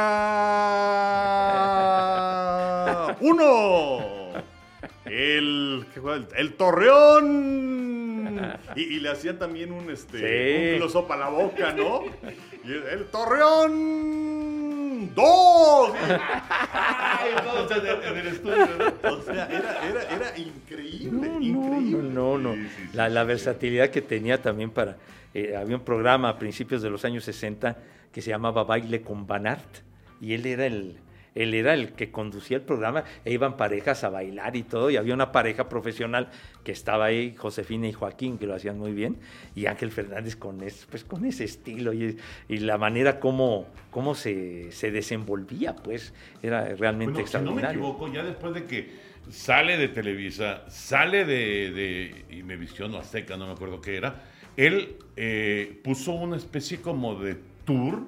1. 3.21 4.20
El, 5.11 5.87
¿qué 5.93 6.01
juega? 6.01 6.17
el, 6.19 6.27
el 6.37 6.53
Torreón. 6.55 7.61
Y, 8.77 8.83
y 8.83 9.01
le 9.01 9.11
hacían 9.11 9.39
también 9.39 9.73
un, 9.73 9.91
este, 9.91 10.19
Sí. 10.19 10.73
un 10.75 10.79
close-up 10.89 11.11
a 11.13 11.17
la 11.17 11.29
boca, 11.29 11.73
¿no? 11.73 12.05
Y 12.65 12.69
el, 12.73 12.83
el 12.85 13.05
Torreón 13.81 15.15
2. 15.15 15.93
Ay, 16.73 17.31
todos 17.45 17.71
en 17.73 17.87
el, 17.87 18.03
en 18.05 18.17
el 18.19 18.27
estudio. 18.29 18.69
¿no? 19.03 19.11
O 19.13 19.23
sea, 19.23 19.47
era, 19.47 19.81
era, 19.89 20.03
era 20.15 20.39
increíble, 20.39 21.29
No, 21.29 21.41
increíble. 21.41 22.09
no, 22.15 22.39
no. 22.39 22.55
Sí, 22.55 22.61
sí, 22.63 22.69
sí. 22.91 22.97
La, 22.97 23.09
la 23.09 23.25
versatilidad 23.25 23.91
que 23.91 24.03
tenía 24.03 24.41
también 24.41 24.71
para... 24.71 24.97
eh, 25.35 25.57
había 25.57 25.77
un 25.77 25.85
programa 25.85 26.29
a 26.29 26.39
principios 26.39 26.83
de 26.83 26.91
los 26.91 27.05
años 27.05 27.25
60 27.25 27.77
que 28.13 28.23
se 28.23 28.31
llamaba 28.31 28.63
Baile 28.65 29.03
con 29.03 29.27
Banart 29.27 29.79
y 30.21 30.35
él 30.35 30.47
era 30.47 30.67
el... 30.67 30.97
Él 31.35 31.55
era 31.55 31.75
el 31.75 31.93
que 31.93 32.11
conducía 32.11 32.57
el 32.59 32.63
programa, 32.63 33.05
e 33.25 33.33
iban 33.33 33.57
parejas 33.57 34.05
a 34.05 34.09
bailar 34.11 34.57
y 34.57 34.63
todo, 34.63 34.91
y 34.91 34.97
había 34.97 35.15
una 35.15 35.33
pareja 35.33 35.69
profesional 35.69 36.29
que 36.65 36.73
estaba 36.73 37.07
ahí, 37.07 37.35
Josefina 37.37 37.89
y 37.89 37.93
Joaquín, 37.93 38.39
que 38.39 38.47
lo 38.47 38.55
hacían 38.55 38.79
muy 38.79 38.93
bien, 38.93 39.17
y 39.55 39.67
Ángel 39.67 39.91
Fernández 39.91 40.37
con, 40.37 40.63
es- 40.63 40.87
pues, 40.91 41.05
con 41.05 41.25
ese 41.25 41.45
estilo 41.45 41.93
y, 41.93 42.17
y 42.49 42.59
la 42.59 42.79
manera 42.79 43.21
como, 43.21 43.67
como 43.91 44.15
se, 44.15 44.73
se 44.73 44.91
desenvolvía, 44.91 45.77
pues, 45.77 46.13
era 46.43 46.65
realmente 46.75 47.13
Bueno, 47.15 47.27
si 47.29 47.37
no 47.39 47.43
me 47.43 47.61
extraordinario. 47.61 47.81
equivoco, 47.81 48.13
ya 48.13 48.23
después 48.25 48.55
de 48.55 48.65
que 48.65 49.11
sale 49.31 49.77
de 49.77 49.89
Televisa, 49.89 50.65
sale 50.69 51.25
de, 51.25 51.71
de 51.71 52.25
y 52.37 52.43
me 52.43 52.57
vistió 52.57 52.89
no 52.89 52.99
Azteca, 52.99 53.37
no 53.37 53.47
me 53.47 53.53
acuerdo 53.53 53.81
qué 53.81 53.97
era, 53.97 54.25
él 54.57 54.97
eh, 55.17 55.81
puso 55.85 56.13
una 56.13 56.37
especie 56.37 56.81
como 56.81 57.15
de 57.15 57.37
tour 57.65 58.03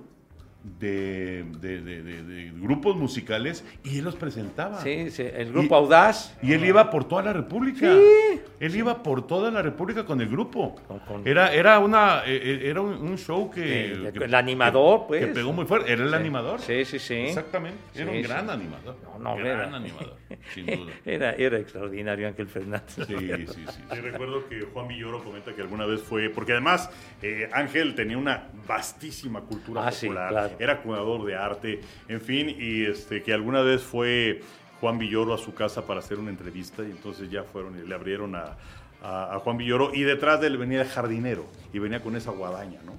de, 0.79 1.45
de- 1.61 1.81
de- 1.81 2.03
de- 2.03 2.23
de 2.23 2.51
grupos 2.61 2.97
musicales 2.97 3.65
y 3.85 3.99
él 3.99 4.05
los 4.05 4.15
presentaba. 4.17 4.81
Sí, 4.81 5.11
sí, 5.11 5.23
el 5.23 5.53
grupo 5.53 5.75
Audaz. 5.77 6.37
Y 6.43 6.53
él 6.53 6.65
iba 6.65 6.89
por 6.91 7.05
toda 7.05 7.23
la 7.23 7.33
República. 7.33 7.93
Sí. 7.93 8.41
Él 8.61 8.77
iba 8.77 9.03
por 9.03 9.27
toda 9.27 9.51
la 9.51 9.61
República 9.61 10.05
con 10.05 10.21
el 10.21 10.29
grupo. 10.29 10.77
Con- 10.87 11.01
con- 11.01 11.27
Era, 11.27 11.53
era, 11.53 11.79
una, 11.81 12.23
eh, 12.27 12.41
eh, 12.43 12.61
era 12.71 12.81
un, 12.81 12.93
un 12.95 13.19
show 13.19 13.51
que, 13.51 13.61
De- 13.61 14.13
que- 14.13 14.25
el 14.25 14.35
animador, 14.35 15.01
que- 15.01 15.07
pues. 15.09 15.27
Que 15.27 15.33
pegó 15.33 15.53
muy 15.53 15.65
fuerte. 15.67 15.93
Era 15.93 16.05
el 16.05 16.11
Sí. 16.11 16.15
animador. 16.15 16.61
Sí, 16.61 16.85
sí, 16.85 16.99
sí. 16.99 17.15
Exactamente. 17.15 17.79
Era 17.95 18.05
Sí, 18.13 18.17
un 18.19 18.23
sí. 18.23 18.29
gran 18.29 18.51
animador. 18.51 18.97
No, 19.03 19.19
no, 19.19 19.37
gran 19.37 19.47
era- 19.47 19.77
animador, 19.77 20.17
sin 20.55 20.67
duda. 20.67 20.93
Era, 21.05 21.33
era 21.33 21.59
extraordinario 21.59 22.29
Ángel 22.29 22.47
Fernández. 22.49 22.95
Sí, 22.95 23.05
sí, 23.07 23.47
sí. 23.49 23.65
Sí, 23.93 24.01
recuerdo 24.01 24.49
que 24.49 24.63
Juan 24.73 24.89
Villoro 24.89 25.23
comenta 25.23 25.53
que 25.55 25.61
alguna 25.63 25.87
vez 25.87 26.01
fue, 26.03 26.29
porque 26.31 26.53
además 26.53 26.89
eh, 27.21 27.49
Ángel 27.53 27.95
tenía 27.95 28.17
una 28.17 28.49
vastísima 28.67 29.41
cultura 29.43 29.87
Ah, 29.87 29.93
sí, 29.93 30.07
popular, 30.07 30.29
claro. 30.31 30.52
Era 30.59 30.83
curador 30.83 31.25
de 31.25 31.35
arte, 31.37 31.81
en 32.09 32.21
fin, 32.21 32.55
y 32.59 32.85
este 32.85 33.23
que 33.23 33.33
alguna 33.33 33.63
vez 33.63 33.83
fue 33.83 34.41
Juan 34.81 34.99
Villoro 34.99 35.35
a 35.35 35.39
su 35.39 35.55
casa 35.55 35.87
para 35.87 36.01
hacer 36.01 36.19
una 36.19 36.31
entrevista 36.31 36.83
y 36.83 36.91
entonces 36.91 37.31
ya 37.31 37.45
fueron 37.45 37.79
y 37.79 37.87
le 37.87 37.95
abrieron 37.95 38.35
a, 38.35 38.57
a- 39.03 39.35
a 39.35 39.39
Juan 39.41 39.57
Villoro 39.57 39.93
y 39.95 40.03
detrás 40.03 40.41
de 40.41 40.49
él 40.49 40.59
venía 40.59 40.83
el 40.83 40.89
jardinero 40.89 41.47
y 41.73 41.79
venía 41.79 42.01
con 42.01 42.17
esa 42.17 42.31
guadaña, 42.33 42.81
¿no? 42.85 42.95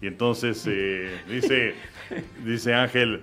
Y 0.00 0.06
entonces 0.06 0.64
eh, 0.68 1.18
dice, 1.28 1.74
dice 2.44 2.74
Ángel, 2.74 3.22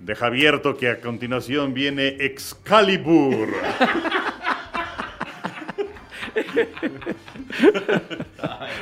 deja 0.00 0.26
abierto 0.26 0.76
que 0.76 0.88
a 0.88 1.00
continuación 1.00 1.74
viene 1.74 2.08
Excalibur. 2.20 3.48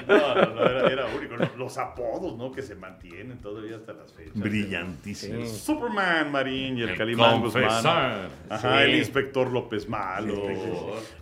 No, 0.06 0.34
no, 0.34 0.54
no, 0.54 0.62
era, 0.66 0.88
era 0.92 1.06
único. 1.06 1.34
Los, 1.56 1.78
apodos, 1.78 2.36
¿no? 2.36 2.50
Que 2.50 2.62
se 2.62 2.74
mantienen 2.74 3.38
todavía 3.38 3.76
hasta 3.76 3.92
las 3.92 4.12
fechas. 4.12 4.34
Brillantísimo. 4.34 5.40
El 5.40 5.46
Superman 5.48 6.32
Marín 6.32 6.78
y 6.78 6.82
el, 6.82 6.90
El 6.90 6.96
Calimán 6.96 7.40
Guzmán. 7.40 7.64
Ajá, 7.68 8.28
Sí. 8.60 8.66
el 8.84 8.94
inspector 8.96 9.50
López 9.50 9.88
Malo. 9.88 10.34
Sí, 10.34 10.54
sí, 10.54 10.70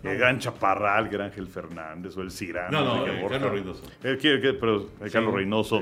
sí. 0.01 0.07
El 0.07 0.17
gran 0.17 0.39
Chaparral, 0.39 1.09
que 1.09 1.15
era 1.15 1.25
Ángel 1.25 1.47
Fernández. 1.47 2.15
O 2.17 2.21
el 2.21 2.31
Cirano. 2.31 2.81
No, 2.81 3.05
no, 3.05 3.21
Borja. 3.21 3.39
Carlos 3.39 3.51
Reynoso. 3.51 3.83
El, 4.03 4.17
pero, 4.59 4.89
el 5.01 5.11
Carlos 5.11 5.33
Reynoso. 5.33 5.81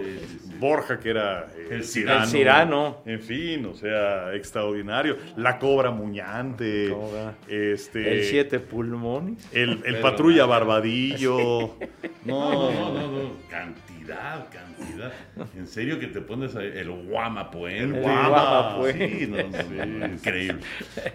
Borja, 0.60 1.00
que 1.00 1.10
era 1.10 1.48
eh, 1.56 1.68
El 1.70 1.76
el 1.78 1.84
Cirano. 1.86 3.02
El. 3.06 3.14
En 3.14 3.22
fin, 3.22 3.66
o 3.66 3.76
sea, 3.76 4.34
extraordinario. 4.34 5.18
La 5.38 5.60
Cobra 5.60 5.92
Muñante. 5.92 6.90
Cobra. 6.90 7.36
Este, 7.48 8.20
El 8.20 8.24
siete 8.26 8.60
pulmones. 8.60 9.48
El, 9.54 9.82
el 9.86 10.00
Patrulla 10.00 10.46
Barbadillo. 10.60 11.76
No, 12.24 12.72
no, 12.72 12.92
no, 12.94 13.08
no. 13.12 13.30
Cantidad, 13.50 14.48
cantidad. 14.50 15.12
En 15.56 15.68
serio 15.68 16.00
que 16.00 16.08
te 16.08 16.22
pones 16.22 16.56
ahí, 16.56 16.72
el 16.76 16.90
guama 16.90 17.52
pues. 17.52 17.82
El 17.82 17.94
Guama, 18.02 18.28
Guama. 18.30 18.78
pues. 18.78 18.96
Sí, 18.96 19.28
no, 19.28 19.38
no, 19.86 20.06
increíble. 20.08 20.62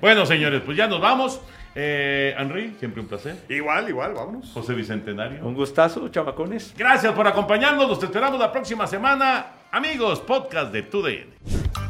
Bueno, 0.00 0.26
señores, 0.26 0.62
pues 0.64 0.76
ya 0.76 0.86
nos 0.86 1.00
vamos. 1.00 1.40
Eh, 1.74 2.34
Henry, 2.36 2.74
siempre 2.78 3.00
un 3.00 3.08
placer. 3.08 3.36
Igual, 3.48 3.88
igual, 3.88 4.14
vámonos. 4.14 4.50
José 4.52 4.74
Bicentenario. 4.74 5.44
Un 5.46 5.54
gustazo, 5.54 6.08
chamacones. 6.08 6.74
Gracias 6.76 7.12
por 7.12 7.26
acompañarnos. 7.26 7.88
Nos 7.88 8.02
esperamos 8.02 8.38
la 8.38 8.50
próxima 8.52 8.86
semana. 8.86 9.46
Amigos, 9.70 10.20
podcast 10.20 10.72
de 10.72 10.82
TUDN. 10.82 11.89